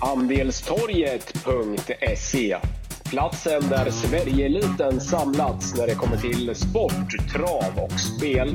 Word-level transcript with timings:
Andelstorget.se 0.00 2.56
Platsen 3.10 3.68
där 3.68 3.90
Sverigeeliten 3.90 5.00
samlats 5.00 5.78
när 5.78 5.86
det 5.86 5.94
kommer 5.94 6.16
till 6.16 6.54
sport, 6.54 7.28
trav 7.32 7.84
och 7.84 8.00
spel. 8.00 8.54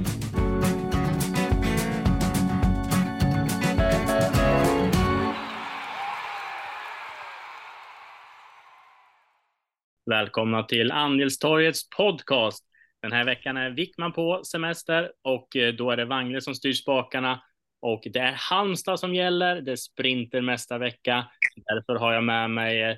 Välkomna 10.05 10.63
till 10.63 10.91
Andelstorgets 10.91 11.89
podcast. 11.89 12.65
Den 13.01 13.11
här 13.11 13.25
veckan 13.25 13.57
är 13.57 13.69
Wickman 13.69 14.13
på 14.13 14.41
semester 14.43 15.11
och 15.21 15.55
eh, 15.55 15.73
då 15.73 15.91
är 15.91 15.97
det 15.97 16.05
Wangle 16.05 16.41
som 16.41 16.55
styr 16.55 16.73
spakarna 16.73 17.41
och 17.81 18.01
det 18.13 18.19
är 18.19 18.31
Halmstad 18.31 18.99
som 18.99 19.15
gäller. 19.15 19.61
Det 19.61 19.71
är 19.71 19.75
sprintermästarvecka. 19.75 21.27
Därför 21.55 21.95
har 21.95 22.13
jag 22.13 22.23
med 22.23 22.49
mig 22.49 22.81
eh, 22.81 22.97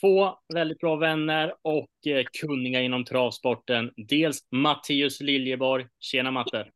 två 0.00 0.34
väldigt 0.54 0.78
bra 0.78 0.96
vänner 0.96 1.54
och 1.62 2.06
eh, 2.06 2.24
kunniga 2.40 2.80
inom 2.80 3.04
travsporten. 3.04 3.92
Dels 3.96 4.48
Mattias 4.50 5.20
Liljeborg. 5.20 5.86
Tjena 5.98 6.30
Matte! 6.30 6.66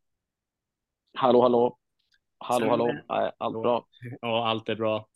Hallå, 1.15 1.43
hallå! 1.43 1.79
Hallå, 2.39 2.69
hallå! 2.69 2.95
Allt 3.39 3.63
bra? 3.63 3.87
Ja, 4.21 4.49
allt 4.49 4.69
är 4.69 4.75
bra. 4.75 5.09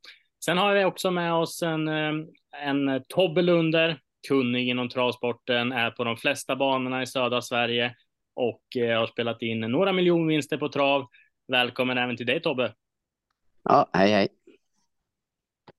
Sen 0.45 0.59
har 0.59 0.75
vi 0.75 0.85
också 0.85 1.11
med 1.11 1.35
oss 1.35 1.63
en, 1.63 1.89
en 2.63 3.05
Tobbe 3.09 3.43
Lunder, 3.43 4.01
kunnig 4.29 4.69
inom 4.69 4.89
travsporten, 4.89 5.73
är 5.73 5.91
på 5.91 6.05
de 6.05 6.17
flesta 6.17 6.57
banorna 6.57 7.03
i 7.03 7.07
södra 7.07 7.43
Sverige 7.43 7.95
och 8.35 8.63
har 8.75 9.07
spelat 9.07 9.43
in 9.43 9.61
några 9.61 9.93
miljonvinster 9.93 10.57
på 10.57 10.69
trav. 10.69 11.07
Välkommen 11.49 11.99
även 11.99 12.17
till 12.17 12.27
dig 12.27 12.43
Tobbe. 12.43 12.75
Ja, 13.63 13.91
hej 13.93 14.13
hej. 14.13 14.29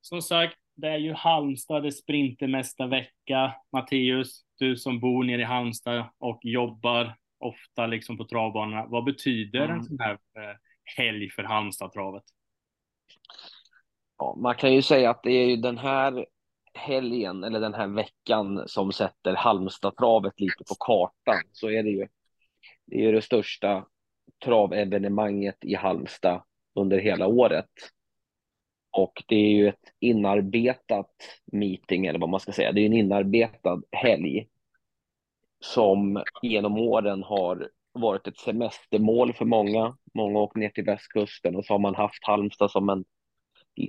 Som 0.02 0.22
sagt, 0.22 0.58
det 0.76 0.88
är 0.88 0.98
ju 0.98 1.14
Halmstad, 1.14 1.84
det 1.84 1.92
sprintermästarvecka. 1.92 3.56
Matteus, 3.72 4.46
du 4.58 4.78
som 4.78 5.00
bor 5.00 5.24
nere 5.24 5.42
i 5.42 5.44
Halmstad 5.44 6.06
och 6.18 6.40
jobbar 6.44 7.16
ofta 7.40 7.88
liksom 7.88 8.18
på 8.18 8.26
travbanorna. 8.26 8.86
Vad 8.86 9.04
betyder 9.04 9.66
mm. 9.66 9.78
en 9.78 9.84
sån 9.84 10.00
här 10.00 10.14
eh, 10.14 10.58
helg 10.98 11.30
för 11.30 11.44
Halmstad-travet? 11.44 12.24
Ja, 14.18 14.36
man 14.42 14.56
kan 14.56 14.74
ju 14.74 14.82
säga 14.82 15.10
att 15.10 15.24
det 15.24 15.32
är 15.32 15.46
ju 15.46 15.56
den 15.56 15.78
här 15.78 16.26
helgen 16.74 17.44
eller 17.44 17.60
den 17.60 17.74
här 17.74 17.88
veckan 17.88 18.64
som 18.68 18.92
sätter 18.92 19.36
Halmstad-travet 19.36 20.40
lite 20.40 20.64
på 20.68 20.76
kartan. 20.80 21.44
Så 21.52 21.70
är 21.70 21.84
det 21.84 21.90
ju. 21.90 22.08
Det 22.86 22.96
är 22.96 23.02
ju 23.02 23.12
det 23.12 23.22
största 23.22 23.86
travevenemanget 24.46 25.58
i 25.62 25.76
Halmstad 25.76 26.44
under 26.76 26.98
hela 26.98 27.28
året. 27.28 27.70
Och 28.92 29.24
det 29.28 29.36
är 29.36 29.50
ju 29.50 29.68
ett 29.68 29.94
inarbetat 30.00 31.12
meeting, 31.46 32.06
eller 32.06 32.20
vad 32.20 32.30
man 32.30 32.40
ska 32.40 32.52
säga. 32.52 32.72
Det 32.72 32.82
är 32.82 32.86
en 32.86 32.94
inarbetad 32.94 33.82
helg 33.92 34.48
som 35.60 36.24
genom 36.42 36.78
åren 36.78 37.24
har 37.24 37.70
varit 37.92 38.28
ett 38.28 38.38
semestermål 38.38 39.34
för 39.34 39.46
många. 39.46 39.98
Många 40.14 40.40
åker 40.40 40.60
ner 40.60 40.70
till 40.70 40.84
västkusten 40.84 41.56
och 41.56 41.66
så 41.66 41.74
har 41.74 41.80
man 41.80 41.96
haft 41.96 42.24
Halmstad 42.24 42.72
som, 42.72 42.90
en, 42.90 43.06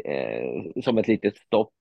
eh, 0.04 0.82
som 0.82 0.98
ett 0.98 1.08
litet 1.08 1.36
stopp 1.36 1.74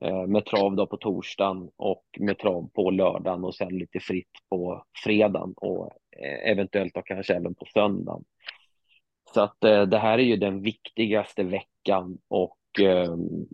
Eh, 0.00 0.26
med 0.26 0.44
trav 0.44 0.76
då 0.76 0.86
på 0.86 0.96
torsdagen 0.96 1.70
och 1.76 2.04
med 2.18 2.38
trav 2.38 2.70
på 2.74 2.90
lördagen 2.90 3.44
och 3.44 3.54
sen 3.54 3.78
lite 3.78 4.00
fritt 4.00 4.30
på 4.48 4.84
fredagen 5.04 5.54
och 5.56 5.90
eh, 6.22 6.50
eventuellt 6.50 6.94
då 6.94 7.02
kanske 7.02 7.34
även 7.34 7.54
på 7.54 7.64
söndagen. 7.64 8.24
Så 9.34 9.40
att 9.40 9.64
eh, 9.64 9.82
det 9.82 9.98
här 9.98 10.18
är 10.18 10.22
ju 10.22 10.36
den 10.36 10.62
viktigaste 10.62 11.42
veckan 11.42 12.18
och 12.28 12.56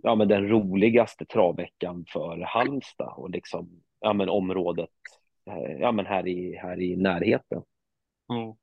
ja, 0.03 0.15
men 0.15 0.27
den 0.27 0.47
roligaste 0.47 1.25
travveckan 1.25 2.05
för 2.13 2.39
Halmstad 2.39 3.13
och 3.17 3.29
liksom 3.29 3.69
ja, 3.99 4.13
men 4.13 4.29
området 4.29 4.89
ja, 5.79 5.91
men 5.91 6.05
här, 6.05 6.27
i, 6.27 6.55
här 6.55 6.81
i 6.81 6.95
närheten. 6.95 7.61
Mm. 8.33 8.53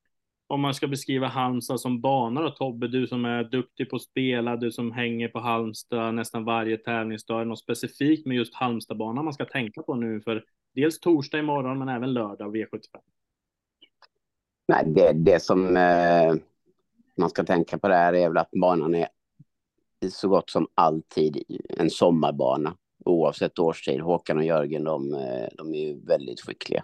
Om 0.51 0.61
man 0.61 0.73
ska 0.73 0.87
beskriva 0.87 1.27
Halmstad 1.27 1.79
som 1.79 2.01
bana 2.01 2.41
då, 2.41 2.49
Tobbe, 2.49 2.87
du 2.87 3.07
som 3.07 3.25
är 3.25 3.43
duktig 3.43 3.89
på 3.89 3.95
att 3.95 4.01
spela, 4.01 4.55
du 4.55 4.71
som 4.71 4.91
hänger 4.91 5.27
på 5.27 5.39
Halmstad 5.39 6.15
nästan 6.15 6.45
varje 6.45 6.77
tävlingsdag, 6.77 7.35
är 7.35 7.39
det 7.39 7.45
något 7.45 7.59
specifikt 7.59 8.25
med 8.25 8.37
just 8.37 8.55
Halmstadbanan 8.55 9.25
man 9.25 9.33
ska 9.33 9.45
tänka 9.45 9.83
på 9.83 9.95
nu 9.95 10.21
för 10.21 10.43
dels 10.75 10.99
torsdag 10.99 11.39
imorgon 11.39 11.79
men 11.79 11.89
även 11.89 12.13
lördag 12.13 12.55
V75? 12.55 12.97
Nej, 14.67 14.83
det, 14.85 15.13
det 15.13 15.39
som 15.39 15.77
eh, 15.77 16.33
man 17.17 17.29
ska 17.29 17.43
tänka 17.43 17.77
på 17.77 17.87
där 17.87 18.13
är 18.13 18.27
väl 18.27 18.37
att 18.37 18.51
banan 18.51 18.95
är 18.95 19.07
så 20.09 20.29
gott 20.29 20.49
som 20.49 20.67
alltid 20.75 21.43
en 21.69 21.89
sommarbana 21.89 22.77
oavsett 23.05 23.59
årstid. 23.59 24.01
Håkan 24.01 24.37
och 24.37 24.45
Jörgen, 24.45 24.83
de, 24.83 25.13
eh, 25.13 25.47
de 25.57 25.73
är 25.73 25.87
ju 25.87 26.05
väldigt 26.05 26.41
skickliga. 26.41 26.83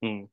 Mm. 0.00 0.28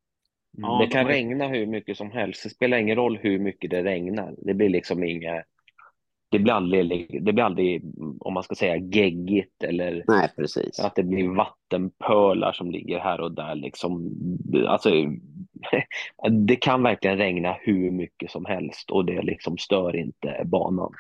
Ja, 0.58 0.80
det 0.82 0.88
kan 0.88 1.08
regna 1.08 1.48
hur 1.48 1.66
mycket 1.66 1.98
som 1.98 2.12
helst. 2.12 2.44
Det 2.44 2.50
spelar 2.50 2.78
ingen 2.78 2.96
roll 2.96 3.18
hur 3.18 3.40
mycket 3.40 3.70
det 3.70 3.84
regnar. 3.84 4.36
Det 4.38 4.54
blir 4.54 4.70
liksom 4.70 5.04
inga 5.04 5.44
det 6.32 6.40
blir 6.40 6.54
aldrig, 6.54 7.26
det 7.26 7.34
blir 7.34 7.44
aldrig, 7.44 7.84
om 8.20 8.34
man 8.34 8.44
ska 8.44 8.56
säga 8.56 8.78
geggigt 8.78 9.64
eller 9.64 10.04
Nej, 10.08 10.30
precis. 10.36 10.80
att 10.80 10.96
det 10.96 11.04
blir 11.04 11.28
vattenpölar 11.36 12.52
som 12.52 12.72
ligger 12.72 13.00
här 13.00 13.22
och 13.22 13.32
där. 13.32 13.56
Liksom. 13.56 14.12
Alltså, 14.68 14.90
det 16.46 16.56
kan 16.56 16.84
verkligen 16.84 17.18
regna 17.18 17.58
hur 17.62 17.92
mycket 17.92 18.32
som 18.32 18.46
helst 18.46 18.92
och 18.92 19.06
det 19.06 19.22
liksom 19.22 19.58
stör 19.58 19.96
inte 19.96 20.42
banan. 20.46 20.94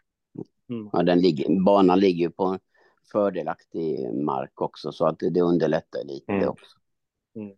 Mm. 0.70 0.90
Ja, 0.94 1.04
den 1.04 1.22
ligger, 1.22 1.64
banan 1.64 2.00
ligger 2.00 2.30
på 2.30 2.60
fördelaktig 3.12 4.14
mark 4.14 4.62
också 4.62 4.92
så 4.92 5.06
att 5.06 5.20
det, 5.20 5.30
det 5.30 5.42
underlättar 5.42 6.04
lite 6.06 6.32
mm. 6.32 6.50
också. 6.50 6.78
Mm. 7.36 7.56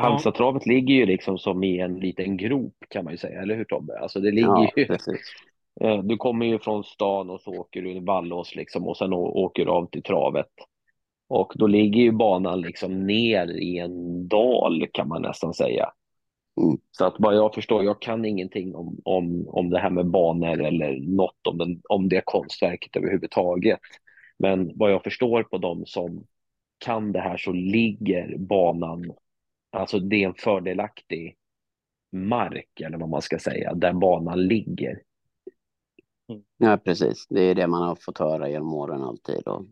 Halmstadtravet 0.00 0.66
ligger 0.66 0.94
ju 0.94 1.06
liksom 1.06 1.38
som 1.38 1.64
i 1.64 1.80
en 1.80 1.94
liten 1.94 2.36
grop 2.36 2.74
kan 2.88 3.04
man 3.04 3.12
ju 3.12 3.18
säga, 3.18 3.42
eller 3.42 3.56
hur 3.56 3.64
Tobbe? 3.64 3.98
Alltså 3.98 4.20
det 4.20 4.30
ligger 4.30 4.48
ja, 4.48 4.72
ju 4.76 4.86
precis. 4.86 5.20
Eh, 5.80 5.98
du 5.98 6.16
kommer 6.16 6.46
ju 6.46 6.58
från 6.58 6.84
stan 6.84 7.30
och 7.30 7.40
så 7.40 7.50
åker 7.50 7.82
du 7.82 7.92
i 7.92 8.00
Vallås 8.00 8.54
liksom 8.54 8.88
och 8.88 8.96
sen 8.96 9.12
åker 9.12 9.64
du 9.64 9.70
av 9.70 9.86
till 9.86 10.02
travet. 10.02 10.50
Och 11.28 11.52
då 11.54 11.66
ligger 11.66 12.02
ju 12.02 12.12
banan 12.12 12.60
liksom 12.60 13.06
ner 13.06 13.56
i 13.56 13.78
en 13.78 14.28
dal 14.28 14.86
kan 14.92 15.08
man 15.08 15.22
nästan 15.22 15.54
säga. 15.54 15.92
Mm. 16.60 16.78
Så 16.90 17.04
att 17.04 17.14
vad 17.18 17.36
jag 17.36 17.54
förstår, 17.54 17.84
jag 17.84 18.02
kan 18.02 18.24
ingenting 18.24 18.74
om, 18.74 19.00
om, 19.04 19.48
om 19.48 19.70
det 19.70 19.78
här 19.78 19.90
med 19.90 20.06
banor 20.06 20.62
eller 20.62 21.00
något 21.00 21.46
om, 21.48 21.58
den, 21.58 21.80
om 21.88 22.08
det 22.08 22.22
konstverket 22.24 22.96
överhuvudtaget. 22.96 23.80
Men 24.38 24.72
vad 24.74 24.92
jag 24.92 25.02
förstår 25.02 25.42
på 25.42 25.58
dem 25.58 25.82
som 25.86 26.26
kan 26.78 27.12
det 27.12 27.20
här 27.20 27.36
så 27.36 27.52
ligger 27.52 28.38
banan, 28.38 29.12
alltså 29.72 29.98
det 29.98 30.16
är 30.16 30.28
en 30.28 30.34
fördelaktig 30.34 31.36
mark 32.12 32.80
eller 32.80 32.98
vad 32.98 33.08
man 33.08 33.22
ska 33.22 33.38
säga, 33.38 33.74
där 33.74 33.92
banan 33.92 34.46
ligger. 34.46 35.02
Ja, 36.58 36.76
precis. 36.76 37.26
Det 37.28 37.40
är 37.40 37.54
det 37.54 37.66
man 37.66 37.82
har 37.82 37.94
fått 37.94 38.18
höra 38.18 38.48
genom 38.48 38.74
åren 38.74 39.02
alltid. 39.02 39.48
Och 39.48 39.64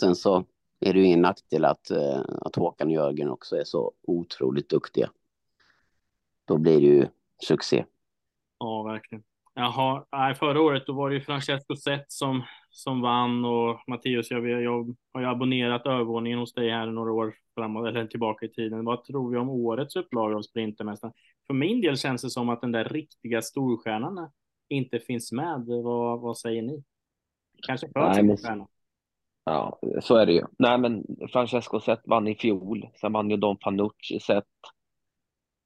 sen 0.00 0.16
så 0.16 0.44
är 0.80 0.92
det 0.92 0.98
ju 0.98 1.04
ingen 1.04 1.22
nackdel 1.22 1.64
att, 1.64 1.90
eh, 1.90 2.20
att 2.40 2.56
Håkan 2.56 2.88
och 2.88 2.94
Jörgen 2.94 3.30
också 3.30 3.56
är 3.56 3.64
så 3.64 3.92
otroligt 4.02 4.68
duktiga. 4.68 5.10
Då 6.44 6.58
blir 6.58 6.80
det 6.80 6.86
ju 6.86 7.06
succé. 7.46 7.84
Ja, 8.58 8.82
verkligen. 8.82 9.24
Jaha, 9.54 10.04
nej, 10.12 10.34
förra 10.34 10.60
året 10.60 10.86
då 10.86 10.92
var 10.92 11.10
det 11.10 11.14
ju 11.14 11.20
Francesco 11.20 11.76
Zet 11.76 12.04
som, 12.08 12.42
som 12.70 13.00
vann 13.00 13.44
och 13.44 13.80
Mattias, 13.86 14.30
jag, 14.30 14.48
jag 14.48 14.96
har 15.12 15.20
ju 15.20 15.26
abonnerat 15.26 15.86
övervåningen 15.86 16.38
hos 16.38 16.54
dig 16.54 16.70
här 16.70 16.86
några 16.86 17.12
år 17.12 17.34
framåt, 17.54 17.88
eller 17.88 18.06
tillbaka 18.06 18.46
i 18.46 18.48
tiden. 18.48 18.84
Vad 18.84 19.04
tror 19.04 19.30
vi 19.30 19.38
om 19.38 19.48
årets 19.48 19.96
upplaga 19.96 20.36
av 20.36 20.42
Sprintermästaren? 20.42 21.14
För 21.46 21.54
min 21.54 21.80
del 21.80 21.96
känns 21.96 22.22
det 22.22 22.30
som 22.30 22.48
att 22.48 22.60
den 22.60 22.72
där 22.72 22.84
riktiga 22.84 23.42
storstjärnan 23.42 24.30
inte 24.68 25.00
finns 25.00 25.32
med. 25.32 25.64
Vad, 25.66 26.20
vad 26.20 26.38
säger 26.38 26.62
ni? 26.62 26.84
Kanske 27.66 27.88
för 27.88 28.22
men... 28.22 28.66
Ja, 29.44 29.78
så 30.00 30.16
är 30.16 30.26
det 30.26 30.32
ju. 30.32 30.44
Nej, 30.58 30.78
men 30.78 31.04
Francesco 31.32 31.80
Zet 31.80 32.00
vann 32.04 32.28
i 32.28 32.34
fjol. 32.34 32.88
Sen 33.00 33.12
vann 33.12 33.30
ju 33.30 33.36
Don 33.36 33.56
Fanucci 33.64 34.20
Zet. 34.20 34.44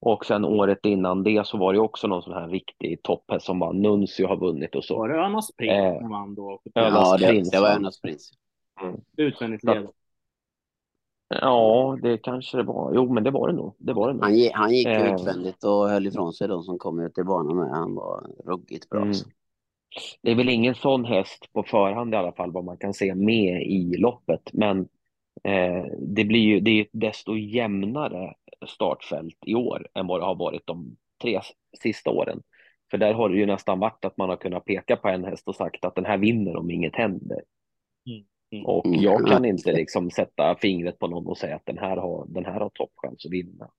Och 0.00 0.26
sen 0.26 0.44
året 0.44 0.86
innan 0.86 1.22
det 1.22 1.46
så 1.46 1.58
var 1.58 1.72
det 1.72 1.78
också 1.78 2.06
någon 2.06 2.22
sån 2.22 2.32
här 2.32 2.48
riktig 2.48 3.02
topphäst 3.02 3.46
som 3.46 3.58
vann. 3.58 3.82
Nuncio 3.82 4.26
har 4.26 4.36
vunnit 4.36 4.74
och 4.74 4.84
så. 4.84 4.98
Var 4.98 5.08
det 5.08 5.14
Önas 5.14 5.56
Prins 5.56 5.72
eh, 5.72 5.98
som 6.00 6.10
vann 6.10 6.34
då? 6.34 6.60
Ja, 6.74 7.16
det, 7.16 7.50
det 7.50 7.60
var 7.60 7.68
Önas 7.68 8.00
Prins. 8.00 8.30
Mm. 8.80 9.00
Utvändigt 9.16 9.64
led. 9.64 9.88
Ja, 11.28 11.98
det 12.02 12.18
kanske 12.18 12.56
det 12.56 12.62
var. 12.62 12.92
Jo, 12.94 13.12
men 13.12 13.24
det 13.24 13.30
var 13.30 13.48
det 13.48 13.54
nog. 13.54 13.74
Det 13.78 13.92
var 13.92 14.08
det 14.08 14.14
nog. 14.14 14.24
Han, 14.24 14.50
han 14.52 14.74
gick 14.74 14.86
eh. 14.86 15.14
utvändigt 15.14 15.64
och 15.64 15.88
höll 15.88 16.06
ifrån 16.06 16.32
sig 16.32 16.48
de 16.48 16.62
som 16.62 16.78
kom 16.78 17.00
ut 17.00 17.18
i 17.18 17.22
banan 17.22 17.56
med. 17.56 17.70
Han 17.70 17.94
var 17.94 18.26
ruggigt 18.46 18.88
bra. 18.88 19.02
Mm. 19.02 19.14
Det 20.22 20.30
är 20.30 20.34
väl 20.34 20.48
ingen 20.48 20.74
sån 20.74 21.04
häst 21.04 21.52
på 21.52 21.62
förhand 21.62 22.14
i 22.14 22.16
alla 22.16 22.32
fall 22.32 22.52
vad 22.52 22.64
man 22.64 22.76
kan 22.76 22.94
se 22.94 23.14
med 23.14 23.62
i 23.62 23.96
loppet. 23.98 24.50
Men 24.52 24.78
eh, 25.44 25.84
det 25.98 26.24
blir 26.24 26.40
ju 26.40 26.60
det 26.60 26.70
är 26.70 26.86
desto 26.92 27.36
jämnare 27.36 28.34
startfält 28.66 29.38
i 29.46 29.54
år 29.54 29.86
än 29.94 30.06
vad 30.06 30.20
det 30.20 30.24
har 30.24 30.34
varit 30.34 30.66
de 30.66 30.96
tre 31.22 31.40
sista 31.82 32.10
åren. 32.10 32.42
För 32.90 32.98
där 32.98 33.14
har 33.14 33.28
det 33.28 33.36
ju 33.36 33.46
nästan 33.46 33.78
varit 33.78 34.04
att 34.04 34.16
man 34.16 34.28
har 34.28 34.36
kunnat 34.36 34.64
peka 34.64 34.96
på 34.96 35.08
en 35.08 35.24
häst 35.24 35.48
och 35.48 35.56
sagt 35.56 35.84
att 35.84 35.94
den 35.94 36.04
här 36.04 36.18
vinner 36.18 36.56
om 36.56 36.70
inget 36.70 36.96
händer. 36.96 37.42
Mm. 38.06 38.24
Mm. 38.50 38.66
Och 38.66 38.86
jag 38.86 39.26
kan 39.26 39.44
inte 39.44 39.72
liksom 39.72 40.10
sätta 40.10 40.56
fingret 40.56 40.98
på 40.98 41.06
någon 41.06 41.26
och 41.26 41.38
säga 41.38 41.56
att 41.56 41.66
den 41.66 41.78
här 41.78 41.96
har, 41.96 42.26
den 42.28 42.44
här 42.44 42.60
har 42.60 42.70
toppchans 42.70 43.26
att 43.26 43.32
vinna. 43.32 43.70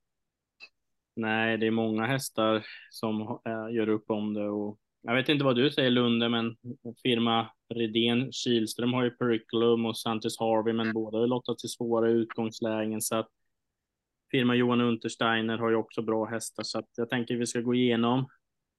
Nej, 1.15 1.57
det 1.57 1.67
är 1.67 1.71
många 1.71 2.05
hästar 2.05 2.65
som 2.89 3.21
äh, 3.21 3.75
gör 3.75 3.89
upp 3.89 4.11
om 4.11 4.33
det 4.33 4.49
och 4.49 4.77
jag 5.01 5.15
vet 5.15 5.29
inte 5.29 5.45
vad 5.45 5.55
du 5.55 5.71
säger 5.71 5.89
Lunde, 5.89 6.29
men 6.29 6.55
firma 7.03 7.47
Redén 7.73 8.31
Kihlström 8.31 8.93
har 8.93 9.03
ju 9.03 9.09
Periculum 9.09 9.85
och 9.85 9.97
Santos 9.97 10.39
Harvey, 10.39 10.73
men 10.73 10.93
båda 10.93 11.17
har 11.17 11.27
lottat 11.27 11.57
till 11.57 11.69
svåra 11.69 12.09
utgångslägen 12.09 13.01
så 13.01 13.15
att 13.15 13.29
firma 14.31 14.55
Johan 14.55 14.81
Untersteiner 14.81 15.57
har 15.57 15.69
ju 15.69 15.75
också 15.75 16.01
bra 16.01 16.25
hästar 16.25 16.63
så 16.63 16.79
att 16.79 16.89
jag 16.95 17.09
tänker 17.09 17.35
vi 17.35 17.45
ska 17.45 17.61
gå 17.61 17.75
igenom 17.75 18.27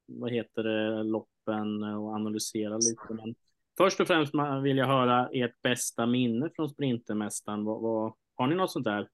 vad 0.06 0.30
heter 0.30 0.62
det, 0.62 1.02
loppen 1.02 1.82
och 1.82 2.14
analysera 2.14 2.76
lite. 2.76 3.14
Men 3.14 3.34
först 3.78 4.00
och 4.00 4.06
främst 4.06 4.32
vill 4.62 4.76
jag 4.76 4.86
höra 4.86 5.28
ert 5.32 5.62
bästa 5.62 6.06
minne 6.06 6.50
från 6.56 6.68
Sprintermästaren. 6.68 7.64
Vad, 7.64 7.80
vad, 7.80 8.12
har 8.34 8.46
ni 8.46 8.54
något 8.54 8.70
sånt 8.70 8.84
där 8.84 9.08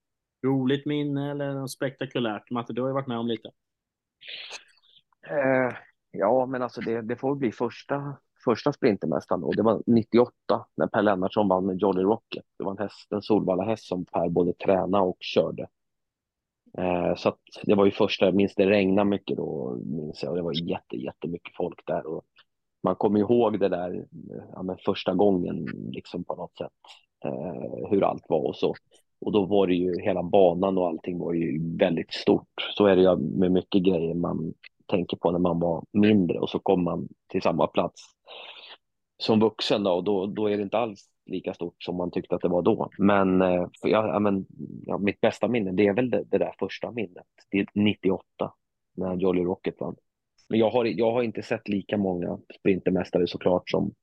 roligt 0.45 0.85
minne 0.85 1.31
eller 1.31 1.53
något 1.53 1.71
spektakulärt? 1.71 2.51
Matte, 2.51 2.73
du 2.73 2.81
har 2.81 2.89
ju 2.89 2.93
varit 2.93 3.07
med 3.07 3.17
om 3.17 3.27
lite. 3.27 3.51
Eh, 5.29 5.75
ja, 6.11 6.45
men 6.45 6.61
alltså 6.61 6.81
det, 6.81 7.01
det 7.01 7.15
får 7.15 7.35
bli 7.35 7.51
första, 7.51 8.17
första 8.45 8.73
Sprintermästaren 8.73 9.41
då. 9.41 9.51
Det 9.51 9.63
var 9.63 9.83
98 9.85 10.33
när 10.77 10.87
Per 10.87 11.01
Lennartsson 11.01 11.47
vann 11.47 11.65
med 11.65 11.77
Jolly 11.77 12.01
Rocket. 12.01 12.43
Det 12.57 12.63
var 12.63 12.71
en 12.71 12.77
häst, 12.77 13.11
en 13.11 13.21
Solvalla 13.21 13.63
häst 13.63 13.87
som 13.87 14.05
Per 14.05 14.29
både 14.29 14.53
tränade 14.53 15.03
och 15.03 15.17
körde. 15.19 15.67
Eh, 16.77 17.15
så 17.15 17.29
att 17.29 17.39
det 17.63 17.75
var 17.75 17.85
ju 17.85 17.91
första, 17.91 18.25
jag 18.25 18.35
minns 18.35 18.55
det 18.55 18.69
regnade 18.69 19.09
mycket 19.09 19.37
då, 19.37 19.77
minns 19.85 20.23
jag, 20.23 20.29
och 20.29 20.37
det 20.37 20.43
var 20.43 20.69
jätte, 20.69 20.97
jättemycket 20.97 21.55
folk 21.55 21.81
där. 21.85 22.07
Och 22.07 22.23
man 22.83 22.95
kommer 22.95 23.19
ihåg 23.19 23.59
det 23.59 23.69
där 23.69 24.05
ja, 24.53 24.63
men 24.63 24.77
första 24.85 25.13
gången 25.13 25.65
liksom 25.91 26.23
på 26.23 26.35
något 26.35 26.57
sätt, 26.57 26.71
eh, 27.25 27.89
hur 27.89 28.03
allt 28.03 28.25
var 28.29 28.47
och 28.47 28.55
så. 28.55 28.75
Och 29.21 29.31
då 29.31 29.45
var 29.45 29.67
det 29.67 29.75
ju 29.75 30.01
hela 30.01 30.23
banan 30.23 30.77
och 30.77 30.87
allting 30.87 31.19
var 31.19 31.33
ju 31.33 31.77
väldigt 31.77 32.13
stort. 32.13 32.71
Så 32.77 32.85
är 32.85 32.95
det 32.95 33.01
ju 33.01 33.17
med 33.17 33.51
mycket 33.51 33.83
grejer 33.83 34.13
man 34.13 34.53
tänker 34.85 35.17
på 35.17 35.31
när 35.31 35.39
man 35.39 35.59
var 35.59 35.83
mindre 35.91 36.39
och 36.39 36.49
så 36.49 36.59
kommer 36.59 36.83
man 36.83 37.07
till 37.27 37.41
samma 37.41 37.67
plats 37.67 38.01
som 39.17 39.39
vuxen 39.39 39.83
då, 39.83 39.91
och 39.91 40.03
då, 40.03 40.25
då 40.25 40.47
är 40.47 40.57
det 40.57 40.63
inte 40.63 40.77
alls 40.77 41.09
lika 41.25 41.53
stort 41.53 41.83
som 41.83 41.97
man 41.97 42.11
tyckte 42.11 42.35
att 42.35 42.41
det 42.41 42.47
var 42.47 42.61
då. 42.61 42.89
Men, 42.97 43.41
eh, 43.41 43.67
ja, 43.81 44.07
ja, 44.07 44.19
men 44.19 44.45
ja, 44.85 44.97
mitt 44.97 45.21
bästa 45.21 45.47
minne, 45.47 45.71
det 45.71 45.87
är 45.87 45.93
väl 45.93 46.09
det, 46.09 46.23
det, 46.31 46.37
där 46.37 46.55
första 46.59 46.91
minnet. 46.91 47.25
Det 47.51 47.59
är 47.59 47.67
98 47.73 48.53
när 48.95 49.15
Jolly 49.15 49.43
Rocket 49.43 49.79
vann. 49.79 49.95
Men 50.49 50.59
jag 50.59 50.69
har, 50.69 50.85
jag 50.85 51.11
har 51.11 51.23
inte 51.23 51.41
sett 51.41 51.67
lika 51.67 51.97
många 51.97 52.37
sprintermästare 52.59 53.27
såklart 53.27 53.69
som, 53.69 53.93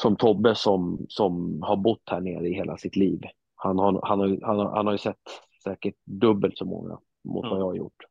som 0.00 0.16
Tobbe 0.16 0.54
som, 0.54 1.06
som 1.08 1.62
har 1.62 1.76
bott 1.76 2.02
här 2.10 2.20
nere 2.20 2.48
i 2.48 2.54
hela 2.54 2.76
sitt 2.76 2.96
liv. 2.96 3.20
Han 3.54 3.78
har, 3.78 4.00
han 4.02 4.20
har, 4.20 4.38
han 4.42 4.58
har, 4.58 4.76
han 4.76 4.86
har 4.86 4.92
ju 4.92 4.98
sett 4.98 5.16
säkert 5.64 5.94
dubbelt 6.04 6.58
så 6.58 6.64
många 6.64 6.98
mot 7.24 7.44
ja. 7.44 7.50
vad 7.50 7.60
jag 7.60 7.66
har 7.66 7.74
gjort. 7.74 8.02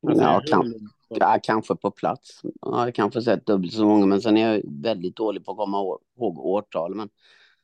Ja, 0.00 0.42
kan, 0.46 0.74
ja, 1.08 1.38
kanske 1.42 1.76
på 1.76 1.90
plats. 1.90 2.40
Jag 2.60 2.72
har 2.72 2.90
kanske 2.90 3.22
sett 3.22 3.46
dubbelt 3.46 3.72
så 3.72 3.84
många, 3.84 4.06
men 4.06 4.20
sen 4.20 4.36
är 4.36 4.54
jag 4.54 4.62
väldigt 4.82 5.16
dålig 5.16 5.44
på 5.44 5.50
att 5.50 5.58
komma 5.58 5.78
ihåg 5.78 6.38
årtal. 6.38 6.94
Men 6.94 7.08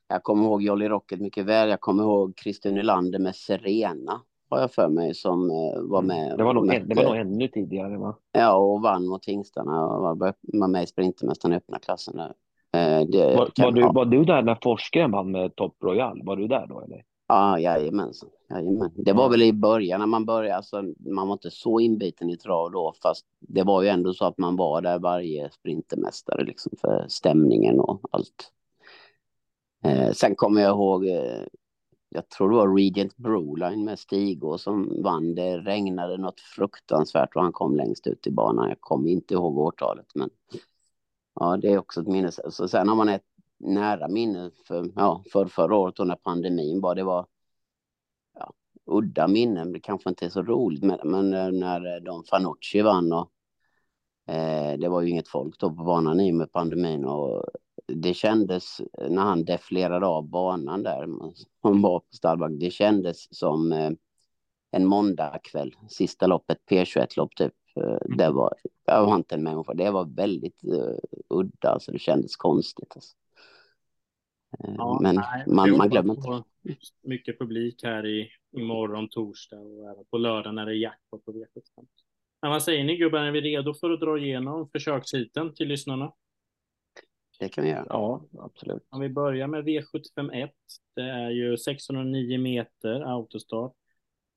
jag 0.08 0.22
kommer 0.22 0.44
ihåg 0.44 0.62
Jolly 0.62 0.88
Rocket 0.88 1.20
mycket 1.20 1.46
väl. 1.46 1.68
Jag 1.68 1.80
kommer 1.80 2.02
ihåg 2.02 2.32
Christer 2.42 2.72
Nylander 2.72 3.18
med 3.18 3.36
Serena, 3.36 4.20
har 4.50 4.60
jag 4.60 4.72
för 4.72 4.88
mig, 4.88 5.14
som 5.14 5.50
eh, 5.50 5.82
var 5.82 6.02
mm. 6.02 6.16
med. 6.16 6.38
Det 6.38 6.44
var 6.44 6.54
nog, 6.54 6.66
med, 6.66 6.88
det 6.88 6.94
var 6.94 7.04
nog 7.04 7.16
ännu 7.16 7.48
tidigare, 7.48 7.98
va? 7.98 8.16
Ja, 8.32 8.54
och 8.56 8.82
vann 8.82 9.06
mot 9.06 9.26
hingstarna 9.26 9.86
och 9.86 10.02
var, 10.02 10.34
var 10.42 10.68
med 10.68 10.82
i 10.82 10.86
Sprintermästaren 10.86 11.52
i 11.52 11.56
öppna 11.56 11.78
klassen. 11.78 12.16
Där. 12.16 12.34
Eh, 12.74 13.06
det, 13.06 13.36
var, 13.36 13.50
var, 13.62 13.72
du, 13.72 13.82
var 13.82 14.04
du 14.04 14.24
där 14.24 14.42
när 14.42 14.58
Forsgren 14.62 15.10
vann 15.10 15.30
med 15.30 15.56
Top 15.56 15.76
Royal? 15.82 16.20
Var 16.24 16.36
du 16.36 16.46
där 16.46 16.66
då, 16.66 16.80
eller? 16.80 17.04
Ja, 17.28 17.58
jajamensan. 17.58 18.28
jajamän. 18.50 18.90
Det 18.94 19.12
var 19.12 19.28
väl 19.28 19.42
i 19.42 19.52
början 19.52 20.00
när 20.00 20.06
man 20.06 20.24
började, 20.24 20.56
alltså, 20.56 20.82
man 20.98 21.28
var 21.28 21.32
inte 21.32 21.50
så 21.50 21.80
inbiten 21.80 22.30
i 22.30 22.36
trav 22.36 22.70
då, 22.72 22.94
fast 23.02 23.26
det 23.40 23.62
var 23.62 23.82
ju 23.82 23.88
ändå 23.88 24.12
så 24.12 24.24
att 24.24 24.38
man 24.38 24.56
var 24.56 24.80
där 24.80 24.98
varje 24.98 25.50
sprintermästare 25.50 26.44
liksom 26.44 26.72
för 26.80 27.04
stämningen 27.08 27.80
och 27.80 28.00
allt. 28.10 28.52
Eh, 29.84 30.12
sen 30.12 30.34
kommer 30.34 30.60
jag 30.60 30.70
ihåg, 30.70 31.06
eh, 31.06 31.44
jag 32.08 32.28
tror 32.28 32.50
det 32.50 32.56
var 32.56 32.76
Regent 32.76 33.16
Broline 33.16 33.84
med 33.84 33.98
Stigå 33.98 34.58
som 34.58 35.02
vann. 35.02 35.34
Det 35.34 35.58
regnade 35.58 36.16
något 36.16 36.40
fruktansvärt 36.40 37.36
och 37.36 37.42
han 37.42 37.52
kom 37.52 37.76
längst 37.76 38.06
ut 38.06 38.26
i 38.26 38.31
banan. 38.31 38.69
Jag 38.69 38.81
kommer 38.81 39.10
inte 39.10 39.34
ihåg 39.34 39.58
årtalet, 39.58 40.06
men 40.14 40.31
ja, 41.34 41.56
det 41.56 41.72
är 41.72 41.78
också 41.78 42.00
ett 42.00 42.08
minne. 42.08 42.31
Så 42.32 42.69
sen 42.69 42.88
har 42.88 42.96
man 42.96 43.08
ett 43.08 43.25
nära 43.58 44.08
minne 44.08 44.50
för, 44.66 44.92
ja, 44.96 45.22
för 45.32 45.46
förra 45.46 45.76
året 45.76 46.00
och 46.00 46.06
när 46.06 46.16
pandemin 46.16 46.81
var. 46.81 46.94
Det 46.94 47.04
var 47.04 47.26
ja, 48.38 48.52
udda 48.86 49.28
minnen, 49.28 49.72
det 49.72 49.81
kanske 49.81 50.08
inte 50.08 50.25
är 50.25 50.31
så 50.31 50.42
roligt, 50.42 50.84
men, 50.84 50.98
men 51.04 51.34
eh, 51.34 51.50
när 51.50 51.96
eh, 51.96 52.02
Don 52.02 52.25
Fanucci 52.25 52.82
vann 52.82 53.12
och 53.12 53.31
eh, 54.34 54.78
det 54.78 54.88
var 54.88 55.00
ju 55.00 55.10
inget 55.10 55.28
folk 55.28 55.58
då 55.58 55.69
på 55.69 55.84
banan 55.84 56.20
i 56.20 56.32
med 56.32 56.52
pandemin 56.52 57.04
och 57.04 57.44
det 57.86 58.14
kändes 58.14 58.81
när 59.08 59.22
han 59.22 59.44
deflerade 59.44 60.06
av 60.06 60.28
banan 60.28 60.82
där, 60.82 61.06
som 61.62 61.82
var 61.82 62.00
på 62.00 62.06
Stallback, 62.10 62.52
det 62.60 62.70
kändes 62.70 63.36
som 63.36 63.72
eh, 63.72 63.90
en 64.70 64.86
måndagkväll, 64.86 65.75
sista 65.88 66.26
loppet, 66.26 66.58
P21-lopp 66.70 67.34
typ. 67.36 67.52
Eh, 67.76 68.16
det 68.16 68.31
var, 68.31 68.54
jag 68.84 69.04
har 69.04 69.16
inte 69.16 69.34
en 69.34 69.42
människa, 69.42 69.75
det 69.75 69.90
var 69.90 70.04
väldigt 70.04 70.64
uh, 70.64 70.98
udda, 71.28 71.69
alltså 71.69 71.92
det 71.92 71.98
kändes 71.98 72.36
konstigt. 72.36 72.92
Alltså. 72.94 73.16
Ja, 74.58 74.98
men 75.02 75.14
nej, 75.14 75.44
man, 75.46 75.76
man 75.76 75.90
glömmer 75.90 76.14
inte. 76.14 76.42
Mycket 77.02 77.38
publik 77.38 77.84
här 77.84 78.06
i 78.06 78.31
imorgon, 78.52 79.08
torsdag 79.08 79.58
och 79.58 79.90
även 79.90 80.04
på 80.04 80.19
lördag 80.19 80.54
när 80.54 80.66
det 80.66 80.72
är 80.72 80.76
jackpot 80.76 81.25
på 81.25 81.32
V75. 81.32 81.86
Men 82.42 82.50
vad 82.50 82.62
säger 82.62 82.84
ni 82.84 82.96
gubbar, 82.96 83.19
är 83.19 83.31
vi 83.31 83.40
redo 83.40 83.75
för 83.75 83.90
att 83.90 84.00
dra 84.00 84.19
igenom 84.19 84.69
försökshiten 84.69 85.54
till 85.54 85.69
lyssnarna? 85.69 86.12
Det 87.38 87.48
kan 87.48 87.64
vi 87.64 87.70
göra. 87.70 87.86
Ja, 87.88 88.25
absolut. 88.38 88.86
Om 88.90 89.00
vi 89.00 89.08
börjar 89.08 89.46
med 89.46 89.64
V751. 89.64 90.48
Det 90.96 91.02
är 91.02 91.31
ju 91.31 91.56
609 91.56 92.38
meter 92.38 93.00
autostart. 93.00 93.72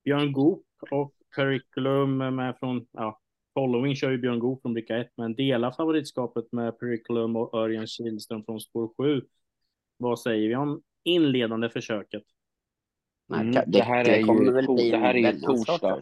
Björn 0.04 0.32
Goop 0.32 0.66
och 0.92 1.14
Periculum 1.36 2.18
med 2.18 2.56
från, 2.60 2.88
ja, 2.92 3.20
Following 3.54 3.96
kör 3.96 4.12
ju 4.12 4.18
Björn 4.18 4.40
Goop 4.40 4.62
från 4.62 4.74
bricka 4.74 4.98
1, 4.98 5.12
men 5.18 5.36
delar 5.36 5.72
favoritskapet 5.72 6.52
med 6.52 6.80
Periculum 6.80 7.36
och 7.36 7.54
Örjan 7.54 7.88
Kihlström 7.88 8.44
från 8.44 8.60
spår 8.60 8.94
7. 8.98 9.22
Vad 9.98 10.20
säger 10.20 10.48
vi 10.48 10.56
om 10.56 10.82
inledande 11.04 11.70
försöket? 11.70 12.24
Mm, 13.34 13.52
det, 13.68 13.82
här 13.82 14.10
är 14.10 14.18
ju, 14.18 14.92
det 14.92 14.98
här 14.98 15.14
är 15.14 15.34
ju 15.34 15.40
torsdag. 15.40 16.02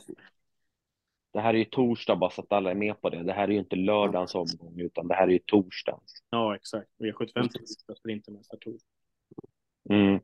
Det 1.35 1.41
här 1.41 1.53
är 1.53 1.57
ju 1.57 1.65
torsdag, 1.65 2.15
bara 2.15 2.29
så 2.29 2.41
att 2.41 2.51
alla 2.51 2.71
är 2.71 2.75
med 2.75 3.01
på 3.01 3.09
det. 3.09 3.23
Det 3.23 3.33
här 3.33 3.43
är 3.47 3.51
ju 3.51 3.59
inte 3.59 3.75
lördagens 3.75 4.35
omgång, 4.35 4.79
utan 4.79 5.07
det 5.07 5.15
här 5.15 5.27
är 5.27 5.31
ju 5.31 5.39
torsdagens. 5.39 6.23
Ja, 6.29 6.55
exakt. 6.55 6.87
V75 6.99 7.33
torsdag, 7.33 7.95
Sprintermästare 7.95 8.59
torsdag. 8.59 8.89
Mm. 9.89 10.19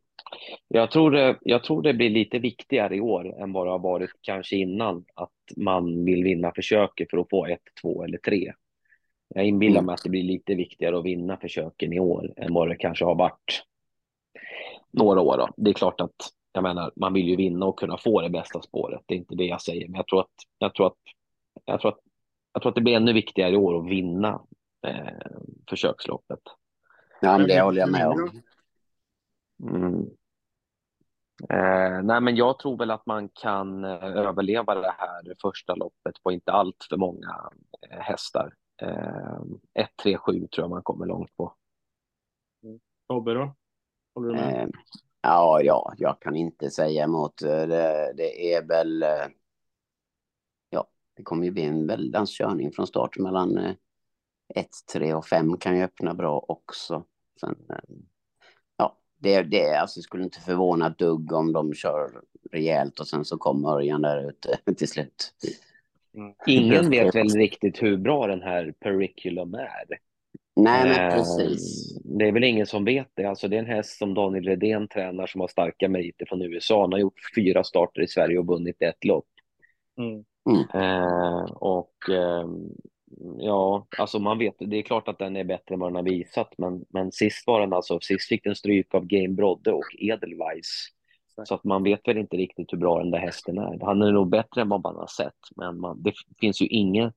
Jag, 0.67 0.91
tror 0.91 1.11
det, 1.11 1.39
jag 1.41 1.63
tror 1.63 1.81
det 1.81 1.93
blir 1.93 2.09
lite 2.09 2.39
viktigare 2.39 2.95
i 2.95 3.01
år 3.01 3.41
än 3.41 3.53
vad 3.53 3.67
det 3.67 3.71
har 3.71 3.79
varit 3.79 4.09
kanske 4.21 4.55
innan, 4.55 5.05
att 5.15 5.31
man 5.55 6.05
vill 6.05 6.23
vinna 6.23 6.51
försöket 6.55 7.09
för 7.09 7.17
att 7.17 7.29
få 7.29 7.45
ett, 7.45 7.61
två 7.81 8.03
eller 8.03 8.17
tre. 8.17 8.53
Jag 9.27 9.45
inbillar 9.45 9.79
mm. 9.79 9.85
mig 9.85 9.93
att 9.93 10.03
det 10.03 10.09
blir 10.09 10.23
lite 10.23 10.55
viktigare 10.55 10.97
att 10.97 11.05
vinna 11.05 11.37
försöken 11.37 11.93
i 11.93 11.99
år 11.99 12.33
än 12.37 12.53
vad 12.53 12.69
det 12.69 12.75
kanske 12.75 13.05
har 13.05 13.15
varit 13.15 13.63
några 14.91 15.21
år. 15.21 15.37
Då. 15.37 15.49
Det 15.57 15.69
är 15.69 15.73
klart 15.73 16.01
att 16.01 16.15
jag 16.51 16.63
menar, 16.63 16.91
man 16.95 17.13
vill 17.13 17.27
ju 17.27 17.35
vinna 17.35 17.65
och 17.65 17.79
kunna 17.79 17.97
få 17.97 18.21
det 18.21 18.29
bästa 18.29 18.61
spåret. 18.61 19.01
Det 19.05 19.13
är 19.13 19.17
inte 19.17 19.35
det 19.35 19.45
jag 19.45 19.61
säger, 19.61 19.87
men 19.87 19.95
jag 19.95 20.07
tror 20.07 20.19
att 20.19 20.35
jag 20.57 20.75
tror 20.75 20.87
att 20.87 20.97
jag 21.65 21.81
tror 21.81 21.91
att, 21.91 21.99
jag 22.53 22.61
tror 22.61 22.69
att 22.69 22.75
det 22.75 22.81
blir 22.81 22.95
ännu 22.95 23.13
viktigare 23.13 23.51
i 23.51 23.57
år 23.57 23.79
att 23.79 23.91
vinna 23.91 24.41
eh, 24.87 25.29
försöksloppet. 25.69 26.39
Ja, 27.21 27.37
men 27.37 27.47
det 27.47 27.61
håller 27.61 27.79
jag 27.79 27.91
med 27.91 28.07
om. 28.07 28.41
Mm. 29.63 30.09
Eh, 31.49 32.03
nej, 32.03 32.21
men 32.21 32.35
jag 32.35 32.59
tror 32.59 32.77
väl 32.77 32.91
att 32.91 33.05
man 33.05 33.29
kan 33.29 33.83
eh, 33.83 34.03
överleva 34.03 34.75
det 34.75 34.95
här 34.97 35.35
första 35.41 35.75
loppet 35.75 36.23
på 36.23 36.31
inte 36.31 36.51
allt 36.51 36.87
för 36.89 36.97
många 36.97 37.49
eh, 37.89 37.99
hästar. 37.99 38.53
1, 39.73 39.89
3, 40.03 40.17
7 40.17 40.47
tror 40.47 40.63
jag 40.63 40.69
man 40.69 40.83
kommer 40.83 41.05
långt 41.05 41.37
på. 41.37 41.55
Tobbe 43.07 43.33
då? 43.33 43.55
Håller 44.15 44.27
du 44.27 44.33
med? 44.33 44.63
Eh, 44.63 44.69
ja, 45.21 45.61
ja, 45.61 45.93
jag 45.97 46.21
kan 46.21 46.35
inte 46.35 46.69
säga 46.69 47.03
emot. 47.03 47.41
Eh, 47.41 47.67
det, 47.67 48.13
det 48.17 48.53
är 48.53 48.67
väl... 48.67 49.03
Eh, 49.03 49.27
ja, 50.69 50.87
det 51.15 51.23
kommer 51.23 51.45
ju 51.45 51.51
bli 51.51 51.63
en 51.63 51.87
väldans 51.87 52.37
körning 52.37 52.71
från 52.71 52.87
start 52.87 53.17
mellan 53.17 53.75
1, 54.55 54.67
3 54.93 55.13
och 55.13 55.25
5 55.25 55.57
kan 55.57 55.77
ju 55.77 55.83
öppna 55.83 56.13
bra 56.13 56.45
också. 56.47 57.03
Sen, 57.39 57.55
ja, 58.77 58.97
det, 59.17 59.41
det 59.43 59.75
alltså, 59.75 60.01
skulle 60.01 60.23
inte 60.23 60.39
förvåna 60.39 60.87
ett 60.87 60.97
dugg 60.97 61.31
om 61.31 61.53
de 61.53 61.73
kör 61.73 62.21
rejält 62.51 62.99
och 62.99 63.07
sen 63.07 63.25
så 63.25 63.37
kommer 63.37 63.69
Örjan 63.69 64.01
där 64.01 64.29
ute 64.29 64.59
till 64.77 64.87
slut. 64.87 65.33
Mm. 66.15 66.33
Ingen 66.47 66.89
vet 66.89 67.15
väl 67.15 67.29
riktigt 67.29 67.83
hur 67.83 67.97
bra 67.97 68.27
den 68.27 68.41
här 68.41 68.73
Periculum 68.79 69.53
är. 69.53 69.99
Nej, 70.55 70.89
men 70.89 71.11
eh, 71.11 71.15
precis. 71.17 71.93
Det 72.03 72.27
är 72.27 72.31
väl 72.31 72.43
ingen 72.43 72.65
som 72.65 72.85
vet 72.85 73.07
det. 73.13 73.25
Alltså, 73.25 73.47
det 73.47 73.55
är 73.55 73.59
en 73.59 73.65
häst 73.65 73.97
som 73.97 74.13
Daniel 74.13 74.43
Redén 74.43 74.87
tränar 74.87 75.27
som 75.27 75.41
har 75.41 75.47
starka 75.47 75.89
meriter 75.89 76.25
från 76.25 76.41
USA. 76.41 76.81
Han 76.81 76.91
har 76.91 76.99
gjort 76.99 77.19
fyra 77.35 77.63
starter 77.63 78.01
i 78.01 78.07
Sverige 78.07 78.39
och 78.39 78.47
vunnit 78.47 78.81
ett 78.81 79.05
lopp. 79.05 79.27
Mm. 79.97 80.23
Mm. 80.49 80.63
Eh, 80.73 81.43
och 81.43 82.09
eh, 82.09 82.47
ja, 83.37 83.87
alltså 83.97 84.19
man 84.19 84.37
vet, 84.37 84.55
det 84.59 84.77
är 84.77 84.81
klart 84.81 85.07
att 85.07 85.19
den 85.19 85.35
är 85.35 85.43
bättre 85.43 85.73
än 85.73 85.79
vad 85.79 85.89
den 85.89 85.95
har 85.95 86.03
visat, 86.03 86.53
men, 86.57 86.85
men 86.89 87.11
sist 87.11 87.47
var 87.47 87.59
den 87.59 87.73
alltså, 87.73 87.99
sist 88.01 88.27
fick 88.27 88.43
den 88.43 88.55
stryk 88.55 88.95
av 88.95 89.05
Game 89.05 89.33
Brodde 89.33 89.71
och 89.71 89.95
Edelweiss. 89.99 90.87
Så 91.43 91.55
att 91.55 91.63
man 91.63 91.83
vet 91.83 92.07
väl 92.07 92.17
inte 92.17 92.37
riktigt 92.37 92.73
hur 92.73 92.77
bra 92.77 92.99
den 92.99 93.11
där 93.11 93.19
hästen 93.19 93.57
är. 93.57 93.85
Han 93.85 94.01
är 94.01 94.11
nog 94.11 94.29
bättre 94.29 94.61
än 94.61 94.69
vad 94.69 94.83
man 94.83 94.95
har 94.95 95.07
sett, 95.07 95.39
men 95.55 95.79
man, 95.79 96.03
det 96.03 96.13
finns 96.39 96.61
ju 96.61 96.67
ingen, 96.67 97.13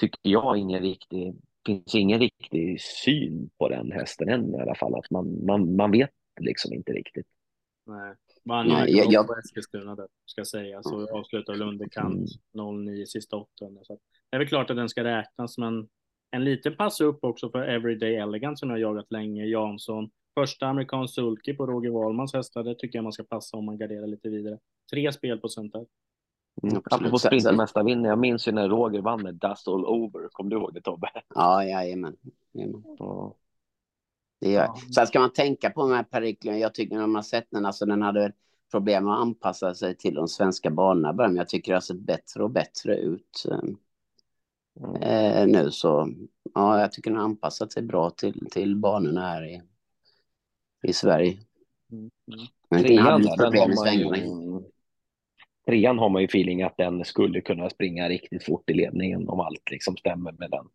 tycker 0.00 0.18
jag, 0.22 0.56
ingen 0.56 0.80
riktig, 0.80 1.34
finns 1.66 1.94
ingen 1.94 2.20
riktig 2.20 2.80
syn 2.80 3.50
på 3.58 3.68
den 3.68 3.92
hästen 3.92 4.28
än 4.28 4.54
i 4.54 4.60
alla 4.60 4.74
fall. 4.74 4.94
Att 4.94 5.10
man, 5.10 5.46
man, 5.46 5.76
man 5.76 5.90
vet 5.90 6.10
liksom 6.40 6.72
inte 6.72 6.92
riktigt. 6.92 7.26
Nej. 7.86 8.14
Vann 8.44 8.68
ju 8.68 8.94
mycket 8.94 9.12
jag... 9.12 9.26
på 9.26 9.34
Eskilstuna 9.34 9.94
där, 9.94 10.08
ska 10.26 10.44
sägas, 10.44 10.86
och 10.86 11.10
avslutade 11.12 11.58
väl 11.58 11.68
underkant 11.68 12.30
09 12.84 13.06
sista 13.06 13.36
800. 13.36 13.84
Så 13.84 13.98
det 14.30 14.36
är 14.36 14.38
väl 14.38 14.48
klart 14.48 14.70
att 14.70 14.76
den 14.76 14.88
ska 14.88 15.04
räknas, 15.04 15.58
men 15.58 15.88
en 16.30 16.44
liten 16.44 16.76
pass 16.76 17.00
upp 17.00 17.24
också 17.24 17.50
för 17.50 17.62
Everyday 17.62 18.16
Elegant 18.16 18.58
som 18.58 18.70
jag 18.70 18.78
jagat 18.78 19.12
länge, 19.12 19.44
Jansson. 19.44 20.10
Första 20.34 20.66
amerikansk 20.66 21.14
sulky 21.14 21.54
på 21.54 21.66
Roger 21.66 21.90
Wahlmans 21.90 22.34
hästar, 22.34 22.62
det 22.62 22.74
tycker 22.74 22.98
jag 22.98 23.02
man 23.02 23.12
ska 23.12 23.24
passa 23.24 23.56
om 23.56 23.64
man 23.64 23.78
garderar 23.78 24.06
lite 24.06 24.28
vidare. 24.28 24.58
Tre 24.90 25.12
spelprocent 25.12 25.72
där. 25.72 25.86
Mm, 26.62 26.82
Apropå 26.90 27.18
sprintermästarvinner, 27.18 28.08
jag 28.08 28.18
minns 28.18 28.48
ju 28.48 28.52
när 28.52 28.68
Roger 28.68 29.00
vann 29.00 29.22
med 29.22 29.34
Dust 29.34 29.68
All 29.68 29.84
Over. 29.84 30.28
Kommer 30.32 30.50
du 30.50 30.56
ihåg 30.56 30.74
det 30.74 30.80
Tobbe? 30.80 31.08
Ja, 31.34 31.64
jajamän. 31.64 32.16
jajamän. 32.52 32.82
Ja. 32.98 33.34
Det 34.40 34.50
gör. 34.50 34.62
Ja. 34.62 34.76
Sen 34.94 35.06
ska 35.06 35.20
man 35.20 35.32
tänka 35.32 35.70
på 35.70 35.80
de 35.80 35.92
här 35.92 36.02
periklerna. 36.02 36.58
Jag 36.58 36.74
tycker 36.74 36.96
när 36.96 37.06
man 37.06 37.24
sett 37.24 37.46
den, 37.50 37.66
alltså 37.66 37.86
den 37.86 38.02
hade 38.02 38.32
problem 38.70 39.08
att 39.08 39.20
anpassa 39.20 39.74
sig 39.74 39.96
till 39.96 40.14
de 40.14 40.28
svenska 40.28 40.70
banorna. 40.70 41.12
Men 41.12 41.36
jag 41.36 41.48
tycker 41.48 41.72
det 41.72 41.76
har 41.76 41.80
sett 41.80 42.00
bättre 42.00 42.42
och 42.42 42.50
bättre 42.50 42.96
ut 42.96 43.46
mm. 43.50 45.02
eh, 45.02 45.46
nu. 45.46 45.70
Så 45.70 46.08
ja, 46.54 46.80
jag 46.80 46.92
tycker 46.92 47.10
den 47.10 47.18
har 47.18 47.24
anpassat 47.24 47.72
sig 47.72 47.82
bra 47.82 48.10
till, 48.10 48.46
till 48.50 48.76
banorna 48.76 49.20
här 49.20 49.44
i, 49.44 49.62
i 50.82 50.92
Sverige. 50.92 51.38
Mm. 51.92 52.10
Men 52.70 52.82
trean, 52.82 53.26
problem 53.38 53.70
i 53.70 53.76
svängarna. 53.76 54.53
Trean 55.66 55.98
har 55.98 56.08
man 56.08 56.22
ju 56.22 56.26
feeling 56.26 56.62
att 56.62 56.76
den 56.76 57.04
skulle 57.04 57.40
kunna 57.40 57.70
springa 57.70 58.08
riktigt 58.08 58.44
fort 58.44 58.70
i 58.70 58.74
ledningen 58.74 59.28
om 59.28 59.40
allt 59.40 59.70
liksom 59.70 59.96
stämmer 59.96 60.32
med 60.32 60.50
den. 60.50 60.66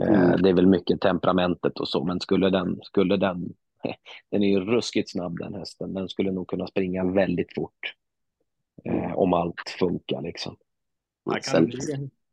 Eh, 0.00 0.24
mm. 0.24 0.42
Det 0.42 0.48
är 0.48 0.54
väl 0.54 0.66
mycket 0.66 1.00
temperamentet 1.00 1.80
och 1.80 1.88
så, 1.88 2.04
men 2.04 2.20
skulle 2.20 2.50
den, 2.50 2.80
skulle 2.82 3.16
den, 3.16 3.54
den 4.30 4.42
är 4.42 4.48
ju 4.48 4.60
ruskigt 4.60 5.10
snabb 5.10 5.38
den 5.38 5.54
hästen, 5.54 5.94
den 5.94 6.08
skulle 6.08 6.32
nog 6.32 6.48
kunna 6.48 6.66
springa 6.66 7.04
väldigt 7.04 7.54
fort. 7.54 7.94
Eh, 8.84 9.12
om 9.14 9.32
allt 9.32 9.76
funkar 9.78 10.22
liksom. 10.22 10.56
Det 11.24 11.40
kan, 11.52 11.66
bli, 11.66 11.78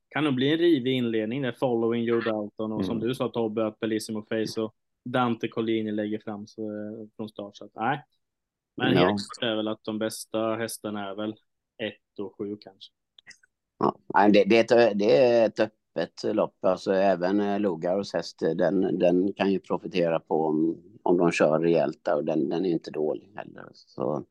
kan 0.10 0.24
nog 0.24 0.36
bli 0.36 0.52
en 0.52 0.58
rivig 0.58 0.94
inledning 0.94 1.42
där 1.42 1.52
following 1.52 2.04
Joe 2.04 2.22
Dalton 2.22 2.72
och 2.72 2.78
mm. 2.78 2.84
som 2.84 3.00
du 3.00 3.16
sa 3.16 3.30
Tobbe 3.30 3.68
att 3.68 3.80
Bellissimo 3.80 4.22
Face 4.22 4.62
och 4.62 4.76
Dante 5.06 5.48
Collini 5.48 5.92
lägger 5.92 6.20
fram 6.20 6.48
så, 6.48 6.62
eh, 6.62 7.08
från 7.16 7.30
start. 7.30 7.58
Så 7.58 7.66
att, 7.66 7.72
nej. 7.76 8.04
Men 8.78 8.94
ja. 8.94 9.00
helt 9.00 9.22
är 9.42 9.56
väl 9.56 9.68
att 9.68 9.84
de 9.84 10.00
bästa 10.00 10.56
hästarna 10.56 11.10
är 11.10 11.16
väl 11.16 11.36
ett 11.80 12.20
och 12.20 12.36
sju 12.38 12.58
kanske. 12.62 12.92
Ja, 13.80 14.28
det, 14.30 14.44
det, 14.44 14.72
är 14.72 14.90
ett, 14.90 15.00
det 15.00 15.18
är 15.18 15.46
ett 15.46 15.60
öppet 15.60 16.36
lopp. 16.36 16.66
Alltså 16.66 16.94
även 16.94 17.40
eh, 17.40 17.60
Lugaros 17.60 18.14
häst, 18.14 18.40
den, 18.40 19.00
den 19.00 19.34
kan 19.34 19.52
ju 19.52 19.60
profitera 19.60 20.20
på 20.20 20.46
om, 20.46 20.78
om 21.04 21.18
de 21.18 21.32
kör 21.32 21.60
rejält 21.60 22.08
och 22.08 22.26
den, 22.26 22.50
den 22.50 22.66
är 22.66 22.70
inte 22.70 22.92
dålig 22.92 23.32
heller. 23.36 23.68
Så 23.74 24.26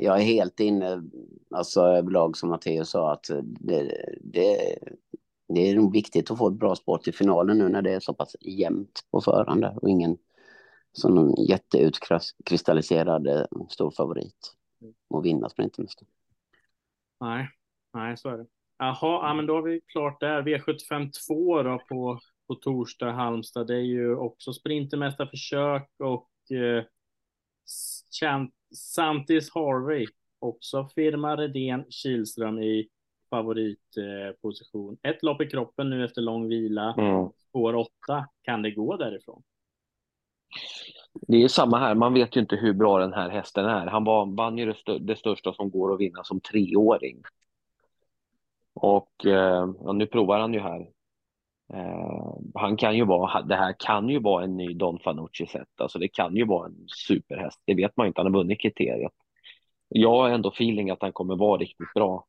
jag 0.00 0.18
är 0.18 0.24
helt 0.24 0.60
inne, 0.60 1.02
alltså 1.50 1.80
överlag 1.80 2.36
som 2.36 2.48
Matteus 2.48 2.90
sa, 2.90 3.12
att 3.12 3.30
det, 3.42 4.04
det, 4.20 4.78
det 5.48 5.70
är 5.70 5.74
nog 5.74 5.92
viktigt 5.92 6.30
att 6.30 6.38
få 6.38 6.48
ett 6.48 6.58
bra 6.58 6.74
sport 6.74 7.08
i 7.08 7.12
finalen 7.12 7.58
nu 7.58 7.68
när 7.68 7.82
det 7.82 7.94
är 7.94 8.00
så 8.00 8.14
pass 8.14 8.36
jämnt 8.40 9.00
på 9.10 9.20
förhand 9.20 9.64
och 9.64 9.88
ingen 9.88 10.16
sån 10.92 11.34
jätteutkristalliserad 11.34 13.26
eh, 13.26 13.44
stor 13.68 13.90
favorit 13.90 14.54
att 15.14 15.24
vinna 15.24 15.48
Sprintermästaren. 15.48 16.08
Nej, 17.20 17.48
nej, 17.94 18.16
så 18.16 18.28
är 18.28 18.38
det. 18.38 18.46
Jaha, 18.78 18.96
ja, 19.28 19.34
men 19.34 19.46
då 19.46 19.54
har 19.54 19.62
vi 19.62 19.80
klart 19.86 20.20
där. 20.20 20.42
V75 20.42 21.10
2 21.26 21.62
då 21.62 21.78
på, 21.88 22.20
på 22.46 22.54
torsdag, 22.54 23.12
Halmstad. 23.12 23.66
Det 23.66 23.74
är 23.74 23.86
ju 23.86 24.16
också 24.16 24.52
sprintermästarförsök 24.52 25.90
och 25.98 26.30
eh, 26.56 26.84
Santis 28.74 29.54
Harvey. 29.54 30.06
Också 30.38 30.88
firma 30.94 31.36
Redén 31.36 31.84
Kihlström 31.90 32.58
i 32.58 32.88
favoritposition. 33.30 34.98
Eh, 35.02 35.10
Ett 35.10 35.22
lopp 35.22 35.40
i 35.40 35.46
kroppen 35.46 35.90
nu 35.90 36.04
efter 36.04 36.22
lång 36.22 36.48
vila. 36.48 36.94
Mm. 36.98 37.28
Spår 37.48 37.74
8. 37.74 37.90
Kan 38.42 38.62
det 38.62 38.70
gå 38.70 38.96
därifrån? 38.96 39.42
Det 41.12 41.42
är 41.42 41.48
samma 41.48 41.78
här, 41.78 41.94
man 41.94 42.14
vet 42.14 42.36
ju 42.36 42.40
inte 42.40 42.56
hur 42.56 42.72
bra 42.72 42.98
den 42.98 43.12
här 43.12 43.28
hästen 43.30 43.64
är. 43.64 43.86
Han 43.86 44.34
vann 44.34 44.58
ju 44.58 44.66
det, 44.66 44.74
stö 44.74 44.98
det 44.98 45.16
största 45.16 45.52
som 45.52 45.70
går 45.70 45.94
att 45.94 46.00
vinna 46.00 46.24
som 46.24 46.40
treåring. 46.40 47.22
Och 48.74 49.26
eh, 49.26 49.68
ja, 49.84 49.92
nu 49.92 50.06
provar 50.06 50.38
han 50.38 50.54
ju 50.54 50.60
här. 50.60 50.88
Eh, 51.74 52.36
han 52.54 52.76
kan 52.76 52.96
ju 52.96 53.04
vara, 53.04 53.42
det 53.42 53.56
här 53.56 53.74
kan 53.78 54.08
ju 54.08 54.20
vara 54.20 54.44
en 54.44 54.56
ny 54.56 54.74
Don 54.74 54.98
Fanucci 54.98 55.46
set. 55.46 55.80
Alltså 55.80 55.98
det 55.98 56.08
kan 56.08 56.36
ju 56.36 56.44
vara 56.44 56.66
en 56.66 56.86
superhäst. 57.06 57.62
Det 57.64 57.74
vet 57.74 57.96
man 57.96 58.06
ju 58.06 58.08
inte, 58.08 58.20
han 58.20 58.34
har 58.34 58.40
vunnit 58.40 58.60
kriteriet. 58.60 59.12
Jag 59.88 60.10
har 60.10 60.28
ändå 60.28 60.48
feeling 60.48 60.90
att 60.90 61.02
han 61.02 61.12
kommer 61.12 61.36
vara 61.36 61.60
riktigt 61.60 61.94
bra. 61.94 62.26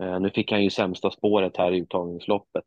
Eh, 0.00 0.20
nu 0.20 0.30
fick 0.30 0.52
han 0.52 0.64
ju 0.64 0.70
sämsta 0.70 1.10
spåret 1.10 1.56
här 1.56 1.72
i 1.72 1.78
uttagningsloppet. 1.78 2.64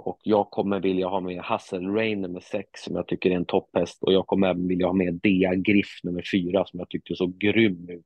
Och 0.00 0.18
jag 0.22 0.50
kommer 0.50 0.80
vilja 0.80 1.08
ha 1.08 1.20
med 1.20 1.40
Hassel 1.40 1.86
Rain 1.86 2.20
nummer 2.20 2.40
6 2.40 2.82
som 2.82 2.96
jag 2.96 3.06
tycker 3.06 3.30
är 3.30 3.34
en 3.34 3.44
topphäst. 3.44 4.02
Och 4.02 4.12
jag 4.12 4.26
kommer 4.26 4.48
även 4.48 4.68
vilja 4.68 4.86
ha 4.86 4.92
med 4.92 5.14
Dea 5.22 5.54
Griff 5.54 6.00
nummer 6.02 6.24
4 6.32 6.64
som 6.66 6.78
jag 6.78 6.88
tyckte 6.88 7.16
såg 7.16 7.38
grym 7.38 7.88
ut 7.88 8.04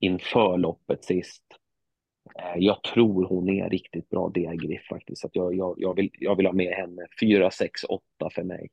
inför 0.00 0.58
loppet 0.58 1.04
sist. 1.04 1.44
Eh, 2.38 2.56
jag 2.56 2.82
tror 2.82 3.24
hon 3.24 3.48
är 3.48 3.70
riktigt 3.70 4.08
bra 4.08 4.28
Dea 4.28 4.54
Griff 4.54 4.86
faktiskt. 4.90 5.22
Så 5.22 5.28
jag, 5.32 5.54
jag, 5.54 5.74
jag, 5.78 5.96
vill, 5.96 6.10
jag 6.12 6.36
vill 6.36 6.46
ha 6.46 6.52
med 6.52 6.72
henne. 6.72 7.06
4, 7.20 7.50
6, 7.50 7.84
8 7.84 8.02
för 8.30 8.42
mig. 8.42 8.68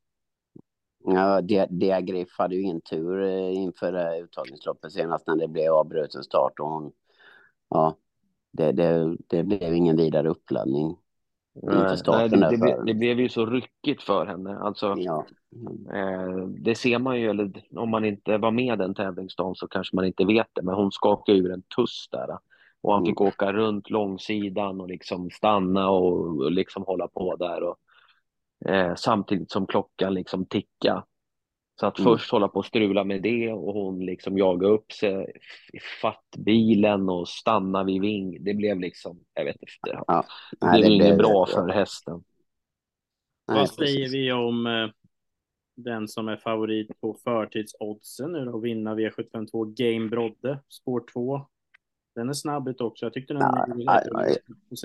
Ja, 1.04 1.42
Dea 1.70 2.02
Griff 2.02 2.30
hade 2.38 2.56
ju 2.56 2.62
ingen 2.62 2.82
tur 2.82 3.24
eh, 3.24 3.56
inför 3.56 3.92
det 3.92 4.20
uttagningsloppet 4.20 4.92
senast 4.92 5.28
när 5.28 5.36
det 5.36 5.48
blev 5.48 5.74
avbruten 5.74 6.24
start 6.24 6.60
och 6.60 6.68
hon, 6.68 6.92
ja, 7.70 7.98
det, 8.52 8.72
det, 8.72 9.18
det 9.28 9.44
blev 9.44 9.74
ingen 9.74 9.98
vidare 9.98 10.30
uppladdning 10.30 10.98
Nej, 11.64 11.98
nej 12.08 12.30
det, 12.30 12.50
det, 12.50 12.58
blev, 12.58 12.86
det, 12.86 12.94
blev 12.94 13.20
ju 13.20 13.30
så 13.30 13.46
ryckigt 13.46 14.04
för 14.04 14.26
henne. 14.26 14.58
Alltså, 14.58 14.96
ja. 14.98 15.26
eh, 15.94 16.48
det 16.48 16.76
ser 16.76 17.00
man 17.00 17.20
ju, 17.20 17.30
eller 17.30 17.52
om 17.76 17.90
man 17.90 18.06
inte 18.06 18.38
var 18.38 18.52
med 18.52 18.80
den 18.80 18.96
tävlingsdagen 18.96 19.56
så 19.56 19.68
kanske 19.68 19.96
man 19.96 20.06
inte 20.06 20.26
vet 20.26 20.48
det, 20.54 20.62
men 20.62 20.76
hon 20.76 20.92
skakade 20.92 21.38
ur 21.38 21.52
en 21.52 21.62
tuss 21.62 22.08
där. 22.12 22.38
Och 22.82 22.94
han 22.94 23.06
fick 23.06 23.20
mm. 23.20 23.28
åka 23.28 23.54
runt 23.54 23.90
långsidan 23.90 24.82
och 24.82 24.88
liksom 24.88 25.30
stanna 25.30 25.90
och, 25.90 26.44
och 26.44 26.52
liksom 26.52 26.84
hålla 26.84 27.08
på 27.08 27.36
där. 27.36 27.64
Och, 27.64 27.78
eh, 28.70 28.96
samtidigt 28.96 29.52
som 29.52 29.68
klockan 29.68 30.14
liksom 30.14 30.46
tickade. 30.46 31.04
Så 31.80 31.86
att 31.86 32.00
mm. 32.00 32.12
först 32.12 32.32
hålla 32.32 32.48
på 32.48 32.60
och 32.60 32.66
strula 32.66 33.04
med 33.04 33.22
det 33.22 33.52
och 33.52 33.74
hon 33.74 34.06
liksom 34.06 34.38
jaga 34.38 34.68
upp 34.68 34.92
sig 34.92 35.32
i 35.74 35.80
fattbilen 36.02 37.10
och 37.10 37.28
stanna 37.28 37.84
vid 37.84 38.02
ving. 38.02 38.44
Det 38.44 38.54
blev 38.54 38.80
liksom, 38.80 39.20
jag 39.34 39.46
vet 39.46 39.62
inte. 39.62 40.04
Ja. 40.08 40.26
Det 40.60 40.68
blev 40.78 40.92
inget 40.92 41.18
bra 41.18 41.46
för 41.46 41.70
hästen. 41.70 42.24
Nej, 43.48 43.58
Vad 43.58 43.70
säger 43.70 44.10
vi 44.10 44.32
om 44.32 44.68
eh, 44.68 44.90
den 45.76 46.08
som 46.08 46.28
är 46.28 46.38
favorit 46.38 47.02
på 47.02 47.18
förtidsoddsen 47.24 48.32
nu 48.32 48.46
då, 48.46 48.60
vinna 48.60 48.96
V752 48.96 49.74
Game 49.76 50.10
Brodde, 50.10 50.60
spår 50.70 51.04
2. 51.14 51.42
Den 52.16 52.30
är 52.30 52.34
snabb 52.34 52.68
ut 52.68 52.82
också. 52.82 53.06
Jag 53.06 53.14
tyckte 53.14 53.34
den 53.34 53.42
ja, 53.42 53.66
ja, 53.78 54.28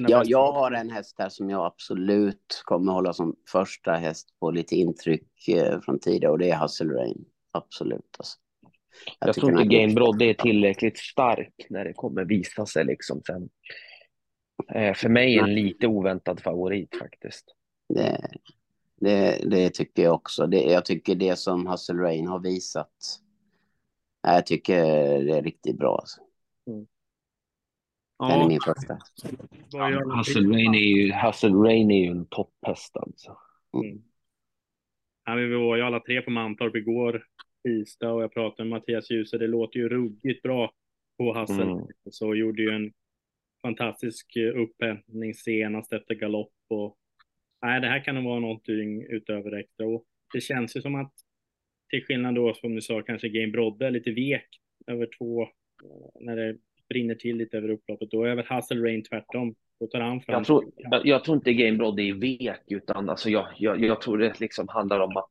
ja, 0.08 0.22
jag 0.25 0.52
har 0.52 0.72
en 0.72 0.90
häst 0.90 1.16
här 1.18 1.28
som 1.28 1.50
jag 1.50 1.66
absolut 1.66 2.62
kommer 2.64 2.92
hålla 2.92 3.12
som 3.12 3.37
första 3.52 3.92
häst 3.92 4.28
på 4.40 4.50
lite 4.50 4.76
intryck 4.76 5.49
eh, 5.49 5.80
från 5.80 5.99
tidigare 5.99 6.32
och 6.32 6.38
det 6.38 6.50
är 6.50 6.58
Hustle 6.58 6.94
Rain. 6.94 7.25
Absolut. 7.52 8.16
Alltså. 8.18 8.38
Jag, 9.18 9.28
jag 9.28 9.34
tror 9.34 9.50
inte 9.60 9.76
Game 9.76 9.94
Brodde 9.94 10.25
är 10.25 10.34
tillräckligt 10.34 10.99
stark 10.99 11.66
när 11.70 11.84
det 11.84 11.92
kommer 11.92 12.25
visa 12.25 12.66
sig 12.66 12.84
liksom 12.84 13.22
sen. 13.26 13.49
Eh, 14.75 14.94
för 14.94 15.08
mig 15.08 15.38
en 15.38 15.54
lite 15.54 15.87
oväntad 15.87 16.40
favorit 16.40 16.96
faktiskt. 16.99 17.54
Det, 17.88 18.28
det, 19.00 19.50
det 19.50 19.70
tycker 19.70 20.02
jag 20.02 20.14
också. 20.14 20.46
Det, 20.46 20.62
jag 20.62 20.84
tycker 20.84 21.14
det 21.14 21.37
som 21.37 21.66
Hustle 21.66 22.02
Rain 22.02 22.26
har 22.26 22.38
visat. 22.38 22.92
Jag 24.22 24.46
tycker 24.46 24.84
det 25.25 25.38
är 25.38 25.42
riktigt 25.42 25.78
bra. 25.78 25.99
Alltså. 25.99 26.20
Mm. 26.66 26.87
Den 28.21 28.41
är 28.41 28.49
min 28.49 28.61
första. 28.61 28.99
Var 29.73 29.91
ju 29.91 29.97
alla 29.97 30.17
Hustle 30.17 30.57
Rain 30.57 30.75
är 30.75 30.79
ju, 30.79 31.12
Hustle 31.12 31.49
Rain 31.49 31.91
är 31.91 32.05
ju 32.05 32.11
en 32.11 32.27
topphäst 32.27 32.97
alltså. 32.97 33.37
Ja, 35.25 35.35
men 35.35 35.50
vi 35.50 35.57
var 35.57 35.77
ju 35.77 35.83
alla 35.83 36.00
tre 36.00 36.23
på 36.23 36.31
Mantorp 36.31 36.77
igår, 36.77 37.25
tisdag, 37.65 38.12
och 38.12 38.23
jag 38.23 38.33
pratade 38.33 38.69
med 38.69 38.79
Mattias 38.81 39.11
Djuse. 39.11 39.39
Det 39.39 39.47
låter 39.47 39.79
ju 39.79 39.89
ruggigt 39.89 40.43
bra 40.43 40.73
på 41.19 41.33
Hassel. 41.33 41.69
Mm. 41.69 41.87
Så 42.11 42.35
gjorde 42.35 42.62
ju 42.62 42.71
en 42.71 42.93
fantastisk 43.62 44.37
eh, 44.37 44.61
upphämtning 44.61 45.35
senast 45.35 45.93
efter 45.93 46.15
galopp. 46.15 46.53
Och, 46.69 46.97
nej, 47.62 47.81
det 47.81 47.87
här 47.87 48.05
kan 48.05 48.15
nog 48.15 48.25
vara 48.25 48.41
någonting 48.41 49.03
utöver 49.03 49.50
det 49.50 49.61
extra. 49.61 49.87
Och 49.87 50.05
det 50.33 50.41
känns 50.41 50.77
ju 50.77 50.81
som 50.81 50.95
att, 50.95 51.12
till 51.91 52.05
skillnad 52.05 52.35
då 52.35 52.55
som 52.55 52.75
du 52.75 52.81
sa, 52.81 53.03
kanske 53.03 53.29
Game 53.29 53.53
Brodde 53.53 53.87
är 53.87 53.91
lite 53.91 54.11
vek 54.11 54.49
över 54.87 55.09
två, 55.19 55.49
när 56.21 56.37
det 56.37 56.59
brinner 56.90 57.14
till 57.14 57.37
lite 57.37 57.56
över 57.56 57.68
upploppet. 57.70 58.11
Då 58.11 58.25
är 58.25 58.35
väl 58.35 58.44
Hassel 58.44 58.82
Rain 58.82 59.02
tvärtom. 59.04 59.54
Då 59.80 59.87
tar 59.87 60.00
han 60.00 60.20
fram. 60.20 60.35
Jag 60.35 60.44
tror, 60.47 60.64
jag, 60.76 61.06
jag 61.06 61.25
tror 61.25 61.37
inte 61.37 61.52
Game 61.52 61.76
Brod 61.78 62.00
är 62.00 62.14
vek, 62.14 62.61
utan 62.66 63.09
alltså 63.11 63.30
jag, 63.30 63.47
jag, 63.56 63.80
jag 63.85 64.00
tror 64.00 64.18
det 64.18 64.40
liksom 64.40 64.68
handlar 64.68 65.00
om 65.00 65.16
att 65.16 65.30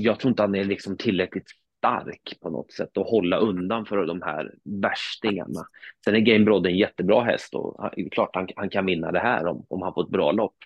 jag 0.00 0.20
tror 0.20 0.30
inte 0.30 0.42
han 0.42 0.54
är 0.54 0.64
liksom 0.64 0.96
tillräckligt 0.96 1.48
stark 1.78 2.40
på 2.40 2.50
något 2.50 2.72
sätt 2.72 2.96
och 2.96 3.06
hålla 3.06 3.36
undan 3.36 3.86
för 3.86 4.06
de 4.06 4.22
här 4.22 4.54
värstingarna. 4.64 5.60
Sen 6.04 6.14
är 6.14 6.20
Game 6.20 6.44
Brod 6.44 6.66
en 6.66 6.76
jättebra 6.76 7.20
häst 7.24 7.54
och 7.54 7.76
han- 7.82 8.10
klart 8.10 8.30
han, 8.34 8.48
han 8.56 8.70
kan 8.70 8.86
vinna 8.86 9.12
det 9.12 9.18
här 9.18 9.46
om, 9.46 9.66
om 9.68 9.82
han 9.82 9.94
får 9.94 10.02
ett 10.02 10.10
bra 10.10 10.32
lopp. 10.32 10.56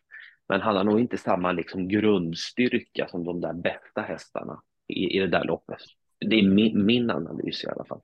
Men 0.49 0.61
han 0.61 0.77
har 0.77 0.85
nog 0.85 1.01
inte 1.01 1.17
samma 1.19 1.53
liksom 1.53 1.89
grundstyrka 1.89 3.09
som 3.09 3.25
de 3.25 3.41
där 3.41 3.53
bästa 3.53 4.01
hästarna 4.01 4.61
i, 4.89 5.17
i 5.17 5.19
det 5.19 5.27
där 5.29 5.45
loppet. 5.45 5.79
Det 6.21 6.37
är 6.39 6.43
min, 6.49 6.87
min 6.87 7.11
analys 7.11 7.65
i 7.65 7.69
alla 7.69 7.85
fall. 7.85 8.01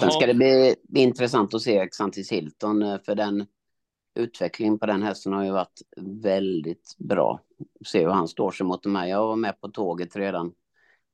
Sen 0.00 0.10
ska 0.10 0.26
det 0.26 0.34
bli, 0.34 0.74
bli 0.82 1.00
intressant 1.00 1.54
att 1.54 1.62
se 1.62 1.86
Xantis 1.88 2.32
Hilton, 2.32 2.82
eh, 2.82 2.98
för 2.98 3.14
den 3.14 3.46
utvecklingen 4.14 4.78
på 4.78 4.86
den 4.86 5.02
hästen 5.02 5.32
har 5.32 5.44
ju 5.44 5.50
varit 5.50 5.82
väldigt 6.22 6.94
bra. 6.98 7.40
Se 7.86 8.00
hur 8.00 8.10
han 8.12 8.28
står 8.28 8.50
sig 8.50 8.66
mot 8.66 8.82
de 8.82 8.96
här. 8.96 9.06
Jag 9.06 9.26
var 9.26 9.36
med 9.36 9.60
på 9.60 9.68
tåget 9.68 10.16
redan 10.16 10.52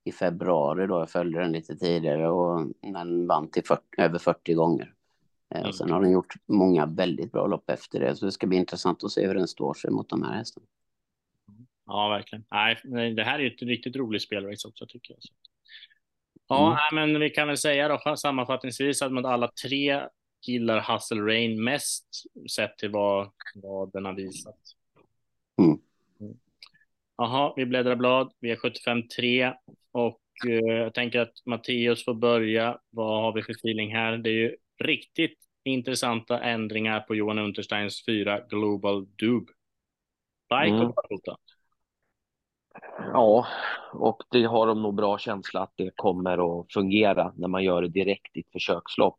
i 0.04 0.12
februari 0.12 0.87
då, 0.87 0.99
jag 0.99 1.11
följde 1.11 1.40
den 1.40 1.52
lite 1.52 1.76
tidigare 1.76 2.31
och 2.31 2.66
den 2.81 3.26
vann 3.26 3.50
till 3.50 3.64
40, 3.64 3.83
över 3.99 4.19
40 4.19 4.54
gånger. 4.54 4.95
Eh, 5.54 5.61
Mm. 5.61 5.73
Sen 5.73 5.90
har 5.90 6.00
den 6.02 6.12
gjort 6.12 6.35
många 6.47 6.87
väldigt 6.87 7.33
bra 7.33 7.47
lopp 7.47 7.71
efter 7.71 8.00
det, 8.00 8.16
så 8.16 8.26
det 8.26 8.33
ska 8.33 8.47
bli 8.47 8.59
intressant 8.59 9.04
att 9.04 9.11
se 9.11 9.26
hur 9.26 9.35
den 9.35 9.49
står 9.49 9.75
sig 9.75 9.90
mot 9.90 10.09
de 10.09 10.23
här 10.23 10.35
hästarna. 10.35 10.66
Ja, 11.87 12.09
verkligen. 12.09 12.45
Nej, 12.85 13.14
det 13.14 13.25
här 13.25 13.38
är 13.38 13.47
ett 13.47 13.62
riktigt 13.62 13.97
roligt 13.97 14.23
spelrace 14.23 14.69
också 14.69 14.87
tycker 14.87 15.14
jag. 15.14 15.21
Ja, 16.49 16.79
Mm. 16.93 17.11
men 17.13 17.21
vi 17.21 17.31
kan 17.31 17.49
väl 17.49 17.57
säga 17.57 17.89
då 17.89 18.17
sammanfattningsvis 18.17 19.03
att 19.03 19.13
man 19.13 19.27
alla 19.27 19.51
tre 19.65 20.03
gillar 20.47 20.93
Hustle 20.93 21.21
Rain 21.23 21.65
mest 21.65 22.07
sett 22.51 22.79
till 22.79 22.91
vad, 22.91 23.31
vad 23.55 23.93
den 23.93 24.05
har 24.05 24.13
visat. 24.13 24.59
Mm. 25.63 25.79
Jaha, 27.17 27.53
vi 27.57 27.67
bläddrar 27.67 27.97
blad. 27.97 28.33
Vi 28.41 28.51
är 28.51 28.57
75-3 28.57 29.55
och 29.93 30.21
eh, 30.47 30.77
jag 30.77 30.95
tänker 30.95 31.21
att 31.21 31.33
Matteus 31.47 32.05
får 32.05 32.15
börja. 32.15 32.79
Vad 32.91 33.23
har 33.23 33.33
vi 33.33 33.43
för 33.43 33.53
feeling 33.53 33.95
här? 33.95 34.17
Det 34.17 34.31
är 34.31 34.35
ju 34.35 34.57
riktigt 34.85 35.39
intressanta 35.65 36.41
ändringar 36.41 37.01
på 37.01 37.15
Johan 37.15 37.39
Untersteins 37.39 38.05
fyra 38.07 38.41
Global 38.41 39.07
Dub. 39.07 39.47
Bike 40.51 40.75
Mm. 40.77 40.87
och. 40.87 40.95
Ja, 42.99 43.47
och 43.93 44.23
det 44.31 44.45
har 44.45 44.66
de 44.66 44.83
nog 44.83 44.95
bra 44.95 45.19
känsla 45.19 45.61
att 45.61 45.73
det 45.76 45.90
kommer 45.97 46.61
att 46.61 46.73
fungera 46.73 47.33
när 47.37 47.49
man 47.49 47.64
gör 47.64 47.83
det 47.83 47.88
direkt 47.88 48.37
i 48.37 48.40
ett 48.40 48.52
försökslopp. 48.52 49.19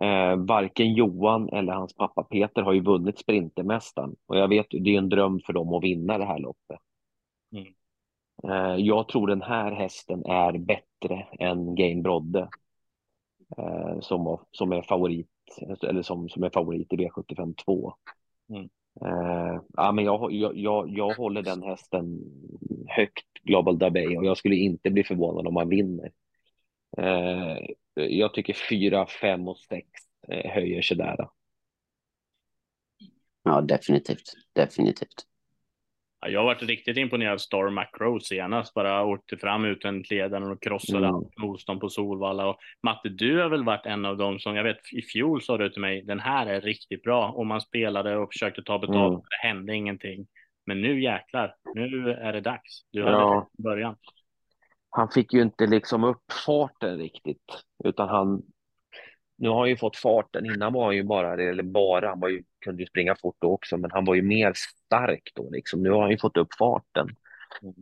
Eh, 0.00 0.36
varken 0.36 0.94
Johan 0.94 1.48
eller 1.48 1.72
hans 1.72 1.94
pappa 1.94 2.22
Peter 2.22 2.62
har 2.62 2.72
ju 2.72 2.80
vunnit 2.80 3.18
Sprintermästaren 3.18 4.16
och 4.26 4.38
jag 4.38 4.48
vet 4.48 4.74
ju, 4.74 4.78
det 4.78 4.94
är 4.94 4.98
en 4.98 5.08
dröm 5.08 5.40
för 5.46 5.52
dem 5.52 5.74
att 5.74 5.84
vinna 5.84 6.18
det 6.18 6.24
här 6.24 6.38
loppet. 6.38 6.80
Mm. 7.52 7.74
Eh, 8.44 8.76
jag 8.84 9.08
tror 9.08 9.26
den 9.26 9.42
här 9.42 9.72
hästen 9.72 10.26
är 10.26 10.58
bättre 10.58 11.26
än 11.38 11.74
Game 11.74 12.02
Brodde 12.02 12.48
eh, 13.58 14.00
som, 14.00 14.38
som 14.50 14.72
är 14.72 14.82
favorit 14.82 15.28
eller 15.82 16.02
som, 16.02 16.28
som 16.28 16.42
är 16.42 16.50
favorit 16.50 16.92
i 16.92 16.96
V75 16.96 17.54
2. 17.64 17.94
Mm. 18.48 18.68
Uh, 19.02 19.60
ja, 19.76 19.92
men 19.92 20.04
jag, 20.04 20.32
jag, 20.32 20.56
jag, 20.56 20.90
jag 20.90 21.14
håller 21.14 21.42
den 21.42 21.62
hästen 21.62 22.20
högt, 22.88 23.26
Global 23.42 23.78
Dabey, 23.78 24.16
och 24.16 24.24
jag 24.24 24.36
skulle 24.36 24.56
inte 24.56 24.90
bli 24.90 25.04
förvånad 25.04 25.46
om 25.46 25.56
han 25.56 25.68
vinner. 25.68 26.12
Uh, 26.98 27.58
jag 27.94 28.34
tycker 28.34 28.56
4, 28.68 29.06
5 29.06 29.48
och 29.48 29.58
6 29.58 29.86
eh, 30.28 30.50
höjer 30.50 30.82
sig 30.82 30.96
där. 30.96 31.28
Ja, 33.42 33.60
definitivt. 33.60 34.32
Definitivt. 34.52 35.26
Ja, 36.20 36.28
jag 36.28 36.40
har 36.40 36.44
varit 36.46 36.62
riktigt 36.62 36.96
imponerad 36.96 37.32
av 37.32 37.38
Star 37.38 37.70
Macro 37.70 38.20
senast. 38.20 38.74
Bara 38.74 39.04
åkte 39.04 39.36
fram 39.36 39.64
utvändigt 39.64 40.10
ledaren 40.10 40.50
och 40.52 40.62
krossade 40.62 41.06
Mm. 41.06 41.20
motstånd 41.38 41.80
på 41.80 41.88
Solvalla. 41.88 42.46
Och 42.48 42.56
Matte, 42.82 43.08
du 43.08 43.40
har 43.40 43.48
väl 43.48 43.64
varit 43.64 43.86
en 43.86 44.04
av 44.04 44.16
dem 44.16 44.38
som, 44.38 44.56
jag 44.56 44.64
vet 44.64 44.92
i 44.92 45.02
fjol 45.02 45.42
sa 45.42 45.56
du 45.56 45.70
till 45.70 45.80
mig, 45.80 46.02
den 46.02 46.20
här 46.20 46.46
är 46.46 46.60
riktigt 46.60 47.02
bra. 47.02 47.28
Och 47.28 47.46
man 47.46 47.60
spelade 47.60 48.16
och 48.16 48.32
försökte 48.32 48.62
ta 48.62 48.78
betalt, 48.78 49.12
Mm. 49.12 49.20
det 49.30 49.48
hände 49.48 49.74
ingenting. 49.74 50.26
Men 50.66 50.80
nu 50.80 51.02
jäklar, 51.02 51.54
nu 51.74 52.10
är 52.10 52.32
det 52.32 52.40
dags. 52.40 52.80
Du 52.92 53.02
hade 53.04 53.16
Ja. 53.16 53.48
början. 53.58 53.96
Han 54.90 55.08
fick 55.08 55.32
ju 55.32 55.42
inte 55.42 55.66
liksom 55.66 56.04
upp 56.04 56.22
farten 56.46 56.98
riktigt, 56.98 57.62
utan 57.84 58.08
han 58.08 58.42
nu 59.38 59.48
har 59.48 59.58
han 59.58 59.68
ju 59.68 59.76
fått 59.76 59.96
farten. 59.96 60.46
Innan 60.46 60.72
var 60.72 60.84
han 60.84 60.96
ju 60.96 61.02
bara, 61.04 61.32
eller 61.32 61.62
bara, 61.62 62.08
han 62.08 62.20
var 62.20 62.28
ju, 62.28 62.42
kunde 62.66 62.82
ju 62.82 62.86
springa 62.86 63.16
fort 63.16 63.36
då 63.38 63.52
också, 63.52 63.76
men 63.76 63.90
han 63.90 64.04
var 64.04 64.14
ju 64.14 64.22
mer 64.22 64.52
stark 64.54 65.32
då 65.34 65.50
liksom. 65.50 65.82
Nu 65.82 65.90
har 65.90 66.00
han 66.00 66.10
ju 66.10 66.18
fått 66.18 66.36
upp 66.36 66.54
farten. 66.58 67.08
Mm. 67.62 67.74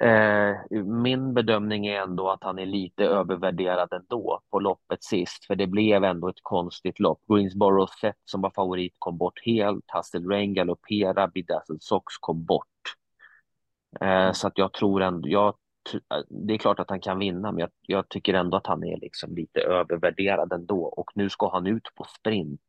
Eh, 0.00 0.56
min 0.84 1.34
bedömning 1.34 1.86
är 1.86 2.00
ändå 2.00 2.30
att 2.30 2.44
han 2.44 2.58
är 2.58 2.66
lite 2.66 3.04
övervärderad 3.04 3.92
ändå 3.92 4.40
på 4.50 4.60
loppet 4.60 5.04
sist, 5.04 5.44
för 5.46 5.56
det 5.56 5.66
blev 5.66 6.04
ändå 6.04 6.28
ett 6.28 6.42
konstigt 6.42 7.00
lopp. 7.00 7.20
Greensboro 7.28 7.86
Set 8.00 8.16
som 8.24 8.40
var 8.40 8.50
favorit 8.50 8.94
kom 8.98 9.18
bort 9.18 9.40
helt, 9.44 9.84
Hustle 9.92 10.34
Rain 10.34 10.54
galopperade, 10.54 11.30
Bedazzled 11.34 11.82
Sox 11.82 12.16
kom 12.20 12.44
bort. 12.44 12.66
Eh, 14.00 14.32
så 14.32 14.46
att 14.46 14.58
jag 14.58 14.72
tror 14.72 15.02
ändå, 15.02 15.28
jag, 15.28 15.54
eh, 15.94 16.20
det 16.28 16.54
är 16.54 16.58
klart 16.58 16.80
att 16.80 16.90
han 16.90 17.00
kan 17.00 17.18
vinna, 17.18 17.52
men 17.52 17.60
jag, 17.60 17.70
jag 17.82 18.08
tycker 18.08 18.34
ändå 18.34 18.56
att 18.56 18.66
han 18.66 18.84
är 18.84 18.96
liksom 18.96 19.34
lite 19.34 19.60
övervärderad 19.60 20.52
ändå. 20.52 20.84
Och 20.84 21.10
nu 21.14 21.30
ska 21.30 21.52
han 21.52 21.66
ut 21.66 21.88
på 21.94 22.04
sprint, 22.04 22.60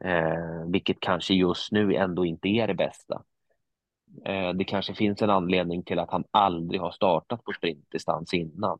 eh, 0.00 0.70
vilket 0.72 1.00
kanske 1.00 1.34
just 1.34 1.72
nu 1.72 1.94
ändå 1.94 2.24
inte 2.24 2.48
är 2.48 2.66
det 2.66 2.74
bästa. 2.74 3.22
Eh, 4.24 4.52
det 4.52 4.64
kanske 4.64 4.94
finns 4.94 5.22
en 5.22 5.30
anledning 5.30 5.82
till 5.82 5.98
att 5.98 6.10
han 6.10 6.24
aldrig 6.30 6.80
har 6.80 6.90
startat 6.90 7.44
på 7.44 7.52
sprintdistans 7.52 8.34
innan. 8.34 8.78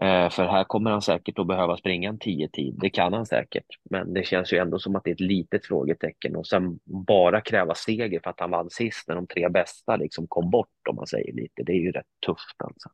Eh, 0.00 0.30
för 0.30 0.46
här 0.46 0.64
kommer 0.64 0.90
han 0.90 1.02
säkert 1.02 1.38
att 1.38 1.46
behöva 1.46 1.76
springa 1.76 2.08
en 2.08 2.18
10-tid. 2.18 2.74
Det 2.80 2.90
kan 2.90 3.12
han 3.12 3.26
säkert, 3.26 3.66
men 3.90 4.14
det 4.14 4.26
känns 4.26 4.52
ju 4.52 4.58
ändå 4.58 4.78
som 4.78 4.96
att 4.96 5.04
det 5.04 5.10
är 5.10 5.14
ett 5.14 5.20
litet 5.20 5.66
frågetecken 5.66 6.36
och 6.36 6.46
sen 6.46 6.78
bara 6.84 7.40
kräva 7.40 7.74
seger 7.74 8.20
för 8.24 8.30
att 8.30 8.40
han 8.40 8.50
vann 8.50 8.70
sist 8.70 9.08
när 9.08 9.14
de 9.14 9.26
tre 9.26 9.48
bästa 9.48 9.96
liksom 9.96 10.26
kom 10.28 10.50
bort 10.50 10.88
om 10.90 10.96
man 10.96 11.06
säger 11.06 11.32
lite. 11.32 11.62
Det 11.62 11.72
är 11.72 11.80
ju 11.80 11.92
rätt 11.92 12.06
tufft 12.26 12.62
alltså. 12.64 12.88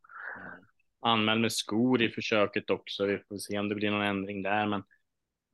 Anmäl 1.00 1.38
med 1.38 1.52
skor 1.52 2.02
i 2.02 2.08
försöket 2.08 2.70
också. 2.70 3.06
Vi 3.06 3.18
får 3.28 3.38
se 3.38 3.58
om 3.58 3.68
det 3.68 3.74
blir 3.74 3.90
någon 3.90 4.02
ändring 4.02 4.42
där. 4.42 4.66
Men 4.66 4.82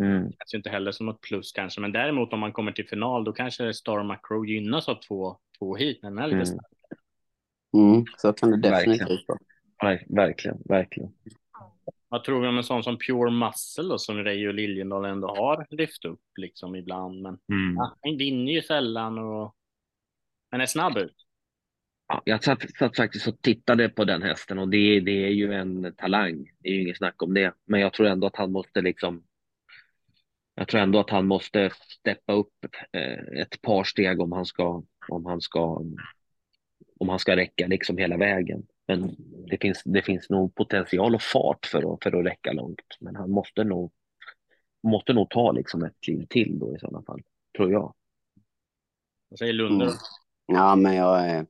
Mm. 0.04 0.24
det 0.24 0.32
känns 0.38 0.54
ju 0.54 0.56
inte 0.58 0.70
heller 0.70 0.92
som 0.92 1.06
något 1.06 1.20
plus 1.20 1.52
kanske. 1.52 1.80
Men 1.80 1.92
däremot 1.92 2.32
om 2.32 2.40
man 2.40 2.52
kommer 2.52 2.72
till 2.72 2.88
final, 2.88 3.24
då 3.24 3.32
kanske 3.32 3.74
Star 3.74 4.02
Macro 4.02 4.44
gynnas 4.44 4.88
av 4.88 4.94
två, 4.94 5.36
två 5.58 5.76
hit. 5.76 6.02
när 6.02 6.10
Den 6.10 6.18
är 6.18 6.26
lite 6.26 6.36
Mm. 6.36 6.46
stark. 6.46 6.66
Mm, 7.74 8.04
så 8.16 8.32
kan 8.32 8.60
det 8.60 8.70
Verkligen. 8.70 8.98
definitivt 8.98 9.28
vara. 9.28 9.38
Ver- 9.82 10.04
verkligen, 10.16 10.58
verkligen. 10.64 11.12
Vad 12.08 12.24
tror 12.24 12.40
vi 12.40 12.48
om 12.48 12.56
en 12.56 12.64
sån 12.64 12.82
som 12.82 12.98
Pure 12.98 13.30
Muscle 13.30 13.84
då, 13.88 13.98
som 13.98 14.16
Reijo 14.24 14.52
Liljendahl 14.52 15.04
ändå 15.04 15.28
har 15.28 15.66
lyft 15.70 16.04
upp 16.04 16.20
liksom 16.36 16.76
ibland. 16.76 17.22
Men 17.22 17.38
Mm. 17.52 17.76
ja, 17.76 17.96
han 18.02 18.16
vinner 18.16 18.52
ju 18.52 18.62
sällan 18.62 19.18
och 19.18 19.54
men 20.50 20.60
är 20.60 20.66
snabb 20.66 20.96
ut. 20.96 21.16
Ja, 22.08 22.22
jag 22.24 22.44
satt, 22.44 22.76
satt 22.78 22.96
faktiskt 22.96 23.28
och 23.28 23.42
tittade 23.42 23.88
på 23.88 24.04
den 24.04 24.22
hästen 24.22 24.58
och 24.58 24.68
det, 24.68 25.00
det 25.00 25.24
är 25.24 25.30
ju 25.30 25.52
en 25.52 25.94
talang. 25.96 26.50
Det 26.58 26.68
är 26.68 26.72
ju 26.72 26.80
inget 26.82 26.96
snack 26.96 27.22
om 27.22 27.34
det. 27.34 27.54
Men 27.64 27.80
jag 27.80 27.92
tror 27.92 28.06
ändå 28.06 28.26
att 28.26 28.36
han 28.36 28.52
måste 28.52 28.80
liksom 28.80 29.22
jag 30.54 30.68
tror 30.68 30.80
ändå 30.80 30.98
att 31.00 31.10
han 31.10 31.26
måste 31.26 31.70
steppa 32.00 32.32
upp 32.32 32.66
eh, 32.92 33.40
ett 33.40 33.62
par 33.62 33.84
steg 33.84 34.20
om 34.20 34.32
han 34.32 34.46
ska 34.46 34.82
om 35.08 35.26
han 35.26 35.40
ska 35.40 35.82
om 36.98 37.08
han 37.08 37.18
ska 37.18 37.36
räcka 37.36 37.66
liksom 37.66 37.98
hela 37.98 38.16
vägen. 38.16 38.66
Men 38.86 39.14
det 39.50 39.58
finns, 39.60 39.82
det 39.84 40.02
finns 40.02 40.30
nog 40.30 40.54
potential 40.54 41.14
och 41.14 41.22
fart 41.22 41.66
för 41.66 41.94
att, 41.94 42.02
för 42.02 42.18
att 42.20 42.26
räcka 42.26 42.52
långt. 42.52 42.96
Men 43.00 43.16
han 43.16 43.30
måste 43.30 43.64
nog 43.64 43.92
måste 44.82 45.12
nog 45.12 45.30
ta 45.30 45.52
liksom 45.52 45.84
ett 45.84 46.00
kliv 46.00 46.26
till 46.28 46.58
då 46.58 46.76
i 46.76 46.78
sådana 46.78 47.02
fall, 47.02 47.22
tror 47.56 47.72
jag. 47.72 47.94
Vad 49.28 49.38
säger 49.38 49.52
Lunde? 49.52 49.84
Mm. 49.84 49.96
Ja, 50.46 50.76
men 50.76 50.94
jag 50.94 51.28
är 51.28 51.46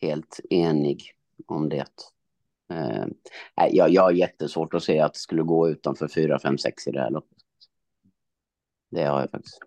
helt 0.00 0.40
enig 0.50 1.12
om 1.46 1.68
det. 1.68 1.86
Eh, 2.72 3.06
jag, 3.70 3.90
jag 3.90 4.02
har 4.02 4.12
jättesvårt 4.12 4.74
att 4.74 4.82
se 4.82 5.00
att 5.00 5.12
det 5.12 5.18
skulle 5.18 5.42
gå 5.42 5.68
utanför 5.68 6.08
4, 6.08 6.38
5, 6.38 6.58
6 6.58 6.86
i 6.86 6.90
det 6.90 7.00
här 7.00 7.10
loppet. 7.10 7.41
Det 8.92 9.02
har 9.04 9.20
jag 9.20 9.30
faktiskt. 9.30 9.58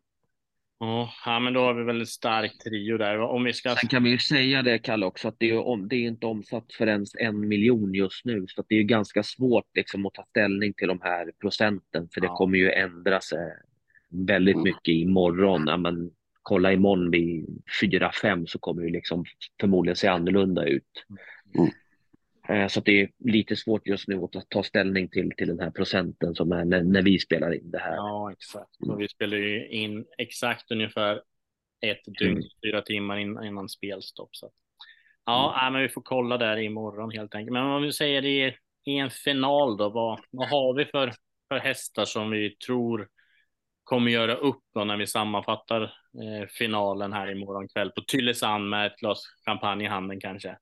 Ja, 1.25 1.39
men 1.39 1.53
då 1.53 1.59
har 1.59 1.73
vi 1.73 1.83
väl 1.83 1.99
en 1.99 2.05
stark 2.07 2.57
trio 2.63 2.97
där. 2.97 3.19
Om 3.19 3.43
vi 3.43 3.53
ska... 3.53 3.75
Sen 3.75 3.89
kan 3.89 4.03
vi 4.03 4.09
ju 4.09 4.17
säga 4.19 4.61
det, 4.61 4.79
Kalle, 4.79 5.05
också 5.05 5.27
att 5.27 5.35
det 5.39 5.49
är, 5.49 5.57
om, 5.57 5.87
det 5.87 5.95
är 5.95 6.07
inte 6.07 6.25
omsatt 6.25 6.73
för 6.73 6.87
ens 6.87 7.15
en 7.15 7.47
miljon 7.47 7.93
just 7.93 8.25
nu, 8.25 8.45
så 8.47 8.63
det 8.69 8.75
är 8.75 8.83
ganska 8.83 9.23
svårt 9.23 9.65
liksom, 9.73 10.05
att 10.05 10.13
ta 10.13 10.25
ställning 10.29 10.73
till 10.73 10.87
de 10.87 10.99
här 11.01 11.31
procenten, 11.41 12.09
för 12.13 12.21
det 12.21 12.27
Ja. 12.27 12.35
kommer 12.35 12.57
ju 12.57 12.71
ändra 12.71 13.21
sig 13.21 13.53
väldigt 14.27 14.55
Mm. 14.55 14.63
mycket 14.63 14.93
imorgon. 14.93 15.63
Ja, 15.67 15.77
men, 15.77 16.11
kolla 16.41 16.73
imorgon 16.73 17.11
vid 17.11 17.63
4-5 17.81 18.45
så 18.45 18.59
kommer 18.59 18.81
det 18.81 18.89
liksom 18.91 19.25
förmodligen 19.61 19.95
se 19.95 20.07
annorlunda 20.07 20.65
ut. 20.65 21.05
Mm. 21.57 21.71
Eh, 22.49 22.67
Så 22.67 22.79
det 22.79 23.01
är 23.01 23.09
lite 23.19 23.55
svårt 23.55 23.87
just 23.87 24.07
nu 24.07 24.15
att 24.23 24.49
ta- 24.49 24.63
ställning 24.63 25.09
till, 25.09 25.31
till 25.37 25.47
den 25.47 25.59
här 25.59 25.71
procenten 25.71 26.35
som 26.35 26.51
är 26.51 26.65
när, 26.65 26.83
när 26.83 27.01
vi 27.01 27.19
spelar 27.19 27.53
in 27.53 27.71
det 27.71 27.79
här. 27.79 27.95
Ja, 27.95 28.31
exakt. 28.31 28.69
Och 28.89 29.01
vi 29.01 29.07
spelar 29.07 29.37
ju 29.37 29.67
in 29.69 30.05
exakt 30.17 30.71
ungefär 30.71 31.21
ett 31.81 32.01
dygn, 32.19 32.31
Mm. 32.37 32.43
fyra 32.65 32.81
timmar 32.81 33.17
in, 33.17 33.43
innan 33.43 33.69
spelstopp. 33.69 34.29
Så. 34.35 34.51
Ja, 35.25 35.59
Mm. 35.61 35.73
men 35.73 35.81
vi 35.81 35.89
får 35.89 36.01
kolla 36.01 36.37
där 36.37 36.57
imorgon 36.57 37.11
helt 37.11 37.35
enkelt. 37.35 37.53
Men 37.53 37.63
om 37.63 37.81
vi 37.83 37.93
säger 37.93 38.21
det 38.21 38.29
i, 38.47 38.55
i 38.85 38.97
en 38.97 39.09
final 39.09 39.77
då, 39.77 39.89
vad, 39.89 40.19
vad 40.31 40.47
har 40.49 40.73
vi 40.73 40.85
för, 40.85 41.13
för 41.49 41.57
hästar 41.59 42.05
som 42.05 42.31
vi 42.31 42.55
tror 42.55 43.07
kommer 43.83 44.11
göra 44.11 44.35
upp 44.35 44.61
då 44.73 44.83
när 44.83 44.97
vi 44.97 45.07
sammanfattar 45.07 45.81
eh, 45.83 46.47
finalen 46.49 47.13
här 47.13 47.31
imorgon 47.31 47.67
kväll 47.67 47.91
på 47.91 48.01
Tylösand 48.01 48.69
med 48.69 48.87
ett 48.87 48.95
glas 48.99 49.23
champagne 49.45 49.83
i 49.83 49.87
handen 49.87 50.19
kanske? 50.19 50.57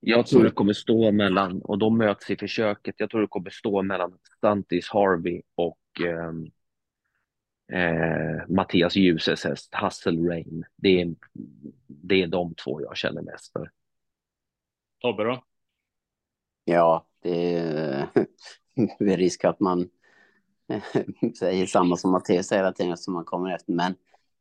Jag 0.00 0.26
tror 0.26 0.44
det 0.44 0.50
kommer 0.50 0.72
stå 0.72 1.12
mellan, 1.12 1.62
och 1.62 1.78
de 1.78 1.98
möts 1.98 2.30
i 2.30 2.36
försöket, 2.36 2.94
jag 2.98 3.10
tror 3.10 3.20
det 3.20 3.26
kommer 3.26 3.50
stå 3.50 3.82
mellan 3.82 4.18
Stantis 4.36 4.88
Harvey 4.88 5.42
och 5.54 5.78
ehm, 6.06 6.50
eh, 7.72 8.48
Mattias 8.48 8.96
Ljuses 8.96 9.44
häst 9.44 9.74
Hustle 9.74 10.28
Rain. 10.30 10.64
Det 10.76 11.00
är, 11.00 11.14
det 11.86 12.22
är 12.22 12.26
de 12.26 12.54
två 12.54 12.82
jag 12.82 12.96
känner 12.96 13.22
mest 13.22 13.52
för. 13.52 13.70
Tobbe 15.00 15.24
då? 15.24 15.44
Ja, 16.64 17.06
det 17.22 17.54
är 17.54 18.08
det 18.98 19.12
är 19.12 19.16
risk 19.16 19.44
att 19.44 19.60
man 19.60 19.88
säger 21.38 21.66
samma 21.66 21.96
som 21.96 22.10
Mattias 22.10 22.52
hela 22.52 22.72
tiden 22.72 22.96
som 22.96 23.14
man 23.14 23.24
kommer 23.24 23.54
efter. 23.54 23.72
Men, 23.72 23.94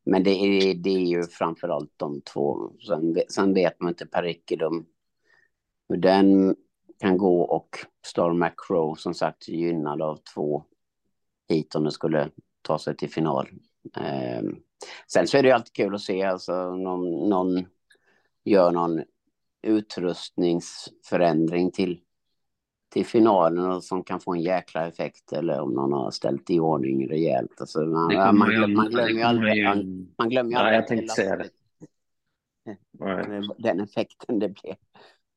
men 0.05 0.23
det, 0.23 0.31
är, 0.31 0.75
det 0.75 0.89
är 0.89 1.05
ju 1.05 1.23
framför 1.23 1.69
allt 1.69 1.93
de 1.97 2.21
två. 2.21 2.71
Sen, 2.87 3.13
vet- 3.13 3.31
sen 3.31 3.53
vet 3.53 3.79
man 3.79 3.89
inte 3.89 4.05
Per 4.05 4.23
Ricke, 4.23 4.55
de, 4.55 4.85
hur 5.89 5.97
den 5.97 6.55
kan 6.99 7.17
gå 7.17 7.41
och 7.41 7.69
Star 8.05 8.33
McCrow 8.33 8.95
som 8.95 9.13
sagt 9.13 9.47
gynnad 9.47 10.01
av 10.01 10.19
två 10.33 10.63
hit 11.49 11.75
om 11.75 11.83
det 11.83 11.91
skulle 11.91 12.29
ta 12.61 12.79
sig 12.79 12.97
till 12.97 13.09
final. 13.09 13.49
Ehm, 13.97 14.55
sen 15.07 15.27
så 15.27 15.37
är 15.37 15.43
det 15.43 15.47
ju 15.47 15.53
alltid 15.53 15.73
kul 15.73 15.95
att 15.95 16.01
se 16.01 16.23
alltså 16.23 16.75
någon, 16.75 17.29
någon 17.29 17.65
gör 18.43 18.71
någon 18.71 19.03
utrustningsförändring 19.61 21.71
till, 21.71 21.99
till 22.93 23.05
finalen 23.05 23.71
och 23.71 23.83
som 23.83 24.03
kan 24.03 24.19
få 24.19 24.33
en 24.33 24.41
jäkla 24.41 24.87
effekt 24.87 25.33
eller 25.33 25.61
om 25.61 25.73
någon 25.73 25.93
har 25.93 26.11
ställt 26.11 26.49
i 26.49 26.59
ordning 26.59 27.09
rejält. 27.09 27.61
Alltså 27.61 27.79
man, 27.79 28.37
man, 28.37 28.51
ju- 28.51 28.57
glöm, 28.57 28.73
man 28.73 28.89
glömmer 28.89 29.09
ju 29.09 29.21
aldrig, 29.21 29.63
man, 29.65 30.07
man 30.17 30.29
glömmer 30.29 30.51
ju 30.51 30.57
aldrig 30.57 30.77
jag 30.77 30.87
tänkte 30.87 31.15
säga 31.15 31.35
det. 31.35 31.49
Den 33.57 33.79
effekten 33.79 34.39
det 34.39 34.49
blev. 34.49 34.75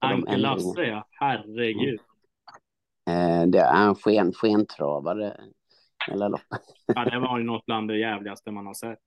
Anke. 0.00 0.36
Lasse, 0.36 0.82
ja. 0.82 1.06
Herregud. 1.10 2.00
Eh, 3.08 3.46
det 3.46 3.58
är 3.58 3.86
en 3.86 3.94
sken, 3.94 4.32
skentravare 4.32 5.36
loppet. 6.08 6.62
Ja, 6.86 7.04
det 7.04 7.18
var 7.18 7.38
ju 7.38 7.44
något 7.44 7.66
bland 7.66 7.88
det 7.88 7.98
jävligaste 7.98 8.50
man 8.50 8.66
har 8.66 8.74
sett. 8.74 8.98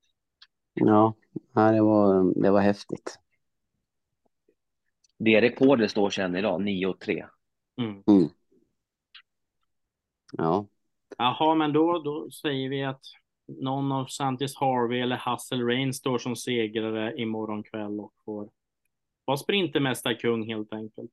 Ja, 0.74 1.14
det, 1.54 1.82
var, 1.82 2.42
det 2.42 2.52
var 2.52 2.62
häftigt. 2.62 3.20
Det 5.18 5.42
rekordet 5.42 5.92
står 5.92 6.10
sen 6.10 6.36
idag, 6.36 6.62
9-3. 6.62 7.26
Mm. 7.78 8.30
Ja, 10.32 10.66
Jaha, 11.18 11.56
men 11.56 11.74
då, 11.74 12.00
då 12.00 12.32
säger 12.32 12.70
vi 12.70 12.84
att 12.84 13.02
någon 13.48 13.92
av 13.92 14.06
Santis 14.06 14.56
Harvey 14.56 15.00
eller 15.00 15.32
Hustle 15.32 15.64
Rain 15.64 15.94
står 15.94 16.18
som 16.18 16.36
segrare 16.36 17.22
imorgon 17.22 17.64
kväll 17.64 18.00
och 18.00 18.14
får 18.26 18.50
vara 19.26 19.38
sprintermästarkung 19.38 20.48
helt 20.48 20.74
enkelt. 20.74 21.12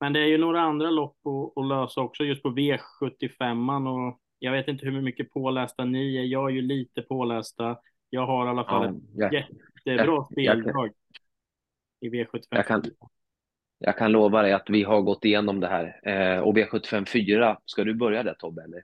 Men 0.00 0.12
det 0.12 0.20
är 0.20 0.26
ju 0.26 0.38
några 0.38 0.60
andra 0.60 0.90
lopp 0.90 1.16
att, 1.26 1.58
att 1.62 1.68
lösa 1.68 2.00
också 2.00 2.24
just 2.24 2.42
på 2.42 2.48
V75 2.48 3.88
och 3.88 4.20
jag 4.38 4.52
vet 4.52 4.68
inte 4.68 4.84
hur 4.86 5.00
mycket 5.02 5.30
pålästa 5.30 5.84
ni 5.84 6.16
är. 6.16 6.22
Jag 6.22 6.50
är 6.50 6.54
ju 6.54 6.62
lite 6.62 7.02
pålästa. 7.02 7.78
Jag 8.10 8.26
har 8.26 8.46
i 8.46 8.48
alla 8.48 8.64
fall 8.64 8.84
ett 8.96 9.02
jag, 9.14 9.34
jättebra 9.34 10.04
jag- 10.14 10.26
speldrag 10.32 10.90
i 12.00 12.08
V75. 12.08 12.42
Jag 12.50 12.66
kan- 12.66 12.84
jag 13.78 13.98
kan 13.98 14.12
lova 14.12 14.42
dig 14.42 14.52
att 14.52 14.70
vi 14.70 14.82
har 14.82 15.00
gått 15.00 15.24
igenom 15.24 15.60
det 15.60 15.68
här. 15.68 16.00
Eh, 16.08 16.40
och 16.40 16.56
V75 16.56 17.04
4, 17.04 17.58
ska 17.64 17.84
du 17.84 17.94
börja 17.94 18.22
där 18.22 18.34
Tobbe? 18.34 18.62
Eller, 18.62 18.82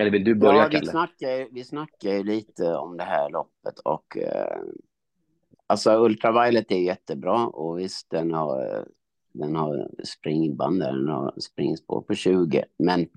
eller 0.00 0.10
vill 0.10 0.24
du 0.24 0.34
börja 0.34 0.62
ja 0.62 0.68
vi, 0.68 0.74
Kalle? 0.76 0.86
snackar, 0.90 1.30
ju- 1.30 1.48
vi 1.52 1.64
snackar 1.64 2.10
ju 2.10 2.22
lite 2.22 2.74
om 2.74 2.96
det 2.96 3.04
här 3.04 3.30
loppet 3.30 3.78
och 3.84 4.16
eh, 4.16 4.60
alltså 5.74 6.04
Ultraviolet 6.04 6.72
är 6.72 6.78
jättebra 6.78 7.46
och 7.46 7.78
visst 7.78 8.10
den 8.10 8.32
har, 8.32 8.84
den 9.32 9.56
har 9.56 9.90
springband 10.04 10.80
där, 10.80 10.92
den 10.92 11.08
har 11.08 11.34
springspår 11.40 12.00
på 12.00 12.14
20 12.14 12.64
men 12.78 13.08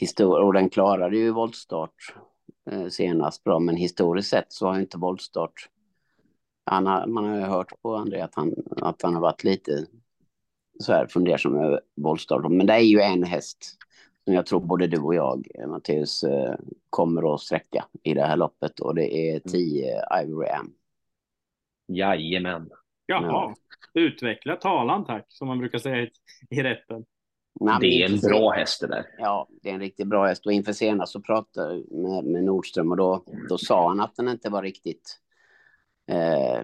histor- 0.00 0.42
och 0.42 0.52
den 0.52 0.70
klarade 0.70 1.16
ju 1.16 1.30
voltstart 1.30 2.14
eh, 2.70 2.88
senast 2.88 3.44
bra 3.44 3.58
men 3.58 3.76
historiskt 3.76 4.30
sett 4.30 4.52
så 4.52 4.66
har 4.66 4.74
ju 4.74 4.80
inte 4.80 4.98
voltstart 4.98 5.68
han 6.64 6.86
har, 6.86 7.06
man 7.06 7.24
har 7.24 7.36
ju 7.36 7.42
hört 7.42 7.82
på 7.82 7.94
André 7.94 8.20
att 8.20 8.34
han, 8.34 8.54
att 8.76 9.02
han 9.02 9.14
har 9.14 9.20
varit 9.20 9.44
lite 9.44 9.86
så 10.80 10.92
här 10.92 11.06
fundersam 11.06 11.56
över 11.56 11.80
voltstart 11.96 12.50
men 12.50 12.66
det 12.66 12.72
är 12.72 12.78
ju 12.78 13.00
en 13.00 13.22
häst 13.22 13.76
som 14.24 14.34
jag 14.34 14.46
tror 14.46 14.60
både 14.60 14.86
du 14.86 14.98
och 14.98 15.14
jag, 15.14 15.46
Matteus, 15.68 16.22
Mattias, 16.22 16.60
kommer 16.90 17.34
att 17.34 17.40
sträcka 17.40 17.84
i 18.02 18.14
det 18.14 18.22
här 18.22 18.36
loppet 18.36 18.80
och 18.80 18.94
det 18.94 19.14
är 19.14 19.40
10 19.40 20.02
Ivory 20.22 20.48
M. 20.48 20.72
Jajamän. 21.88 22.70
Jaha, 23.06 23.22
Ja. 23.22 23.54
utveckla 23.94 24.56
talan 24.56 25.04
tack, 25.04 25.24
som 25.28 25.48
man 25.48 25.58
brukar 25.58 25.78
säga 25.78 26.02
i, 26.02 26.10
i 26.50 26.62
rätten. 26.62 27.04
Nej, 27.60 27.76
Det 27.80 27.86
är 27.86 28.12
en 28.12 28.20
bra 28.20 28.50
häst 28.50 28.80
det 28.80 28.86
där. 28.86 29.06
Ja, 29.18 29.48
det 29.62 29.70
är 29.70 29.74
en 29.74 29.80
riktigt 29.80 30.06
bra 30.06 30.26
häst 30.26 30.46
och 30.46 30.52
inför 30.52 30.72
senast 30.72 31.12
så 31.12 31.20
pratade 31.20 31.74
jag 31.74 31.92
med, 31.92 32.24
med 32.24 32.44
Nordström 32.44 32.90
och 32.90 32.96
då, 32.96 33.24
då 33.48 33.58
sa 33.58 33.88
han 33.88 34.00
att 34.00 34.16
den 34.16 34.28
inte 34.28 34.50
var 34.50 34.62
riktigt 34.62 35.18
eh, 36.10 36.62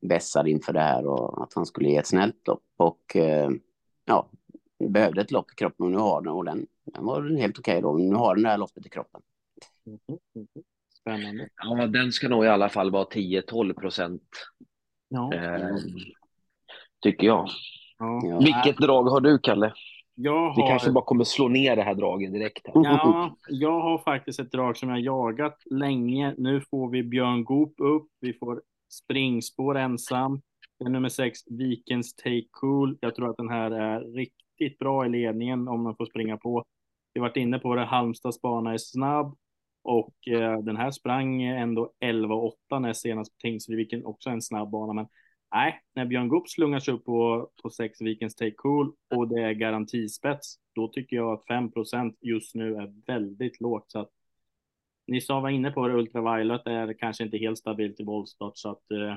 vässad 0.00 0.48
inför 0.48 0.72
det 0.72 0.80
här 0.80 1.06
och 1.06 1.42
att 1.42 1.54
han 1.54 1.66
skulle 1.66 1.88
ge 1.88 1.96
ett 1.96 2.06
snällt 2.06 2.46
lopp 2.46 2.64
och 2.76 3.16
eh, 3.16 3.50
ja, 4.04 4.30
behövde 4.88 5.20
ett 5.20 5.30
lopp 5.30 5.52
i 5.52 5.54
kroppen 5.54 5.86
och 5.86 5.92
nu 5.92 5.98
har 5.98 6.22
den 6.22 6.32
och 6.32 6.44
den, 6.44 6.66
den 6.84 7.04
var 7.04 7.36
helt 7.38 7.58
okej 7.58 7.82
då. 7.82 7.96
Nu 7.96 8.14
har 8.14 8.34
den 8.34 8.44
det 8.44 8.50
här 8.50 8.58
loppet 8.58 8.86
i 8.86 8.88
kroppen. 8.88 9.20
Mhm, 9.86 9.98
mhm. 10.34 10.46
Spännande. 11.16 11.48
Ja, 11.62 11.86
den 11.86 12.12
ska 12.12 12.28
nog 12.28 12.44
i 12.44 12.48
alla 12.48 12.68
fall 12.68 12.90
vara 12.90 13.04
10-12 13.04 13.72
procent, 13.74 14.22
Ja, 15.08 15.34
eh, 15.34 15.76
tycker 17.02 17.26
jag. 17.26 17.48
ja. 17.98 18.38
Vilket 18.38 18.76
drag 18.76 19.02
har 19.04 19.20
du, 19.20 19.38
Kalle? 19.38 19.72
Jag 20.14 20.56
Vi 20.56 20.62
har... 20.62 20.68
kanske 20.68 20.92
bara 20.92 21.04
kommer 21.04 21.24
slå 21.24 21.48
ner 21.48 21.76
det 21.76 21.82
här 21.82 21.94
dragen 21.94 22.32
direkt. 22.32 22.66
Här. 22.66 22.72
Ja, 22.84 23.36
jag 23.48 23.80
har 23.80 23.98
faktiskt 23.98 24.40
ett 24.40 24.52
drag 24.52 24.76
som 24.76 24.88
jag 24.88 25.00
jagat 25.00 25.62
länge. 25.70 26.34
Nu 26.38 26.60
får 26.60 26.90
vi 26.90 27.02
Björn 27.02 27.44
Goop 27.44 27.74
upp. 27.78 28.08
Vi 28.20 28.32
får 28.32 28.62
springspår 28.92 29.78
ensam. 29.78 30.40
Det 30.78 30.84
är 30.84 30.88
nummer 30.90 31.08
sex, 31.08 31.38
Vikens 31.50 32.14
Take 32.14 32.46
Cool. 32.50 32.98
Jag 33.00 33.14
tror 33.14 33.30
att 33.30 33.36
den 33.36 33.48
här 33.48 33.70
är 33.70 34.00
riktigt 34.00 34.78
bra 34.78 35.06
i 35.06 35.08
ledningen 35.08 35.68
om 35.68 35.84
den 35.84 35.96
får 35.96 36.06
springa 36.06 36.36
på. 36.36 36.64
Vi 37.12 37.20
har 37.20 37.28
varit 37.28 37.36
inne 37.36 37.58
på 37.58 37.74
det. 37.74 37.84
Halmstads 37.84 38.40
bana 38.40 38.72
är 38.72 38.78
snabb 38.78 39.36
och 39.88 40.28
eh, 40.28 40.58
den 40.58 40.76
här 40.76 40.90
sprang 40.90 41.42
ändå 41.42 41.92
11,8 42.04 42.80
näst 42.80 43.00
senast 43.00 43.32
på 43.32 43.38
Tingsryd, 43.38 44.02
också 44.04 44.30
en 44.30 44.42
snabb 44.42 44.70
bana. 44.70 44.92
Men 44.92 45.06
nej, 45.54 45.82
när 45.94 46.06
Björn 46.06 46.28
Goop 46.28 46.48
slungar 46.48 46.80
sig 46.80 46.94
upp 46.94 47.04
på, 47.04 47.50
på 47.62 47.70
sex 47.70 48.00
Vikens 48.00 48.34
Take 48.34 48.54
Cool 48.56 48.92
och 49.14 49.28
det 49.28 49.42
är 49.42 49.52
garantispets, 49.52 50.56
då 50.74 50.88
tycker 50.88 51.16
jag 51.16 51.32
att 51.32 51.44
5% 51.46 52.14
just 52.20 52.54
nu 52.54 52.74
är 52.76 52.92
väldigt 53.06 53.60
lågt. 53.60 53.90
Så 53.90 53.98
att, 53.98 54.10
ni 55.06 55.20
som 55.20 55.42
var 55.42 55.50
inne 55.50 55.70
på 55.70 55.88
det, 55.88 55.94
Ultraviolet 55.94 56.66
är 56.66 56.92
kanske 56.98 57.24
inte 57.24 57.38
helt 57.38 57.58
stabilt 57.58 58.00
i 58.00 58.04
bollstart. 58.04 58.58
Så 58.58 58.70
att 58.70 58.90
eh, 58.90 59.16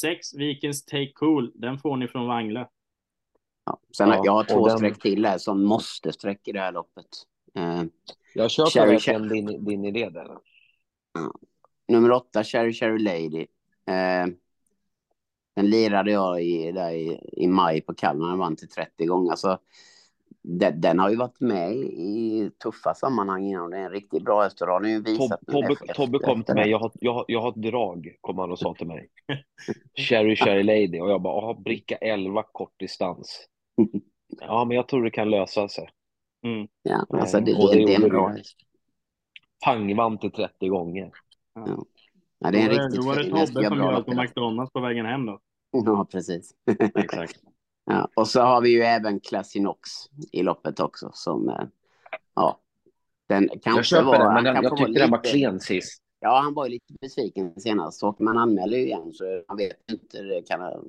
sex 0.00 0.34
Vikens 0.34 0.84
Take 0.84 1.12
Cool, 1.12 1.52
den 1.54 1.78
får 1.78 1.96
ni 1.96 2.08
från 2.08 2.26
Wangle. 2.26 2.68
Ja. 3.66 3.78
Sen 3.96 4.08
Ja, 4.08 4.22
jag 4.24 4.32
har 4.32 4.44
två 4.44 4.68
den- 4.68 4.78
streck 4.78 4.98
till 5.02 5.26
här 5.26 5.38
som 5.38 5.64
måste 5.64 6.12
sträcka 6.12 6.50
i 6.50 6.52
det 6.52 6.60
här 6.60 6.72
loppet. 6.72 7.06
Eh, 7.54 7.82
Jag 8.34 8.50
köper 8.50 8.70
Cherry- 8.70 8.90
verkligen 8.90 9.28
din, 9.28 9.64
din 9.64 9.84
idé 9.84 10.08
där. 10.10 10.28
nummer 11.88 12.10
åtta, 12.12 12.44
Cherry 12.44 12.72
Cherry 12.72 12.98
Lady. 12.98 13.46
Eh, 13.86 14.26
Den 15.56 15.70
lirade 15.70 16.10
jag 16.10 16.42
i, 16.42 16.72
där 16.72 16.90
i, 16.90 17.20
i 17.32 17.46
maj 17.46 17.80
på 17.80 17.94
Kalmar, 17.94 18.28
den 18.28 18.38
vann 18.38 18.56
till 18.56 18.68
30 18.68 19.06
gånger. 19.06 19.30
Alltså, 19.30 19.58
den, 20.42 20.80
den, 20.80 20.98
har 20.98 21.10
ju 21.10 21.16
varit 21.16 21.40
med 21.40 21.72
i 21.76 22.50
tuffa 22.62 22.94
sammanhang 22.94 23.44
innan. 23.46 23.70
Det 23.70 23.76
är 23.76 23.82
en 23.84 23.90
riktigt 23.90 24.24
bra 24.24 24.42
häst 24.42 24.62
och 24.62 24.68
har 24.68 24.84
ju 24.84 25.02
visat. 25.02 25.40
Tobbe, 25.46 25.76
Tobbe 25.94 26.18
kom 26.18 26.42
till 26.42 26.54
mig, 26.54 26.70
jag 26.70 26.78
har, 26.78 26.92
jag, 26.94 27.14
har, 27.14 27.24
jag 27.28 27.40
har 27.40 27.48
ett 27.48 27.62
drag, 27.62 28.16
kom 28.20 28.38
han 28.38 28.50
och 28.52 28.58
sa 28.58 28.74
till 28.74 28.86
mig. 28.86 29.08
Cherry 30.08 30.36
Cherry 30.36 30.62
Lady. 30.62 31.00
Och 31.00 31.10
jag 31.10 31.22
bara, 31.22 31.54
bricka 31.54 31.96
11 31.96 32.42
kort 32.52 32.74
distans. 32.78 33.46
Ja, 34.40 34.64
men 34.64 34.76
jag 34.76 34.88
tror 34.88 35.04
det 35.04 35.10
kan 35.10 35.30
lösa 35.30 35.68
sig. 35.68 35.88
Mm. 36.44 36.68
Ja, 36.82 37.06
alltså 37.10 37.40
det, 37.40 37.52
det, 37.52 37.72
det, 37.72 37.86
det 37.86 37.94
är 37.94 38.02
en 38.02 38.08
bra 38.08 38.28
häst. 38.28 38.56
Pangvann 39.64 40.18
till 40.18 40.30
30 40.32 40.68
gånger. 40.68 41.10
Ja. 41.54 41.84
Ja, 42.38 42.50
det 42.50 42.58
är 42.58 42.62
en 42.62 42.76
då, 42.76 42.82
riktigt 42.82 43.00
då 43.00 43.06
var 43.06 43.16
det. 43.16 43.24
Tobbe 43.30 43.46
som 43.46 43.62
gör 43.62 44.02
på. 44.02 44.14
McDonalds 44.14 44.72
på 44.72 44.80
vägen 44.80 45.06
hem 45.06 45.26
då. 45.26 45.40
Ja, 45.70 46.06
precis. 46.12 46.50
Exakt. 46.94 47.40
Ja, 47.86 48.08
och 48.16 48.28
så 48.28 48.40
har 48.40 48.60
vi 48.60 48.70
ju 48.70 48.82
även 48.82 49.20
Classinox 49.20 49.90
i 50.32 50.42
loppet 50.42 50.80
också 50.80 51.10
som, 51.14 51.48
eh, 51.48 51.64
ja, 52.34 52.60
den 53.28 53.48
kanske 53.48 53.70
Jag 53.78 53.84
köper 53.84 54.04
var, 54.04 54.18
den, 54.18 54.34
men 54.34 54.44
den, 54.44 54.62
jag 54.62 54.76
tyckte 54.76 54.92
den 55.00 55.10
var 55.10 55.18
lite- 55.18 55.30
klen 55.30 55.60
sist. 55.60 56.02
Ja, 56.20 56.40
han 56.40 56.54
var 56.54 56.66
ju 56.66 56.70
lite 56.70 56.94
besviken 57.00 57.60
senast 57.60 58.02
och 58.04 58.20
man 58.20 58.38
anmäler 58.38 58.78
ju 58.78 58.84
igen 58.84 59.12
så 59.12 59.42
man 59.48 59.56
vet 59.56 59.90
inte, 59.90 60.22
det 60.22 60.42
kan 60.48 60.60
ha 60.60 60.82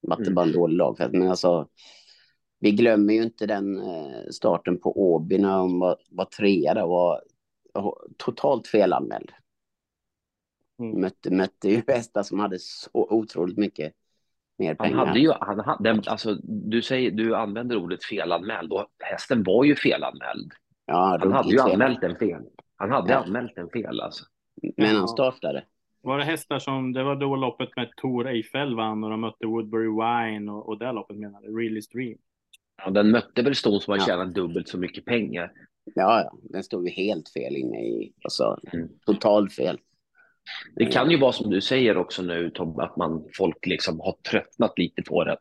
varit 0.00 0.20
Mm. 0.20 0.34
bara 0.34 0.46
en 0.46 0.52
dålig 0.52 0.76
lagfest. 0.76 1.12
Men 1.12 1.28
alltså, 1.28 1.68
vi 2.60 2.72
glömmer 2.72 3.14
ju 3.14 3.22
inte 3.22 3.46
den 3.46 3.78
eh, 3.78 4.22
starten 4.30 4.78
på 4.80 5.00
Åby 5.12 5.38
när 5.38 5.58
hon 5.58 5.78
var, 5.78 5.96
var 6.10 6.24
trea 6.24 6.74
där 6.74 6.86
var 6.86 7.22
totalt 8.16 8.66
felanmäld. 8.66 9.30
Mm. 10.78 11.00
Mötte, 11.00 11.30
mötte 11.34 11.68
ju 11.68 11.82
hästar 11.88 12.22
som 12.22 12.40
hade 12.40 12.58
så 12.58 12.88
otroligt 12.92 13.58
mycket 13.58 13.92
mer 14.58 14.76
Han 14.78 14.88
pengar. 14.88 15.06
hade 15.06 15.18
ju, 15.20 15.32
han 15.40 15.60
hade, 15.60 16.02
alltså, 16.06 16.34
du, 16.44 16.82
säger, 16.82 17.10
du 17.10 17.36
använder 17.36 17.76
ordet 17.76 18.04
felanmäld 18.04 18.72
och 18.72 18.86
hästen 18.98 19.42
var 19.42 19.64
ju 19.64 19.76
felanmäld. 19.76 20.52
ja, 20.86 21.18
Han 21.20 21.32
hade 21.32 21.50
ju 21.50 21.58
fel. 21.58 21.72
anmält 21.72 22.00
den 22.00 22.16
fel. 22.16 22.42
Han 22.76 22.90
hade 22.90 23.12
Ja. 23.12 23.18
anmält 23.18 23.54
den 23.54 23.68
fel 23.70 24.00
alltså. 24.00 24.24
Men 24.76 24.96
han 24.96 25.08
startade. 25.08 25.64
Var 26.02 26.18
det 26.18 26.24
hästar 26.24 26.58
som, 26.58 26.92
det 26.92 27.02
var 27.04 27.16
då 27.16 27.36
loppet 27.36 27.76
med 27.76 27.90
Tor 27.96 28.28
Eiffel 28.28 28.76
vann 28.76 29.04
och 29.04 29.10
de 29.10 29.20
mötte 29.20 29.46
Woodbury 29.46 29.88
Wine 29.88 30.52
och, 30.52 30.68
och 30.68 30.78
det 30.78 30.92
loppet 30.92 31.16
menade 31.18 31.46
Really 31.46 31.82
Stream. 31.82 32.18
Ja, 32.84 32.90
den 32.90 33.10
mötte 33.10 33.42
väl 33.42 33.54
ston 33.54 33.80
som 33.80 33.90
har 33.92 33.98
Ja. 33.98 34.04
tjänat 34.06 34.34
dubbelt 34.34 34.68
så 34.68 34.78
mycket 34.78 35.04
pengar. 35.04 35.52
Ja, 35.84 36.20
ja, 36.22 36.32
den 36.42 36.62
stod 36.62 36.88
ju 36.88 36.90
helt 36.94 37.28
fel 37.28 37.56
inne 37.56 37.80
i, 37.82 38.12
alltså, 38.24 38.58
Mm. 38.72 38.88
totalt 39.06 39.52
fel. 39.54 39.80
Det 40.74 40.86
kan 40.86 41.10
ju 41.10 41.18
vara 41.18 41.32
som 41.32 41.50
du 41.50 41.60
säger 41.60 41.96
också 41.96 42.22
nu 42.22 42.50
Tobbe, 42.50 42.82
att 42.82 42.96
man, 42.96 43.24
folk 43.36 43.66
liksom 43.66 44.00
har 44.00 44.12
tröttnat 44.30 44.78
lite 44.78 45.02
på 45.02 45.24
det. 45.24 45.36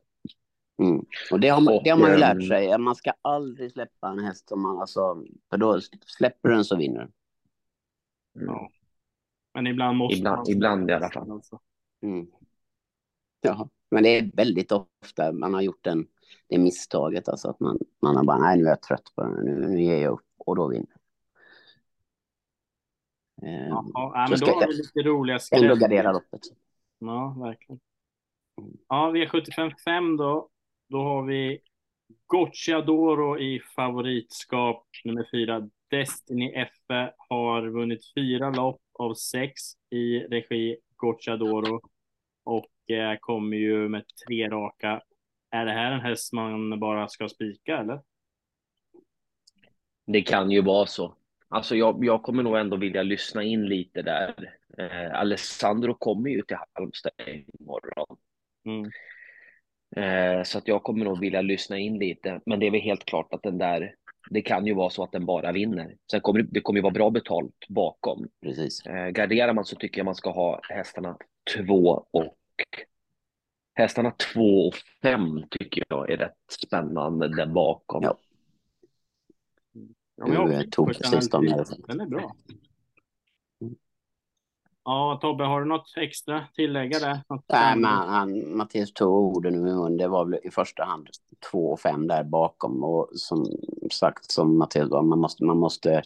Mm. 0.81 1.05
Och 1.31 1.39
det 1.39 1.49
har, 1.49 1.61
man, 1.61 1.73
Och, 1.73 1.83
det 1.83 1.89
har 1.89 1.97
man 1.97 2.09
ju 2.09 2.13
ehm, 2.13 2.19
lärt 2.19 2.47
sig. 2.47 2.77
Man 2.77 2.95
ska 2.95 3.11
aldrig 3.21 3.71
släppa 3.71 4.07
en 4.09 4.19
häst 4.19 4.49
som 4.49 4.61
man, 4.61 4.79
alltså, 4.79 5.23
för 5.49 5.57
då 5.57 5.79
släpper 6.17 6.49
du 6.49 6.55
den 6.55 6.65
så 6.65 6.75
vinner 6.75 6.99
du. 7.01 7.11
Ja. 8.45 8.69
Men 9.53 9.67
ibland 9.67 9.97
måste 9.97 10.17
Ibland- 10.19 10.37
man... 10.37 10.49
ibland 10.49 10.89
i 10.89 10.93
alla 10.93 11.09
fall. 11.11 11.41
Mm. 12.03 12.27
Ja, 13.41 13.69
men 13.91 14.03
det 14.03 14.09
är 14.09 14.31
väldigt 14.33 14.71
ofta 14.71 15.31
man 15.31 15.53
har 15.53 15.61
gjort 15.61 15.83
den, 15.83 16.07
det 16.47 16.57
misstaget, 16.57 17.29
alltså 17.29 17.49
att 17.49 17.59
man, 17.59 17.79
man 18.01 18.15
har 18.15 18.23
bara, 18.23 18.37
nej 18.37 18.57
nu 18.57 18.63
är 18.63 18.69
jag 18.69 18.81
trött 18.81 19.11
på 19.15 19.23
den, 19.23 19.45
nu, 19.45 19.67
nu 19.67 19.81
ger 19.83 20.01
jag 20.01 20.13
upp 20.13 20.25
och 20.37 20.55
då 20.55 20.67
vinner 20.67 20.87
Ehm, 23.41 23.69
Ja, 23.93 24.27
men 24.29 24.39
då 24.39 24.45
har 24.45 24.67
vi 24.67 24.73
lite 24.73 25.09
roliga 25.09 25.33
ändå 25.33 25.39
skräll. 25.75 25.79
gardera 25.79 26.11
loppet. 26.11 26.41
Ja, 26.99 27.35
verkligen. 27.39 27.79
Ja, 28.87 29.11
V75 29.15 30.17
då. 30.17 30.49
Då 30.89 30.97
har 31.03 31.23
vi 31.25 31.59
Gocciadoro 32.25 33.39
i 33.39 33.59
favoritskap 33.75 34.87
nummer 35.05 35.27
fyra. 35.31 35.69
Destiny 35.89 36.51
Effe 36.51 37.13
har 37.17 37.67
vunnit 37.67 38.13
fyra 38.15 38.49
lopp 38.49 38.81
av 38.93 39.13
sex 39.13 39.61
i 39.89 40.19
regi 40.19 40.77
Gocciadoro 40.95 41.81
och 42.43 42.91
eh, 42.95 43.17
kommer 43.19 43.57
ju 43.57 43.89
med 43.89 44.03
tre 44.27 44.49
raka. 44.49 45.01
Är 45.51 45.65
det 45.65 45.71
här 45.71 45.91
en 45.91 46.01
häst 46.01 46.33
man 46.33 46.79
bara 46.79 47.07
ska 47.07 47.29
spika 47.29 47.77
eller? 47.77 48.01
Det 50.07 50.21
kan 50.21 50.51
ju 50.51 50.61
vara 50.61 50.85
så. 50.85 51.15
Alltså 51.47 51.75
jag, 51.75 52.05
jag 52.05 52.23
kommer 52.23 52.43
nog 52.43 52.57
ändå 52.57 52.77
vilja 52.77 53.03
lyssna 53.03 53.43
in 53.43 53.65
lite 53.65 54.01
där. 54.01 54.53
Eh, 54.77 55.19
Alessandro 55.19 55.93
kommer 55.93 56.29
ju 56.29 56.41
till 56.41 56.57
Halmstad 56.73 57.11
imorgon. 57.59 58.17
Mm. 58.65 58.91
Eh, 59.95 60.43
så 60.43 60.57
att 60.57 60.67
jag 60.67 60.83
kommer 60.83 61.05
nog 61.05 61.19
vilja 61.19 61.41
lyssna 61.41 61.77
in 61.77 61.99
lite. 61.99 62.41
Men 62.45 62.59
det 62.59 62.67
är 62.67 62.71
väl 62.71 62.81
helt 62.81 63.05
klart 63.05 63.33
att 63.33 63.43
den 63.43 63.57
där, 63.57 63.95
det 64.29 64.41
kan 64.41 64.65
ju 64.65 64.73
vara 64.73 64.89
så 64.89 65.03
att 65.03 65.11
den 65.11 65.25
bara 65.25 65.51
vinner. 65.51 65.95
Sen 66.11 66.21
kommer 66.21 66.41
det, 66.41 66.47
det 66.51 66.61
kommer 66.61 66.77
ju 66.77 66.83
vara 66.83 66.93
bra 66.93 67.09
betalt 67.09 67.67
bakom. 67.69 68.27
Precis. 68.41 68.85
Eh, 68.85 69.07
garderar 69.07 69.53
man 69.53 69.65
så 69.65 69.75
tycker 69.75 69.99
jag 69.99 70.05
man 70.05 70.15
ska 70.15 70.31
ha 70.31 70.59
hästarna 70.63 71.17
två 71.55 72.05
och 72.11 72.35
hästarna 73.83 74.11
två 74.11 74.67
och 74.67 74.75
fem 75.01 75.43
tycker 75.49 75.83
jag 75.89 76.11
är 76.11 76.17
rätt 76.17 76.37
spännande 76.49 77.35
där 77.35 77.45
bakom. 77.45 78.03
Ja. 78.03 78.17
Ja, 80.15 80.63
tog 80.71 80.87
precis 80.87 81.29
de 81.29 81.37
analys. 81.37 81.69
här. 81.69 81.77
Den 81.87 82.01
är 82.01 82.05
bra. 82.05 82.35
Ja, 84.83 85.19
Tobbe, 85.21 85.43
har 85.43 85.59
du 85.59 85.67
något 85.67 85.93
extra 85.97 86.43
tillägga 86.55 86.99
där? 86.99 87.19
Något 87.29 87.45
Nej, 87.47 87.77
men 87.77 87.91
han, 87.91 88.57
Mattias 88.57 88.93
tog 88.93 89.37
orden 89.37 89.55
ur 89.55 89.59
mun. 89.59 89.97
Det 89.97 90.07
var 90.07 90.25
väl 90.25 90.39
i 90.43 90.51
första 90.51 90.83
hand 90.83 91.09
två 91.51 91.71
och 91.71 91.79
fem 91.79 92.07
där 92.07 92.23
bakom. 92.23 92.83
Och 92.83 93.09
som 93.13 93.45
sagt, 93.91 94.31
som 94.31 94.57
Mattias 94.57 94.89
sa, 94.89 95.01
man 95.01 95.19
måste, 95.19 95.43
man 95.43 95.57
måste 95.57 96.01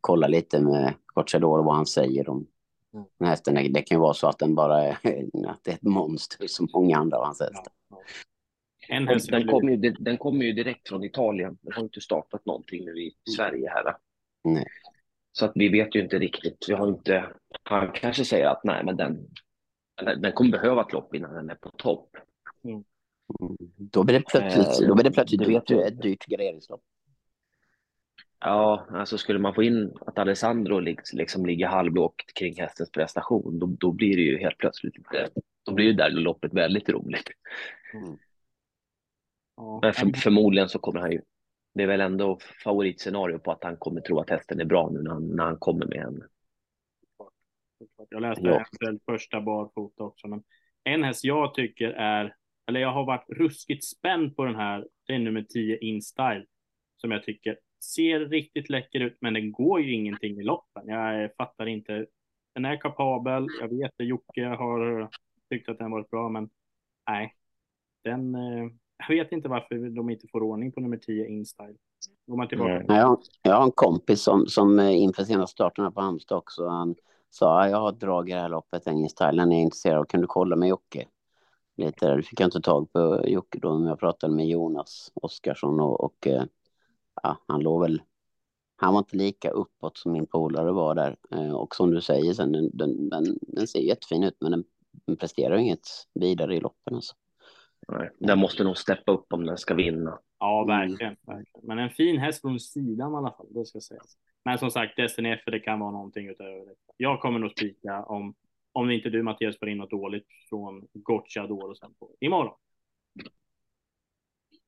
kolla 0.00 0.26
lite 0.26 0.60
med 0.60 0.94
Gocciador 1.06 1.62
vad 1.62 1.76
han 1.76 1.86
säger 1.86 2.28
om 2.28 2.46
Mm. 2.94 3.06
den 3.18 3.28
hästen. 3.28 3.54
Det 3.54 3.82
kan 3.82 3.96
ju 3.96 4.00
vara 4.00 4.14
så 4.14 4.28
att 4.28 4.38
den 4.38 4.54
bara 4.54 4.82
är, 4.82 4.92
att 5.46 5.64
det 5.64 5.70
är 5.70 5.74
ett 5.74 5.82
monster 5.82 6.46
som 6.46 6.68
många 6.74 6.98
andra 6.98 7.16
av 7.16 7.24
hans 7.24 7.40
hästar. 7.40 7.72
En 8.88 9.04
Den, 9.04 9.14
häst 9.14 9.30
den, 9.30 9.46
kommer 9.48 9.72
ju, 9.72 9.76
den 9.90 10.18
kommer 10.18 10.44
ju 10.44 10.52
direkt 10.52 10.88
från 10.88 11.04
Italien. 11.04 11.58
Den 11.60 11.72
har 11.72 11.82
ju 11.82 11.86
inte 11.86 12.00
startat 12.00 12.46
någonting 12.46 12.84
nu 12.84 13.02
i 13.02 13.14
Sverige 13.36 13.70
här. 13.70 13.96
Nej. 14.44 14.66
Så 15.32 15.44
att 15.44 15.52
vi 15.54 15.68
vet 15.68 15.94
ju 15.94 16.00
inte 16.00 16.18
riktigt. 16.18 16.64
Vi 16.68 16.74
har 16.74 16.88
inte, 16.88 17.32
han 17.62 17.92
kanske 17.92 18.24
säger 18.24 18.46
att 18.46 18.64
nej, 18.64 18.84
men 18.84 18.96
den, 18.96 19.28
den 20.04 20.20
den 20.22 20.32
kommer 20.32 20.50
behöva 20.50 20.82
ett 20.82 20.92
lopp 20.92 21.14
innan 21.14 21.34
den 21.34 21.50
är 21.50 21.54
på 21.54 21.70
topp. 21.70 22.16
Mm. 22.64 22.84
Då 23.76 24.04
blir 24.04 24.18
det 24.18 24.24
plötsligt, 24.26 24.80
Eh, 24.82 24.88
då 24.88 24.94
blir 24.94 25.04
det 25.04 25.12
plötsligt 25.12 25.66
det 25.66 25.86
ett 25.86 26.02
dyrt 26.02 26.26
graderingslopp. 26.26 26.82
Ja, 28.40 28.86
alltså 28.90 29.18
skulle 29.18 29.38
man 29.38 29.54
få 29.54 29.62
in 29.62 29.92
att 30.06 30.18
Alessandro 30.18 30.78
liksom, 31.12 31.46
ligger 31.46 31.66
halvlågt 31.66 32.34
kring 32.34 32.60
hästens 32.60 32.90
prestation, 32.90 33.58
då, 33.58 33.66
då 33.66 33.92
blir 33.92 34.16
det 34.16 34.22
ju 34.22 34.38
helt 34.38 34.58
plötsligt 34.58 34.96
lite, 34.96 35.28
då 35.66 35.74
blir 35.74 35.86
ju 35.86 35.92
där 35.92 36.10
loppet 36.10 36.54
väldigt 36.54 36.88
roligt. 36.88 37.30
Mm. 37.94 38.18
Ja. 39.56 39.78
Men 39.82 39.92
för, 39.92 40.20
förmodligen 40.20 40.68
så 40.68 40.78
kommer 40.78 41.00
han 41.00 41.12
ju, 41.12 41.20
det 41.74 41.82
är 41.82 41.86
väl 41.86 42.00
ändå 42.00 42.38
favoritscenario 42.64 43.38
på 43.38 43.52
att 43.52 43.64
han 43.64 43.76
kommer 43.76 44.00
tro 44.00 44.20
att 44.20 44.30
hästen 44.30 44.60
är 44.60 44.64
bra 44.64 44.90
nu 44.90 45.02
när 45.02 45.10
han, 45.10 45.28
när 45.36 45.44
han 45.44 45.56
kommer 45.58 45.86
med 45.86 45.98
en. 45.98 46.22
Jag 48.08 48.22
läste 48.22 48.46
Ja. 48.46 48.54
eventuellt 48.54 49.02
första 49.04 49.40
barfota 49.40 50.04
också, 50.04 50.28
men 50.28 50.42
en 50.84 51.04
häst 51.04 51.24
jag 51.24 51.54
tycker 51.54 51.90
är, 51.90 52.34
eller 52.66 52.80
jag 52.80 52.92
har 52.92 53.04
varit 53.04 53.28
ruskigt 53.28 53.84
spänd 53.84 54.36
på 54.36 54.44
den 54.44 54.56
här, 54.56 54.86
det 55.06 55.12
är 55.12 55.18
nummer 55.18 55.42
10 55.42 55.78
InStyle, 55.78 56.44
som 56.96 57.10
jag 57.10 57.22
tycker 57.22 57.58
ser 57.80 58.20
riktigt 58.20 58.70
läcker 58.70 59.00
ut, 59.00 59.16
men 59.20 59.34
det 59.34 59.40
går 59.40 59.80
ju 59.80 59.92
ingenting 59.94 60.40
i 60.40 60.42
loppen. 60.42 60.88
Jag 60.88 61.30
fattar 61.36 61.66
inte. 61.66 62.06
Den 62.54 62.64
är 62.64 62.76
kapabel, 62.80 63.46
jag 63.60 63.68
vet 63.68 63.92
att 64.00 64.06
Jocke 64.06 64.46
har 64.46 65.08
tyckt 65.50 65.68
att 65.68 65.78
den 65.78 65.90
varit 65.90 66.10
bra, 66.10 66.28
men 66.28 66.50
nej, 67.08 67.34
den, 68.04 68.34
eh, 68.34 68.68
jag 69.08 69.16
vet 69.16 69.32
inte 69.32 69.48
varför 69.48 69.90
de 69.96 70.10
inte 70.10 70.26
får 70.32 70.42
ordning 70.42 70.72
på 70.72 70.80
nummer 70.80 70.96
10 70.96 71.26
InStyle. 71.28 71.74
Går 72.26 72.36
man 72.36 72.48
tillbaka 72.48 72.84
Jag, 72.88 73.06
har- 73.06 73.18
jag 73.42 73.54
har 73.56 73.64
en 73.64 73.70
kompis 73.72 74.22
som, 74.22 74.46
som 74.46 74.80
inför 74.80 75.24
senaste 75.24 75.52
starten 75.52 75.84
här 75.84 75.90
på 75.90 76.00
Halmstad 76.00 76.38
också, 76.38 76.66
han 76.66 76.94
sa 77.30 77.68
jag 77.68 77.78
har 77.80 77.88
ett 77.92 78.00
drag 78.00 78.28
i 78.28 78.32
det 78.32 78.38
här 78.40 78.48
loppet, 78.48 78.86
Instyle, 78.86 79.08
Thailand, 79.28 79.52
är 79.52 79.56
jag 79.56 79.62
intresserad 79.62 79.98
av, 79.98 80.04
kan 80.04 80.20
du 80.20 80.26
kolla 80.26 80.56
med 80.56 80.68
Jocke? 80.68 81.06
Lite 81.76 82.06
där, 82.06 82.16
det 82.16 82.22
fick 82.22 82.40
jag 82.40 82.46
inte 82.46 82.60
tag 82.60 82.92
på 82.92 83.22
Jocke 83.26 83.58
då, 83.62 83.78
men 83.78 83.88
jag 83.88 83.98
pratade 84.00 84.34
med 84.34 84.46
Jonas 84.48 85.12
Oskarsson 85.14 85.80
och, 85.80 86.04
och 86.04 86.26
eh, 86.26 86.42
ja, 87.22 87.38
han 87.46 87.62
låg 87.62 87.80
väl, 87.82 88.02
han 88.76 88.92
var 88.94 88.98
inte 89.00 89.16
lika 89.16 89.50
uppåt 89.50 89.98
som 89.98 90.12
min 90.12 90.26
polare 90.26 90.72
var 90.72 90.94
där. 90.94 91.16
Eh, 91.30 91.52
Och 91.54 91.74
som 91.74 91.90
du 91.90 92.00
säger 92.00 92.32
sen, 92.34 92.52
den, 92.52 92.70
den, 92.72 93.08
den, 93.08 93.24
den 93.42 93.66
ser 93.66 93.80
jättefin 93.80 94.24
ut, 94.24 94.36
men 94.40 94.50
den, 94.50 94.64
den 95.06 95.16
presterar 95.16 95.56
ju 95.56 95.62
inget 95.62 95.88
vidare 96.14 96.56
i 96.56 96.60
loppen 96.60 96.94
alltså. 96.94 97.14
Nej, 97.88 98.10
Den 98.18 98.38
måste 98.38 98.64
nog 98.64 98.76
steppa 98.78 99.12
upp 99.12 99.32
om 99.32 99.46
den 99.46 99.58
ska 99.58 99.74
vinna. 99.74 100.18
Ja, 100.38 100.62
Mm. 100.62 100.88
verkligen, 100.88 101.16
verkligen. 101.26 101.66
Men 101.66 101.78
en 101.78 101.90
fin 101.90 102.18
häst 102.18 102.40
från 102.40 102.60
sidan 102.60 103.12
i 103.12 103.16
alla 103.16 103.30
fall, 103.30 103.46
det 103.50 103.64
ska 103.64 103.80
sägas. 103.80 104.16
Men 104.44 104.58
som 104.58 104.70
sagt, 104.70 104.96
Destiny 104.96 105.28
F, 105.30 105.40
det 105.46 105.60
kan 105.60 105.80
vara 105.80 105.90
någonting 105.90 106.28
utöver 106.28 106.66
det. 106.66 106.74
Jag 106.96 107.20
kommer 107.20 107.38
nog 107.38 107.50
spika 107.50 108.02
om 108.04 108.34
Om 108.72 108.90
inte 108.90 109.10
du 109.10 109.22
Mattias 109.22 109.58
får 109.58 109.68
in 109.68 109.78
något 109.78 109.90
dåligt 109.90 110.26
från 110.48 110.88
Gocciador 110.92 111.70
och 111.70 111.76
sen 111.78 111.94
på 111.98 112.10
imorgon. 112.20 112.54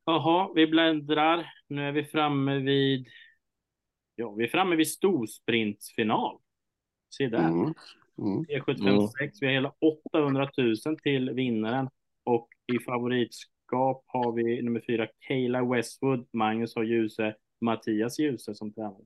Jaha, 0.04 0.52
vi 0.54 0.66
bläddrar. 0.66 1.52
Nu 1.68 1.88
är 1.88 1.92
vi 1.92 2.04
framme 2.04 2.58
vid. 2.58 3.08
Ja, 4.14 4.30
vi 4.30 4.44
är 4.44 4.48
framme 4.48 4.76
vid 4.76 4.88
storsprintsfinal. 4.88 6.38
Se 7.10 7.26
där. 7.26 7.48
Mm. 7.48 7.74
Mm. 8.18 8.44
E756. 8.44 9.30
Vi 9.40 9.46
har 9.46 9.52
hela 9.52 9.74
800 10.12 10.50
000 10.56 10.98
till 11.02 11.30
vinnaren 11.30 11.88
och 12.24 12.48
i 12.72 12.78
favoritskap 12.78 14.04
har 14.06 14.32
vi 14.32 14.62
nummer 14.62 14.82
fyra 14.86 15.08
Kayla 15.18 15.64
Westwood. 15.64 16.28
Magnus 16.32 16.74
har 16.74 16.82
Ljuse, 16.82 17.36
Mattias 17.60 18.18
Ljuse 18.18 18.54
som 18.54 18.72
tränare. 18.72 19.04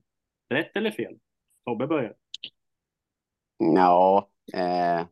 Rätt 0.49 0.75
eller 0.75 0.91
fel? 0.91 1.17
Tobbe 1.65 1.87
börjar. 1.87 2.13
Ja, 3.57 4.29
eh, 4.53 5.05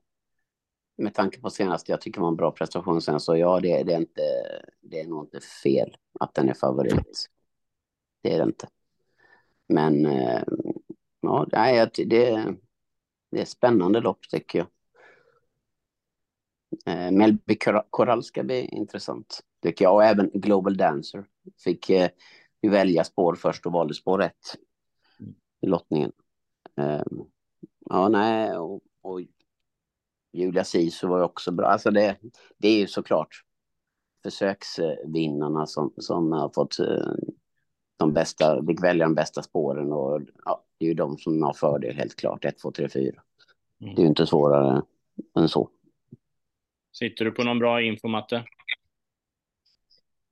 med 0.97 1.13
tanke 1.13 1.41
på 1.41 1.49
senast, 1.49 1.89
jag 1.89 2.01
tycker 2.01 2.19
det 2.19 2.21
var 2.21 2.29
en 2.29 2.35
bra 2.35 2.51
prestation 2.51 3.01
sen, 3.01 3.19
så 3.19 3.37
ja, 3.37 3.59
det, 3.59 3.83
det, 3.83 3.93
är 3.93 3.97
inte, 3.97 4.21
det 4.81 4.99
är 4.99 5.07
nog 5.07 5.23
inte 5.23 5.39
fel 5.39 5.97
att 6.19 6.33
den 6.33 6.49
är 6.49 6.53
favorit. 6.53 7.29
Det 8.21 8.33
är 8.33 8.37
det 8.37 8.43
inte. 8.43 8.67
Men 9.67 10.05
eh, 10.05 10.43
ja, 11.21 11.47
nej, 11.51 11.91
det, 11.95 12.55
det 13.31 13.41
är 13.41 13.45
spännande 13.45 13.99
lopp 13.99 14.29
tycker 14.29 14.59
jag. 14.59 14.67
Eh, 16.85 17.11
Melby 17.11 17.57
Coral 17.89 18.23
ska 18.23 18.43
bli 18.43 18.65
intressant 18.65 19.41
tycker 19.61 19.85
jag 19.85 19.93
och 19.93 20.03
även 20.03 20.31
Global 20.33 20.77
Dancer 20.77 21.25
fick 21.63 21.89
eh, 21.89 22.09
välja 22.61 23.03
spår 23.03 23.35
först 23.35 23.65
och 23.65 23.71
valde 23.71 23.93
spår 23.93 24.17
rätt 24.17 24.55
i 25.61 25.67
lottningen. 25.67 26.11
Eh, 26.77 27.03
ja, 27.79 28.09
nej, 28.09 28.57
och, 28.57 28.81
och 29.01 29.21
Julia 30.35 30.63
Sisu 30.63 31.07
var 31.07 31.21
också 31.21 31.51
bra. 31.51 31.67
Alltså 31.67 31.91
det, 31.91 32.17
det 32.57 32.67
är 32.67 32.77
ju 32.77 32.87
såklart 32.87 33.29
försöksvinnarna 34.23 35.65
som, 35.65 35.93
som 35.97 36.31
har 36.31 36.51
fått 36.55 36.79
eh, 36.79 37.13
de 37.97 38.13
bästa, 38.13 38.65
fick 38.65 38.83
välja 38.83 39.05
de 39.05 39.15
bästa 39.15 39.41
spåren 39.41 39.91
och 39.91 40.21
ja, 40.45 40.63
det 40.77 40.85
är 40.85 40.89
ju 40.89 40.93
de 40.93 41.17
som 41.17 41.43
har 41.43 41.53
fördel 41.53 41.95
helt 41.95 42.15
klart, 42.15 42.45
1, 42.45 42.57
2, 42.57 42.71
3, 42.71 42.89
4. 42.89 43.21
Det 43.77 43.85
är 43.85 44.01
ju 44.01 44.07
inte 44.07 44.25
svårare 44.25 44.81
än 45.37 45.49
så. 45.49 45.69
Sitter 46.91 47.25
du 47.25 47.31
på 47.31 47.43
någon 47.43 47.59
bra 47.59 47.81
info, 47.81 48.07
Matte? 48.07 48.35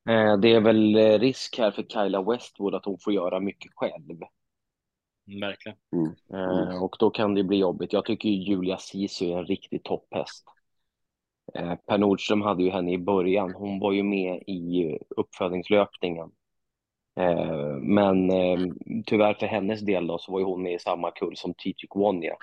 Eh, 0.10 0.38
det 0.38 0.54
är 0.54 0.62
väl 0.62 0.96
eh, 0.96 1.20
risk 1.20 1.58
här 1.58 1.72
för 1.72 1.84
Kyla 1.84 2.22
Westwood 2.22 2.76
att 2.76 2.86
hon 2.86 3.00
får 3.00 3.14
göra 3.14 3.40
mycket 3.40 3.72
själv. 3.76 4.20
Verkligen. 5.26 5.78
Mm. 5.96 6.14
Mm. 6.34 6.84
Och 6.84 6.96
då 7.00 7.10
kan 7.10 7.34
det 7.34 7.44
bli 7.44 7.58
jobbigt. 7.58 7.94
Jag 7.94 8.06
tycker 8.06 8.30
Julia 8.30 8.78
Sisu 8.78 9.26
är 9.26 9.38
en 9.38 9.46
riktig 9.46 9.84
topphäst. 9.84 10.46
Per 11.88 11.98
Nordström 11.98 12.42
hade 12.42 12.64
ju 12.64 12.70
henne 12.70 12.92
i 12.92 12.98
början. 12.98 13.54
Hon 13.54 13.80
var 13.80 13.92
ju 13.92 14.04
med 14.04 14.44
i 14.48 14.98
uppfödningslöpningen. 15.18 16.32
Men 17.82 18.30
tyvärr 19.06 19.34
för 19.34 19.48
hennes 19.48 19.82
del 19.82 20.08
då 20.08 20.18
så 20.18 20.32
var 20.32 20.40
ju 20.40 20.46
hon 20.46 20.64
med 20.64 20.74
i 20.74 20.80
samma 20.80 21.12
kull 21.12 21.38
som 21.38 21.54
Titik 21.54 21.96
Wonja. 21.96 22.36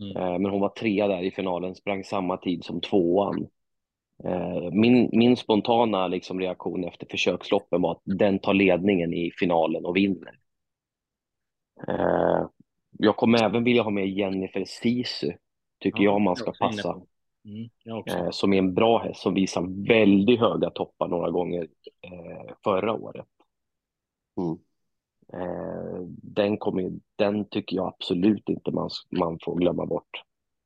Mm. 0.00 0.42
Men 0.42 0.50
hon 0.50 0.60
var 0.60 0.68
trea 0.68 1.08
där 1.08 1.22
i 1.22 1.30
finalen, 1.30 1.74
sprang 1.74 2.04
samma 2.04 2.36
tid 2.36 2.64
som 2.64 2.80
tvåan. 2.80 3.48
Min, 4.72 5.10
min 5.12 5.36
spontana 5.36 6.08
liksom 6.08 6.40
reaktion 6.40 6.84
efter 6.84 7.06
försöksloppen 7.10 7.82
var 7.82 7.92
att 7.92 8.02
den 8.04 8.38
tar 8.38 8.54
ledningen 8.54 9.14
i 9.14 9.30
finalen 9.38 9.84
och 9.84 9.96
vinner. 9.96 10.38
Jag 12.98 13.16
kommer 13.16 13.42
även 13.42 13.64
vilja 13.64 13.82
ha 13.82 13.90
med 13.90 14.08
Jennifer 14.08 14.64
Sisu, 14.64 15.32
tycker 15.80 16.04
ja, 16.04 16.10
jag 16.10 16.20
man 16.20 16.36
ska 16.36 16.52
passa. 16.52 17.00
Mm, 17.44 18.32
som 18.32 18.52
är 18.52 18.58
en 18.58 18.74
bra 18.74 18.98
häst 18.98 19.20
som 19.20 19.34
visar 19.34 19.86
väldigt 19.88 20.40
höga 20.40 20.70
toppar 20.70 21.08
några 21.08 21.30
gånger 21.30 21.68
eh, 22.02 22.54
förra 22.64 22.92
året. 22.92 23.26
Mm. 24.40 24.58
Eh, 25.32 26.00
den, 26.22 26.58
kommer, 26.58 26.90
den 27.16 27.48
tycker 27.48 27.76
jag 27.76 27.86
absolut 27.86 28.48
inte 28.48 28.70
man, 28.70 28.90
man 29.18 29.38
får 29.44 29.58
glömma 29.58 29.86
bort. 29.86 30.22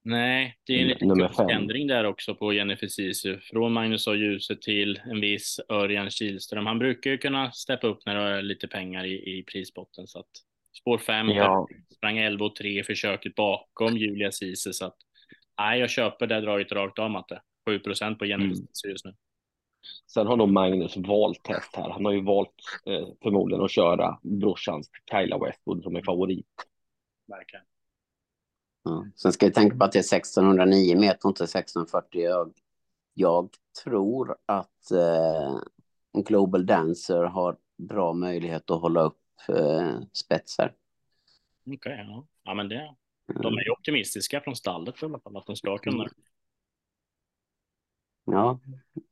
Nej, 0.07 0.57
det 0.67 0.73
är 0.73 0.81
en 0.81 1.19
liten 1.19 1.51
ändring 1.51 1.87
där 1.87 2.05
också 2.05 2.35
på 2.35 2.53
Jennifer 2.53 2.87
Sisu. 2.87 3.39
Från 3.41 3.73
Magnus 3.73 4.09
A. 4.09 4.15
Djuse 4.15 4.57
till 4.57 5.01
en 5.05 5.21
viss 5.21 5.61
Örjan 5.69 6.11
Kihlström. 6.11 6.67
Han 6.67 6.79
brukar 6.79 7.11
ju 7.11 7.19
kunna 7.19 7.53
steppa 7.53 7.87
upp 7.87 8.07
när 8.07 8.15
det 8.15 8.39
är 8.39 8.43
lite 8.43 8.69
pengar 8.69 9.05
i, 9.05 9.39
i 9.39 9.43
prisbotten. 9.43 10.07
Så 10.07 10.19
att 10.19 10.31
spår 10.81 10.99
5, 10.99 11.29
ja. 11.29 11.67
sprang 11.97 12.19
11 12.19 12.45
och 12.45 12.57
3 12.57 12.81
i 12.81 12.83
försöket 12.83 13.35
bakom 13.35 13.97
Julia 13.97 14.33
Sisu. 14.33 14.73
Så 14.73 14.87
att 14.87 14.97
nej, 15.59 15.81
jag 15.81 15.91
köper 15.91 16.27
det 16.27 16.41
draget 16.41 16.73
rakt 16.73 16.99
av 16.99 17.11
Matte. 17.11 17.43
7 17.69 17.79
procent 17.79 18.19
på 18.19 18.27
Jennifer 18.27 18.57
mm. 18.57 18.67
Just 18.89 19.05
nu. 19.05 19.15
Sen 20.07 20.27
har 20.27 20.37
nog 20.37 20.49
Magnus 20.49 20.97
valt 20.97 21.47
häst 21.47 21.77
här. 21.77 21.91
Han 21.91 22.05
har 22.05 22.13
ju 22.13 22.25
valt 22.25 22.55
eh, 22.87 23.09
förmodligen 23.23 23.65
att 23.65 23.71
köra 23.71 24.19
brorsans 24.23 24.91
Kyla 25.11 25.39
Westwood 25.39 25.83
som 25.83 25.97
är 25.97 26.03
favorit. 26.03 26.47
Verkligen. 27.27 27.65
Ja. 28.85 29.07
Sen 29.17 29.33
ska 29.33 29.47
vi 29.47 29.53
tänka 29.53 29.77
på 29.77 29.85
att 29.85 29.93
det 29.93 29.99
är 29.99 30.17
1609 30.17 30.97
meter 31.01 31.25
och 31.25 31.31
inte 31.31 31.45
1640. 31.45 32.21
Jag, 32.21 32.53
jag 33.15 33.51
tror 33.85 34.37
att 34.47 34.91
eh, 34.91 35.59
Global 36.23 36.67
Dancer 36.67 37.23
har 37.23 37.57
bra 37.89 38.13
möjlighet 38.13 38.71
att 38.71 38.81
hålla 38.81 39.03
upp 39.03 39.19
eh, 39.49 40.01
spetsar. 40.13 40.75
Okej, 41.67 41.77
okay, 41.77 41.97
ja. 41.97 42.27
ja. 42.43 42.55
men 42.55 42.69
det. 42.69 42.95
De 43.27 43.59
är 43.59 43.65
ju 43.65 43.71
optimistiska 43.71 44.41
från 44.41 44.57
stallet 44.57 45.03
i 45.03 45.05
alla 45.05 45.21
fall 45.21 45.37
att 45.37 45.47
de 45.47 45.57
ska 45.57 45.79
kunna. 45.79 46.03
Mm. 46.03 46.15
Ja, 48.27 48.61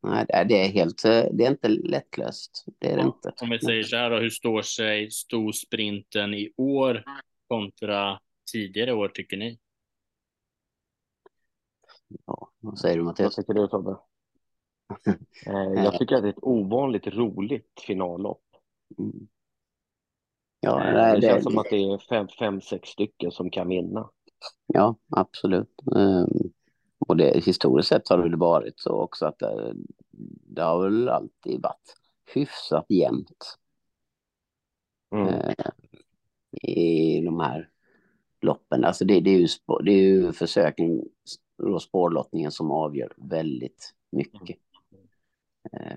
nej, 0.02 0.26
det 0.48 0.66
är 0.66 0.68
helt, 0.68 1.02
det 1.02 1.44
är 1.44 1.50
inte 1.50 1.68
lättlöst. 1.68 2.64
Det 2.78 2.92
är 2.92 2.96
det 2.96 3.02
ja, 3.02 3.06
inte. 3.06 3.32
Om 3.42 3.50
vi 3.50 3.60
säger 3.60 3.82
så 3.82 3.96
här 3.96 4.10
då, 4.10 4.18
hur 4.18 4.30
står 4.30 4.62
sig 4.62 5.10
storsprinten 5.10 6.34
i 6.34 6.52
år 6.56 7.04
kontra 7.48 8.20
tidigare 8.52 8.92
år 8.92 9.08
tycker 9.08 9.36
ni? 9.36 9.58
Ja, 12.26 12.50
vad 12.60 12.78
säger 12.78 12.96
du 12.96 13.02
Mattias? 13.02 13.36
Vad 13.36 13.46
tycker 13.46 13.60
du 13.60 13.68
Tobbe? 13.68 13.96
Eh, 15.46 15.84
jag 15.84 15.98
tycker 15.98 16.16
att 16.16 16.22
det 16.22 16.28
är 16.28 16.32
ett 16.32 16.42
ovanligt 16.42 17.06
roligt 17.06 17.82
finallopp. 17.86 18.42
Mm. 18.98 19.28
Ja, 20.64 20.84
eh, 20.84 20.94
det, 20.94 21.20
det 21.20 21.26
känns 21.26 21.44
det, 21.44 21.50
som 21.50 21.58
att 21.58 21.70
det 21.70 21.76
är 21.76 21.98
fem, 21.98 22.28
fem, 22.38 22.60
sex 22.60 22.88
stycken 22.88 23.30
som 23.30 23.50
kan 23.50 23.68
vinna. 23.68 24.10
Ja, 24.66 24.96
absolut. 25.10 25.82
Um, 25.84 26.52
och 26.98 27.16
det, 27.16 27.44
historiskt 27.44 27.88
sett 27.88 28.08
har 28.08 28.16
det 28.16 28.22
väl 28.22 28.36
varit 28.36 28.80
så 28.80 28.90
också 28.90 29.26
att 29.26 29.38
det, 29.38 29.74
det 30.46 30.62
har 30.62 30.84
väl 30.84 31.08
alltid 31.08 31.62
varit 31.62 31.96
hyfsat 32.34 32.86
jämnt. 32.88 33.58
Mm. 35.14 35.28
Uh, 35.28 35.52
I 36.62 37.20
de 37.20 37.40
här 37.40 37.70
loppen. 38.40 38.84
Alltså 38.84 39.04
det, 39.04 39.20
det, 39.20 39.30
är 39.30 39.38
ju, 39.38 39.48
det 39.84 39.92
är 39.92 40.02
ju 40.02 40.32
försöken 40.32 41.02
och 41.62 41.82
spårlottningen 41.82 42.52
som 42.52 42.70
avgör 42.70 43.12
väldigt 43.16 43.94
mycket. 44.10 44.58
Uh, 45.74 45.96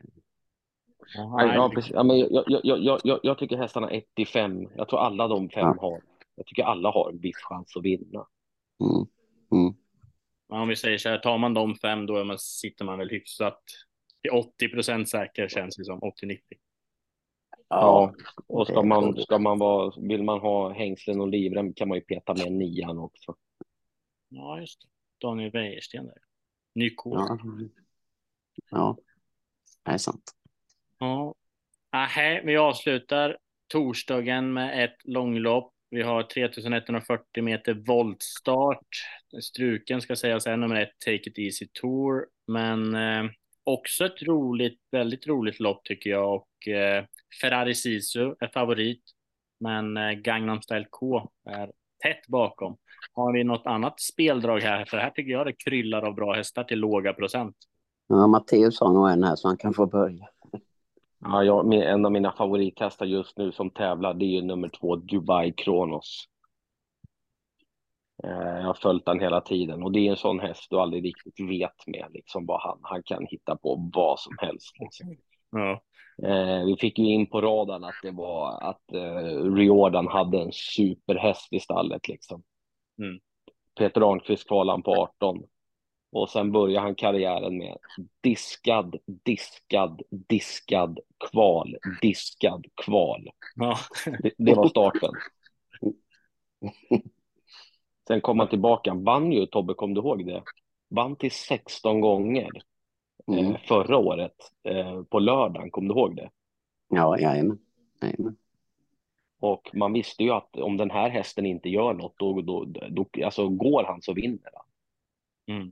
Ja, 1.13 1.71
precis. 1.75 1.91
Ja, 1.91 2.03
men 2.03 2.19
jag, 2.19 2.43
jag, 2.47 2.61
jag, 2.63 2.99
jag, 3.03 3.19
jag 3.23 3.37
tycker 3.37 3.57
hästarna 3.57 3.89
1 3.89 4.15
till 4.15 4.27
5, 4.27 4.67
jag 4.75 4.89
tror 4.89 4.99
alla 4.99 5.27
de 5.27 5.49
fem 5.49 5.73
ja. 5.77 5.81
har, 5.81 6.01
jag 6.35 6.45
tycker 6.45 6.63
alla 6.63 6.91
har 6.91 7.09
en 7.09 7.19
viss 7.19 7.37
chans 7.37 7.75
att 7.77 7.83
vinna. 7.83 8.27
Mm. 8.79 9.07
Mm. 9.51 9.75
Om 10.47 10.67
vi 10.67 10.75
säger 10.75 10.97
så 10.97 11.09
här, 11.09 11.17
tar 11.17 11.37
man 11.37 11.53
de 11.53 11.75
fem 11.75 12.05
då 12.05 12.23
man, 12.23 12.39
sitter 12.39 12.85
man 12.85 12.99
väl 12.99 13.09
hyfsat 13.09 13.61
till 14.21 14.31
80 14.31 14.69
procent 14.69 15.09
säker 15.09 15.47
känns 15.47 15.75
det 15.75 15.85
som, 15.85 15.99
80-90. 15.99 16.39
Ja, 17.69 18.13
och 18.47 18.67
ska 18.67 18.83
man, 18.83 19.21
ska 19.21 19.39
man 19.39 19.59
vara, 19.59 19.93
vill 20.01 20.23
man 20.23 20.39
ha 20.39 20.73
hängslen 20.73 21.21
och 21.21 21.27
livrem 21.27 21.73
kan 21.73 21.87
man 21.87 21.97
ju 21.97 22.01
peta 22.01 22.33
med 22.33 22.51
nian 22.51 22.99
också. 22.99 23.35
Ja, 24.29 24.59
just 24.59 24.81
det. 24.81 24.87
Daniel 25.27 25.51
Wäjersten 25.51 26.05
där. 26.05 26.17
Ny 26.75 26.95
kod. 26.95 27.13
Ja. 27.13 27.37
ja, 28.71 28.97
det 29.83 29.91
är 29.91 29.97
sant. 29.97 30.35
Ja. 30.99 31.36
Aha, 31.91 32.39
vi 32.43 32.58
avslutar 32.58 33.38
torsdagen 33.67 34.53
med 34.53 34.84
ett 34.84 34.97
långlopp. 35.03 35.71
Vi 35.89 36.01
har 36.01 36.23
3140 36.23 37.43
meter 37.43 37.73
voltstart. 37.73 38.87
Struken 39.41 40.02
ska 40.02 40.15
sägas 40.15 40.48
är 40.48 40.58
nummer 40.58 40.75
ett, 40.75 41.00
Take 41.06 41.29
It 41.29 41.37
Easy 41.37 41.67
Tour. 41.81 42.25
Men 42.48 42.96
eh, 42.96 43.31
också 43.63 44.06
ett 44.06 44.23
roligt, 44.23 44.79
väldigt 44.91 45.27
roligt 45.27 45.60
lopp 45.60 45.83
tycker 45.83 46.10
jag. 46.10 46.33
Och 46.33 46.67
eh, 46.67 47.06
Ferrari 47.41 47.75
Sisu 47.75 48.35
är 48.39 48.48
favorit. 48.48 49.04
Men 49.60 49.98
eh, 49.98 50.12
Gangnam 50.12 50.62
Style 50.62 50.87
K 50.89 51.31
är 51.50 51.71
tätt 52.04 52.27
bakom. 52.27 52.77
Har 53.13 53.33
vi 53.33 53.43
något 53.43 53.65
annat 53.65 54.00
speldrag 54.00 54.60
här? 54.60 54.85
För 54.85 54.98
här 54.98 55.10
tycker 55.10 55.31
jag 55.31 55.46
det 55.46 55.54
kryllar 55.54 56.02
av 56.02 56.15
bra 56.15 56.33
hästar 56.33 56.63
till 56.63 56.79
låga 56.79 57.13
procent. 57.13 57.56
Ja, 58.08 58.27
Matteus 58.27 58.79
har 58.79 58.93
nog 58.93 59.10
en 59.10 59.23
här 59.23 59.35
så 59.35 59.48
han 59.48 59.58
kan 59.58 59.73
få 59.73 59.85
börja. 59.85 60.27
Ja, 61.28 61.44
jag, 61.44 61.73
en 61.73 62.06
av 62.06 62.12
mina 62.12 62.32
favorithästar 62.32 63.06
just 63.06 63.38
nu 63.38 63.52
som 63.52 63.69
tävlar 63.69 64.13
det 64.13 64.26
är 64.26 64.30
ju 64.30 64.42
nummer 64.42 64.69
två 64.69 64.96
Dubai 64.96 65.52
Kronos. 65.52 66.26
Eh, 68.23 68.58
jag 68.58 68.63
har 68.63 68.73
följt 68.73 69.04
han 69.08 69.19
hela 69.19 69.42
tiden 69.42 69.84
och 69.84 69.92
det 69.92 70.00
är 70.00 70.12
en 70.12 70.17
sån 70.17 70.40
häst 70.40 70.67
du 70.69 70.80
aldrig 70.80 71.06
riktigt 71.06 71.50
vet 71.50 71.88
med 71.88 72.06
liksom 72.13 72.46
vad 72.46 72.62
han, 72.62 72.80
han 72.82 73.04
kan 73.04 73.26
hitta 73.30 73.56
på 73.56 73.90
vad 73.94 74.19
som 74.19 74.34
helst. 74.40 74.76
Liksom. 74.80 75.15
Ja. 75.52 75.82
Eh, 76.28 76.65
vi 76.65 76.76
fick 76.80 77.00
ju 77.00 77.06
in 77.06 77.30
på 77.30 77.42
radarn 77.42 77.84
att 77.84 78.00
det 78.04 78.12
var 78.12 78.62
att 78.62 78.94
eh, 78.94 79.54
Riordan 79.54 80.08
hade 80.08 80.42
en 80.42 80.52
superhäst 80.52 81.54
i 81.54 81.60
stallet 81.60 82.08
liksom. 82.08 82.44
Mm. 83.00 83.19
Peter 83.78 84.12
Arnqvist 84.12 84.48
kvalade 84.48 84.84
på 84.84 84.92
18 84.92 85.44
och 86.15 86.29
sen 86.29 86.51
började 86.51 86.79
han 86.85 86.95
karriären 86.95 87.57
med 87.57 87.77
diskad, 88.21 88.95
diskad, 89.05 90.01
diskad, 90.09 90.99
kval, 91.29 91.75
diskad, 92.01 92.65
kval. 92.85 93.29
Ja. 93.55 93.77
Det, 94.23 94.31
det 94.37 94.53
var 94.53 94.67
starten. 94.67 95.11
Sen 98.07 98.21
kom 98.21 98.39
han 98.39 98.49
tillbaka, 98.49 98.93
vann 98.93 99.31
ju 99.31 99.45
Tobbe, 99.45 99.73
kom 99.73 99.93
du 99.93 100.01
ihåg 100.01 100.25
det? 100.25 100.43
Vann 100.89 101.15
till 101.15 101.31
16 101.31 102.01
gånger 102.01 102.49
Mm. 103.27 103.45
eh, 103.45 103.57
förra 103.67 103.97
året 103.97 104.35
eh, 104.63 105.03
på 105.03 105.19
lördagen, 105.19 105.71
kom 105.71 105.87
du 105.87 105.93
ihåg 105.93 106.15
det? 106.15 106.29
Ja, 106.89 107.19
jajamän. 107.19 107.59
jajamän. 108.01 108.35
Och 109.39 109.69
man 109.73 109.93
visste 109.93 110.23
ju 110.23 110.31
att 110.31 110.55
om 110.55 110.77
den 110.77 110.91
här 110.91 111.09
hästen 111.09 111.45
inte 111.45 111.69
gör 111.69 111.93
något, 111.93 112.13
då, 112.17 112.41
då, 112.41 112.65
då 112.89 113.05
alltså 113.25 113.49
går 113.49 113.83
han 113.83 114.01
så 114.01 114.13
vinner 114.13 114.49
han. 114.53 114.65
Mm. 115.55 115.71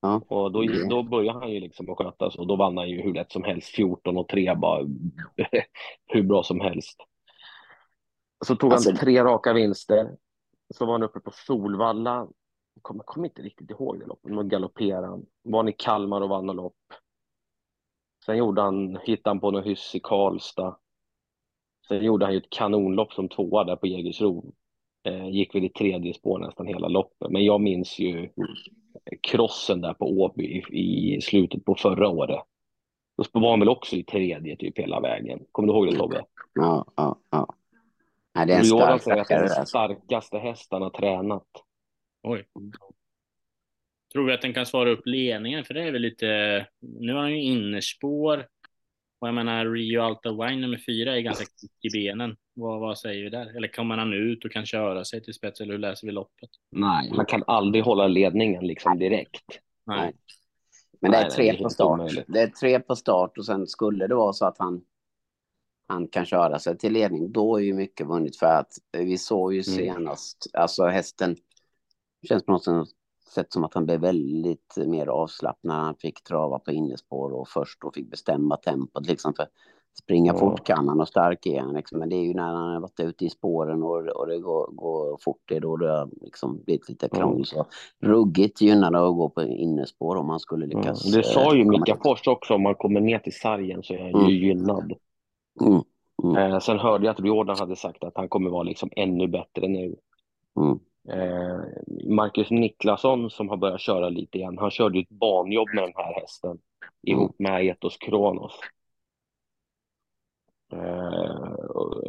Ja. 0.00 0.22
Och 0.28 0.52
då, 0.52 0.62
Mm. 0.62 0.88
då 0.88 1.02
började 1.02 1.38
han 1.38 1.50
ju 1.52 1.60
liksom 1.60 1.90
att 1.90 1.98
skötas 1.98 2.36
och 2.36 2.46
då 2.46 2.56
vann 2.56 2.76
han 2.76 2.88
ju 2.88 3.02
hur 3.02 3.14
lätt 3.14 3.32
som 3.32 3.44
helst, 3.44 3.68
14 3.68 4.16
och 4.16 4.28
3 4.28 4.54
bara 4.54 4.84
hur 6.06 6.22
bra 6.22 6.42
som 6.42 6.60
helst. 6.60 7.00
Så 8.46 8.56
tog 8.56 8.72
Alltså- 8.72 8.90
han 8.90 8.98
tre 8.98 9.24
raka 9.24 9.52
vinster. 9.52 10.16
Så 10.74 10.86
var 10.86 10.92
han 10.92 11.02
uppe 11.02 11.20
på 11.20 11.30
Solvalla. 11.34 12.28
Jag 12.74 12.82
kommer, 12.82 13.04
kommer 13.04 13.26
inte 13.28 13.42
riktigt 13.42 13.70
ihåg 13.70 14.00
det 14.00 14.06
loppet, 14.06 14.32
men 14.32 14.48
galopperade 14.48 15.06
han. 15.06 15.26
Var 15.42 15.58
han 15.58 15.68
i 15.68 15.72
Kalmar 15.72 16.20
och 16.20 16.28
vann 16.28 16.46
något 16.46 16.56
lopp. 16.56 16.76
Sen 18.26 18.36
gjorde 18.36 18.62
han, 18.62 18.96
hittade 19.04 19.30
han 19.30 19.40
på 19.40 19.50
något 19.50 19.66
hyss 19.66 19.94
i 19.94 20.00
Karlstad. 20.00 20.76
Sen 21.88 22.04
gjorde 22.04 22.24
han 22.24 22.32
ju 22.34 22.38
ett 22.38 22.50
kanonlopp 22.50 23.12
som 23.12 23.28
tvåa 23.28 23.64
där 23.64 23.76
på 23.76 23.86
Jägersro. 23.86 24.52
Eh, 25.04 25.28
gick 25.28 25.54
väl 25.54 25.64
i 25.64 25.68
tredje 25.68 26.14
spår 26.14 26.38
nästan 26.38 26.66
hela 26.66 26.88
loppet. 26.88 27.30
Men 27.30 27.44
jag 27.44 27.60
minns 27.60 27.98
ju 27.98 28.30
krossen 29.20 29.80
där 29.80 29.94
på 29.94 30.20
Åby 30.20 30.44
i, 30.44 31.16
i 31.16 31.20
slutet 31.20 31.64
på 31.64 31.74
förra 31.74 32.08
året. 32.08 32.40
Då 33.32 33.40
var 33.40 33.50
han 33.50 33.60
väl 33.60 33.68
också 33.68 33.96
i 33.96 34.04
tredje 34.04 34.56
typ 34.56 34.78
hela 34.78 35.00
vägen. 35.00 35.40
Kommer 35.52 35.68
du 35.68 35.74
ihåg 35.74 35.86
det 35.92 35.98
Tobbe? 35.98 36.24
Ja, 36.54 36.86
ja, 36.96 37.18
ja. 37.30 37.54
Nej, 38.34 38.46
det 38.46 38.52
är 38.52 38.58
en 38.58 38.64
Jordan 38.66 39.00
stark 39.00 39.02
säger 39.02 39.20
att 39.20 39.28
det 39.28 39.34
är 39.34 39.38
den 39.38 39.48
Alltså. 39.48 39.64
starkaste 39.64 40.38
hästen 40.38 40.76
han 40.76 40.82
har 40.82 40.90
tränat. 40.90 41.46
Oj. 42.22 42.46
Tror 44.12 44.26
vi 44.26 44.32
att 44.32 44.42
den 44.42 44.54
kan 44.54 44.66
svara 44.66 44.90
upp 44.90 45.06
ledningen? 45.06 45.64
För 45.64 45.74
det 45.74 45.82
är 45.82 45.92
väl 45.92 46.02
lite... 46.02 46.66
Nu 46.80 47.12
har 47.12 47.20
han 47.20 47.32
ju 47.32 47.42
innerspår. 47.42 48.46
Och 49.20 49.28
jag 49.28 49.34
menar, 49.34 49.66
Rio 49.66 50.00
Alta 50.00 50.30
Wine 50.30 50.56
nummer 50.56 50.80
fyra 50.86 51.16
är 51.16 51.20
ganska 51.20 51.44
kvick 51.44 51.94
i 51.94 51.98
benen. 51.98 52.36
Vad, 52.60 52.80
vad 52.80 52.98
säger 52.98 53.24
vi 53.24 53.30
där? 53.30 53.56
Eller 53.56 53.68
kommer 53.68 53.96
han 53.96 54.12
ut 54.12 54.44
och 54.44 54.52
kan 54.52 54.66
köra 54.66 55.04
sig 55.04 55.22
till 55.22 55.34
spets? 55.34 55.60
Eller 55.60 55.72
hur 55.72 55.78
läser 55.78 56.06
vi 56.06 56.12
loppet? 56.12 56.50
Nej. 56.70 57.12
Han 57.16 57.26
kan 57.26 57.44
aldrig 57.46 57.84
hålla 57.84 58.06
ledningen 58.06 58.66
liksom 58.66 58.98
direkt. 58.98 59.44
Nej. 59.86 60.14
Men 61.00 61.10
det 61.10 61.16
är 61.16 61.22
Nej, 61.22 61.30
tre 61.30 61.52
det 61.52 61.58
är 61.58 61.62
på 61.62 61.70
start. 61.70 62.00
omöjligt. 62.00 62.24
Det 62.28 62.40
är 62.40 62.46
tre 62.46 62.80
på 62.80 62.96
start 62.96 63.38
och 63.38 63.46
sen 63.46 63.66
skulle 63.66 64.06
det 64.06 64.14
vara 64.14 64.32
så 64.32 64.44
att 64.46 64.58
han, 64.58 64.80
han 65.88 66.08
kan 66.08 66.24
köra 66.24 66.58
sig 66.58 66.78
till 66.78 66.92
ledning, 66.92 67.32
då 67.32 67.56
är 67.56 67.62
ju 67.62 67.74
mycket 67.74 68.06
vunnet 68.06 68.36
för 68.36 68.46
att 68.46 68.72
vi 68.92 69.18
såg 69.18 69.54
ju 69.54 69.62
Mm. 69.68 69.76
senast, 69.76 70.46
alltså 70.52 70.84
hästen 70.86 71.36
känns 72.28 72.44
på 72.44 72.52
något 72.52 72.88
sätt 73.34 73.52
som 73.52 73.64
att 73.64 73.74
han 73.74 73.86
blev 73.86 74.00
väldigt 74.00 74.76
mer 74.86 75.06
avslappnad 75.06 75.76
när 75.76 75.84
han 75.84 75.94
fick 75.96 76.22
trava 76.24 76.58
på 76.58 76.70
innespår 76.72 77.30
och 77.30 77.48
först 77.48 77.80
då 77.80 77.92
fick 77.92 78.10
bestämma 78.10 78.56
tempot 78.56 79.06
liksom 79.06 79.34
för 79.34 79.46
springa 80.02 80.32
Ja. 80.32 80.38
fort 80.38 80.64
kan 80.66 80.88
han 80.88 81.00
och 81.00 81.08
stark 81.08 81.46
är 81.46 81.60
han 81.60 81.74
liksom. 81.74 81.98
Men 81.98 82.08
det 82.08 82.16
är 82.16 82.22
ju 82.24 82.34
när 82.34 82.42
han 82.42 82.72
har 82.72 82.80
varit 82.80 83.00
ute 83.00 83.24
i 83.24 83.30
spåren 83.30 83.82
och, 83.82 84.06
och 84.06 84.26
det 84.26 84.38
går, 84.38 84.70
går 84.72 85.18
fort, 85.24 85.40
det 85.48 85.56
är 85.56 85.60
då 85.60 85.76
det 85.76 85.90
har 85.90 86.10
liksom 86.20 86.62
blivit 86.64 86.88
lite 86.88 87.08
Ja. 87.12 87.18
krångel. 87.18 87.44
Så 87.46 87.66
ruggigt 88.00 88.60
gynnade 88.60 88.98
att 89.08 89.14
gå 89.16 89.28
på 89.28 89.42
innespår 89.42 90.16
om 90.16 90.26
man 90.26 90.40
skulle 90.40 90.66
Ja, 90.66 90.78
lyckas. 90.78 91.12
det 91.12 91.22
sa 91.22 91.54
ju 91.54 91.60
eh, 91.60 91.64
komma 91.66 91.78
Mika. 91.78 91.96
Fors 92.04 92.28
också, 92.28 92.54
om 92.54 92.62
man 92.62 92.74
kommer 92.74 93.00
ner 93.00 93.18
till 93.18 93.32
sargen 93.38 93.82
så 93.82 93.94
är 93.94 93.98
han 93.98 94.14
Mm. 94.14 94.26
ju 94.26 94.46
gynnad. 94.46 94.92
Mm. 95.60 95.80
Mm. 96.24 96.36
Eh, 96.52 96.58
sen 96.58 96.78
hörde 96.78 97.06
jag 97.06 97.12
att 97.14 97.26
Jordan 97.26 97.56
hade 97.58 97.76
sagt 97.76 98.04
att 98.04 98.16
han 98.16 98.28
kommer 98.28 98.50
vara 98.50 98.62
liksom 98.62 98.90
ännu 98.96 99.26
bättre 99.28 99.68
nu. 99.68 99.96
Mm. 100.60 100.78
Eh, 101.08 101.60
Marcus 102.14 102.50
Niklasson 102.50 103.30
som 103.30 103.48
har 103.48 103.56
börjat 103.56 103.80
köra 103.80 104.08
lite 104.08 104.38
igen, 104.38 104.58
han 104.58 104.70
körde 104.70 104.98
ju 104.98 105.02
ett 105.02 105.08
banjobb 105.08 105.68
med 105.74 105.84
den 105.84 105.92
här 105.96 106.20
hästen 106.20 106.58
ihop 107.02 107.34
med 107.38 107.64
Etos 107.66 107.96
Kronos. 107.96 108.52
Eh, 110.72 111.64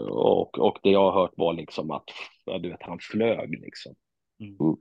och, 0.10 0.60
och 0.60 0.80
det 0.84 0.89
jag 0.89 1.12
har 1.12 1.22
hört 1.22 1.34
var 1.38 1.53
liksom 1.53 1.91
att 1.91 2.03
ja, 2.45 2.57
du 2.57 2.70
vet, 2.70 2.84
han 2.84 2.99
flög 2.99 3.60
liksom. 3.60 3.95
Mm. 4.39 4.76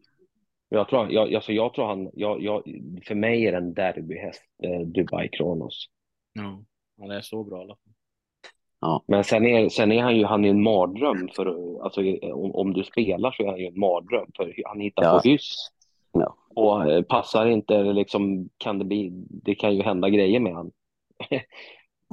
Jag 0.68 0.88
tror, 0.88 1.12
jag, 1.12 1.34
alltså 1.34 1.52
jag 1.52 1.74
tror 1.74 1.86
han, 1.86 2.10
jag, 2.12 2.42
jag, 2.42 2.62
för 3.06 3.14
mig 3.14 3.46
är 3.46 3.52
det 3.52 3.58
en 3.58 3.74
derbyhäst, 3.74 4.42
eh, 4.62 4.80
Dubai 4.80 5.28
Kronos. 5.28 5.86
Ja. 6.32 6.62
ja, 6.96 7.06
det 7.06 7.16
är 7.16 7.20
så 7.20 7.44
bra 7.44 7.58
i 7.58 7.60
alla 7.60 7.76
fall. 7.76 9.02
Men 9.06 9.24
sen 9.24 9.46
är, 9.46 9.68
sen 9.68 9.92
är 9.92 10.02
han 10.02 10.16
ju 10.16 10.24
han 10.24 10.44
är 10.44 10.50
en 10.50 10.62
mardröm 10.62 11.28
för, 11.36 11.46
alltså 11.84 12.00
om, 12.32 12.54
om 12.54 12.72
du 12.72 12.84
spelar 12.84 13.30
så 13.30 13.42
är 13.42 13.46
han 13.46 13.58
ju 13.58 13.66
en 13.66 13.80
mardröm 13.80 14.30
för 14.36 14.54
han 14.66 14.80
hittar 14.80 15.02
Ja. 15.02 15.20
på 15.22 15.28
hyss. 15.28 15.54
Ja. 16.12 16.36
Och 16.54 16.90
eh, 16.90 17.02
passar 17.02 17.46
inte 17.46 17.82
liksom 17.82 18.48
kan 18.58 18.78
det 18.78 18.84
bli, 18.84 19.10
det 19.30 19.54
kan 19.54 19.76
ju 19.76 19.82
hända 19.82 20.08
grejer 20.08 20.40
med 20.40 20.54
han. 20.54 20.70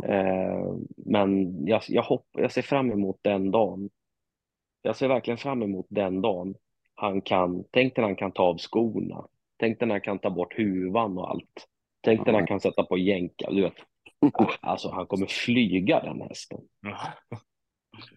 Eh, 0.04 0.74
Men 0.96 1.60
jag, 1.68 1.82
jag, 1.88 2.04
hopp, 2.04 2.28
jag 2.32 2.52
ser 2.52 2.62
fram 2.62 2.92
emot 2.92 3.20
den 3.22 3.52
dagen. 3.52 3.90
Jag 4.82 4.96
ser 4.96 5.08
verkligen 5.08 5.38
fram 5.38 5.64
emot 5.64 5.86
den 5.90 6.22
dagen 6.22 6.56
han 6.96 7.22
kan, 7.22 7.64
tänk 7.72 7.98
när 7.98 8.04
han 8.04 8.16
kan 8.16 8.32
ta 8.32 8.44
av 8.44 8.58
skorna. 8.58 9.28
Tänk 9.58 9.80
när 9.82 9.88
han 9.88 10.02
kan 10.02 10.20
ta 10.20 10.30
bort 10.30 10.58
huvan 10.58 11.18
och 11.18 11.30
allt. 11.30 11.68
Tänk 12.02 12.26
när 12.26 12.34
han 12.34 12.48
kan 12.48 12.60
sätta 12.60 12.84
på 12.84 12.98
jänka, 12.98 13.52
du 13.52 13.62
vet. 13.62 13.74
Alltså 14.62 14.90
han 14.90 15.08
kommer 15.08 15.26
flyga 15.26 16.00
den 16.00 16.22
hästen. 16.22 16.60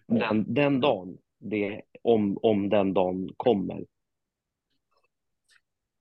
Den, 0.07 0.53
den 0.53 0.79
dagen, 0.79 1.17
det, 1.39 1.81
om, 2.01 2.37
om 2.41 2.69
den 2.69 2.93
dagen 2.93 3.29
kommer, 3.37 3.85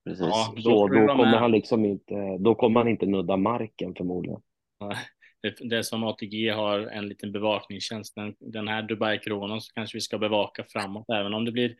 Precis. 0.05 0.27
Ja, 0.27 0.55
då 0.65 0.89
då 0.89 0.99
vara 0.99 1.07
kommer 1.07 1.37
han 1.37 1.51
liksom 1.51 1.85
inte, 1.85 2.37
då 2.39 2.55
kommer 2.55 2.81
han 2.81 2.89
inte 2.89 3.07
nudda 3.07 3.37
marken 3.37 3.95
förmodligen. 3.95 4.41
Det, 4.81 4.97
det 5.43 5.77
är 5.77 5.83
som 5.83 6.05
ATG 6.05 6.51
har 6.51 6.79
en 6.79 7.09
liten 7.09 7.33
bevakningstjänst. 7.33 8.15
Den, 8.15 8.35
den 8.39 8.69
här 8.69 8.83
Dubai 8.83 9.19
Kronos 9.19 9.73
kanske 9.73 9.97
vi 9.97 10.01
ska 10.01 10.19
bevaka 10.19 10.65
framåt, 10.69 11.07
även 11.13 11.35
om 11.35 11.45
det 11.45 11.53
blir 11.53 11.77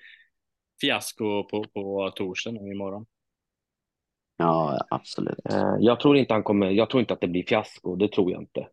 fiasko 0.81 1.45
på, 1.45 1.65
på 1.65 2.13
torsdag 2.17 2.51
nu 2.51 2.73
imorgon. 2.73 3.07
Ja, 4.37 4.79
absolut. 4.91 5.39
Eh, 5.51 5.75
Jag 5.81 6.01
tror 6.01 6.17
inte 6.17 6.35
han 6.35 6.43
kommer, 6.43 6.71
jag 6.71 6.91
tror 6.91 7.01
inte 7.01 7.15
att 7.15 7.21
det 7.21 7.29
blir 7.29 7.45
fiasko, 7.49 7.97
det 7.97 8.13
tror 8.13 8.31
jag 8.33 8.43
inte. 8.43 8.69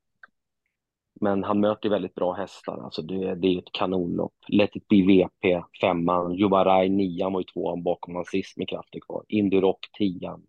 Men 1.22 1.44
han 1.44 1.60
möter 1.60 1.90
väldigt 1.90 2.16
bra 2.16 2.34
hästar, 2.34 2.84
alltså 2.84 3.02
det, 3.02 3.36
det 3.36 3.48
är 3.48 3.60
ett 3.60 3.72
kanonlopp. 3.72 4.34
Let 4.48 4.76
it 4.76 4.88
be 4.88 4.96
VP, 4.96 5.64
femman, 5.82 6.36
Juvaraj, 6.36 6.90
nian 6.90 7.34
var 7.34 7.40
ju 7.40 7.44
tvåan 7.44 7.84
bakom 7.84 8.16
han 8.16 8.26
sist 8.26 8.58
med 8.58 8.70
krafter 8.70 9.00
kvar. 9.00 9.24
Indy 9.28 9.62
Rock, 9.62 9.90
tian. 9.98 10.44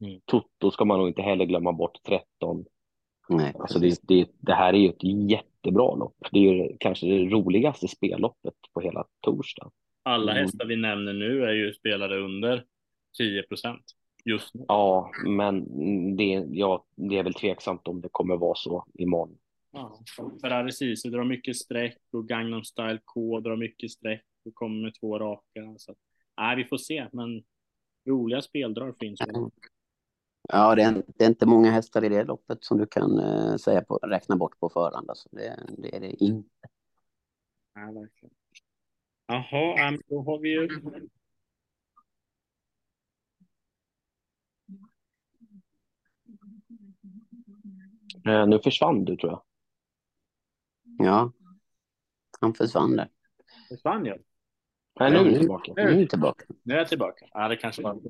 Mm. 0.00 0.20
Toto 0.24 0.70
ska 0.70 0.84
man 0.84 0.98
nog 0.98 1.08
inte 1.08 1.22
heller 1.22 1.44
glömma 1.44 1.72
bort, 1.72 1.98
13. 2.06 2.64
Nej, 3.28 3.54
Alltså 3.58 3.80
precis. 3.80 4.00
det, 4.00 4.14
det, 4.14 4.30
det 4.40 4.54
här 4.54 4.72
är 4.74 4.78
ju 4.78 4.88
ett 4.88 5.30
jättebra 5.30 5.94
lopp. 5.94 6.16
Det 6.32 6.38
är 6.38 6.42
ju 6.54 6.76
kanske 6.80 7.06
det 7.06 7.24
roligaste 7.24 7.88
spelloppet 7.88 8.54
på 8.74 8.80
hela 8.80 9.04
torsdagen. 9.20 9.70
Alla 10.02 10.32
Mm. 10.32 10.44
hästar 10.44 10.66
vi 10.66 10.76
nämner 10.76 11.12
nu 11.12 11.44
är 11.44 11.52
ju 11.52 11.72
spelade 11.72 12.18
under 12.18 12.64
10 13.18 13.42
procent 13.42 13.82
just 14.24 14.54
nu. 14.54 14.64
Ja, 14.68 15.10
men 15.26 15.66
det, 16.16 16.46
ja, 16.50 16.84
det 16.96 17.18
är 17.18 17.22
väl 17.22 17.34
tveksamt 17.34 17.88
om 17.88 18.00
det 18.00 18.08
kommer 18.12 18.36
vara 18.36 18.54
så 18.54 18.84
imorgon. 18.94 19.38
Ja. 19.72 19.98
Ferrari 20.42 20.72
Sisu 20.72 21.10
drar 21.10 21.24
mycket 21.24 21.56
streck 21.56 21.98
och 22.12 22.28
Gangnam 22.28 22.64
Style 22.64 22.98
K 23.04 23.40
drar 23.40 23.56
mycket 23.56 23.90
streck 23.90 24.24
och 24.44 24.54
kommer 24.54 24.82
med 24.82 24.94
två 25.00 25.18
raka. 25.18 25.74
Så 25.76 25.94
nej, 26.36 26.56
vi 26.56 26.64
får 26.64 26.76
se, 26.76 27.06
men 27.12 27.42
roliga 28.08 28.42
speldrag 28.42 28.94
finns. 29.00 29.20
Ja, 30.52 30.74
det 30.74 30.82
är, 30.82 31.02
det 31.06 31.24
är 31.24 31.28
inte 31.28 31.46
många 31.46 31.70
hästar 31.70 32.04
i 32.04 32.08
det 32.08 32.24
loppet 32.24 32.64
som 32.64 32.78
du 32.78 32.86
kan 32.86 33.18
eh, 33.18 33.56
säga 33.56 33.84
på, 33.84 33.96
räkna 33.96 34.36
bort 34.36 34.60
på 34.60 34.68
förhand. 34.68 35.10
Alltså. 35.10 35.28
Det, 35.32 35.58
det 35.78 35.96
är 35.96 36.00
det 36.00 36.24
inte. 36.24 36.68
Nej, 37.74 37.94
verkligen. 37.94 38.34
Jaha, 39.26 39.44
ja, 39.50 39.98
då 40.06 40.22
har 40.22 40.38
vi 40.38 40.48
ju. 40.48 40.68
Eh, 48.26 48.46
nu 48.46 48.58
försvann 48.58 49.04
du 49.04 49.16
tror 49.16 49.32
jag. 49.32 49.42
Ja, 51.06 51.32
han 52.40 52.54
försvann 52.54 52.96
där. 52.96 53.08
Försvann 53.68 54.04
jag? 54.06 54.18
Nej, 55.00 55.10
nu 55.10 55.18
är 55.18 55.24
du 55.24 55.38
tillbaka. 55.38 55.72
nu 55.76 55.82
är 55.82 55.98
jag 55.98 56.10
tillbaka. 56.10 56.44
Nu 56.62 56.74
är 56.74 56.78
jag 56.78 56.88
tillbaka. 56.88 57.26
Ja, 57.32 57.48
det 57.48 57.56
kanske 57.56 57.82
var... 57.82 58.00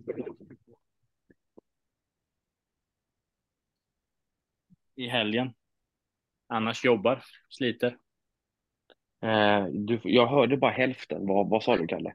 I 4.98 5.08
helgen. 5.08 5.54
Annars 6.46 6.84
jobbar, 6.84 7.22
sliter. 7.48 7.96
Eh, 9.22 9.64
du, 9.66 10.00
jag 10.04 10.26
hörde 10.26 10.56
bara 10.56 10.70
hälften. 10.70 11.26
Vad, 11.26 11.48
vad 11.48 11.62
sa 11.62 11.76
du, 11.76 11.86
Kalle? 11.86 12.14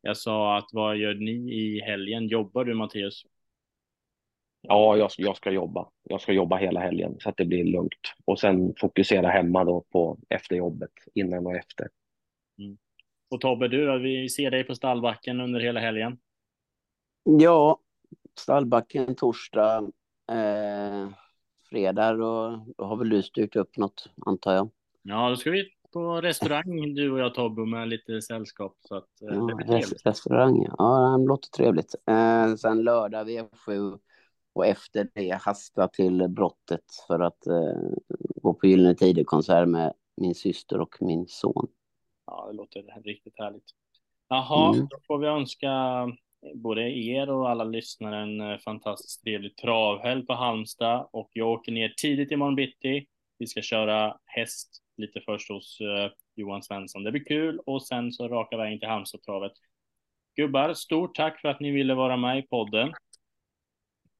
Jag 0.00 0.16
sa 0.16 0.56
att 0.56 0.68
vad 0.72 0.96
gör 0.96 1.14
ni 1.14 1.54
i 1.54 1.80
helgen? 1.80 2.28
Jobbar 2.28 2.64
du 2.64 2.74
Mattias? 2.74 3.22
Ja, 4.60 4.96
jag, 4.96 5.10
jag 5.18 5.36
ska 5.36 5.50
jobba. 5.50 5.88
Jag 6.02 6.20
ska 6.20 6.32
jobba 6.32 6.56
hela 6.56 6.80
helgen 6.80 7.16
så 7.18 7.28
att 7.28 7.36
det 7.36 7.44
blir 7.44 7.64
lugnt. 7.64 8.14
Och 8.24 8.40
sen 8.40 8.74
fokusera 8.80 9.28
hemma 9.28 9.64
då 9.64 9.84
på 9.92 10.18
efter 10.28 10.56
jobbet, 10.56 10.92
innan 11.14 11.46
och 11.46 11.56
efter. 11.56 11.88
Och 13.28 13.40
Tobbe, 13.40 13.68
du 13.68 13.86
då? 13.86 13.98
Vi 13.98 14.28
ser 14.28 14.50
dig 14.50 14.64
på 14.64 14.74
stallbacken 14.74 15.40
under 15.40 15.60
hela 15.60 15.80
helgen. 15.80 16.18
Ja, 17.22 17.80
stallbacken 18.38 19.14
torsdag, 19.14 19.90
eh, 20.32 21.08
fredag 21.68 22.10
och 22.10 22.58
då 22.78 22.84
har 22.84 22.96
väl 22.96 23.08
du 23.08 23.22
styrt 23.22 23.56
upp 23.56 23.76
något 23.76 24.10
antar 24.26 24.54
jag. 24.54 24.70
Ja, 25.02 25.28
då 25.30 25.36
ska 25.36 25.50
vi 25.50 25.68
på 25.92 26.20
restaurang, 26.20 26.94
du 26.94 27.10
och 27.12 27.18
jag 27.18 27.34
Tobbe, 27.34 27.66
med 27.66 27.88
lite 27.88 28.22
sällskap. 28.22 28.76
Så 28.80 28.94
att, 28.96 29.22
eh, 29.22 29.28
Ja, 29.28 29.34
det 29.34 29.54
blir 29.54 29.66
trevligt. 29.66 29.92
rest- 29.92 30.06
restaurang, 30.06 30.68
ja, 30.78 31.16
det 31.18 31.24
låter 31.26 31.48
trevligt. 31.50 31.94
Eh, 32.06 32.54
sen 32.54 32.82
lördag 32.82 33.28
V7 33.28 33.98
och 34.52 34.66
efter 34.66 35.08
det 35.14 35.38
hasta 35.42 35.88
till 35.88 36.28
brottet 36.28 36.84
för 37.06 37.20
att 37.20 37.46
eh, 37.46 37.90
gå 38.42 38.54
på 38.54 38.66
Gyllene 38.66 38.94
Tider-konsert 38.94 39.68
med 39.68 39.92
min 40.16 40.34
syster 40.34 40.80
och 40.80 40.96
min 41.00 41.26
son. 41.28 41.66
Ja, 42.26 42.46
det 42.50 42.56
låter 42.56 43.02
riktigt 43.04 43.38
härligt. 43.38 43.64
Jaha, 44.28 44.74
Mm. 44.74 44.86
då 44.90 44.96
får 45.06 45.18
vi 45.18 45.26
önska 45.26 45.70
både 46.54 46.82
er 46.82 47.30
och 47.30 47.50
alla 47.50 47.64
lyssnare 47.64 48.16
en 48.16 48.40
eh, 48.40 48.58
fantastiskt 48.58 49.22
trevlig 49.22 49.56
travhelg 49.56 50.26
på 50.26 50.32
Halmstad 50.34 51.08
och 51.12 51.30
jag 51.32 51.48
åker 51.48 51.72
ner 51.72 51.88
tidigt 51.96 52.30
imorgon 52.30 52.54
bitti. 52.56 53.06
Vi 53.38 53.46
ska 53.46 53.62
köra 53.62 54.16
häst 54.24 54.82
lite 54.96 55.20
först 55.20 55.50
hos 55.50 55.80
eh, 55.80 56.10
Johan 56.34 56.62
Svensson. 56.62 57.04
Det 57.04 57.12
blir 57.12 57.24
kul 57.24 57.60
och 57.66 57.86
sen 57.86 58.12
så 58.12 58.28
raka 58.28 58.56
vägen 58.56 58.78
till 58.78 58.88
Halmstadtravet. 58.88 59.52
Gubbar, 60.36 60.74
stort 60.74 61.14
tack 61.14 61.40
för 61.40 61.48
att 61.48 61.60
ni 61.60 61.70
ville 61.70 61.94
vara 61.94 62.16
med 62.16 62.38
i 62.38 62.42
podden. 62.42 62.92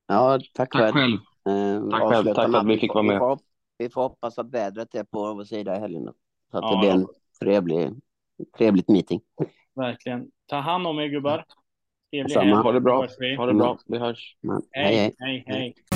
Ja, 0.07 0.39
tack, 0.55 0.73
Tack 0.73 0.93
själv. 0.95 1.19
Eh, 1.49 1.91
Tack 1.91 2.03
själv. 2.03 2.35
Tack 2.35 2.51
för 2.51 2.59
att 2.59 2.67
vi 2.67 2.79
fick 2.79 2.95
vara 2.95 3.03
med. 3.03 3.15
Vi 3.15 3.19
får, 3.19 3.39
vi 3.79 3.91
får 3.91 4.03
hoppas 4.03 4.39
att 4.39 4.51
vädret 4.51 4.95
är 4.95 5.05
på 5.05 5.35
vår 5.35 5.45
sida 5.45 5.77
i 5.77 5.81
helgen. 5.81 6.05
Så 6.51 6.59
att 6.59 6.65
Ja, 6.65 6.71
det 6.71 6.79
blir 6.79 6.91
en 6.91 7.07
trevlig, 7.41 7.91
trevligt 8.59 8.89
meeting. 8.89 9.21
Verkligen. 9.75 10.31
Ta 10.47 10.57
hand 10.57 10.87
om 10.87 10.99
er 10.99 11.07
gubbar. 11.07 11.45
Trevlig 12.25 12.41
helg. 12.41 12.63
Ha 12.63 12.73
det 12.73 12.81
bra. 12.81 13.07
Ha 13.39 13.47
det 13.47 13.55
bra. 13.55 13.79
Vi 13.87 13.99
hörs. 13.99 14.37
Hej, 14.73 14.95
hej. 14.95 15.15
hej, 15.19 15.45
hej. 15.47 15.75
hej. 15.91 15.96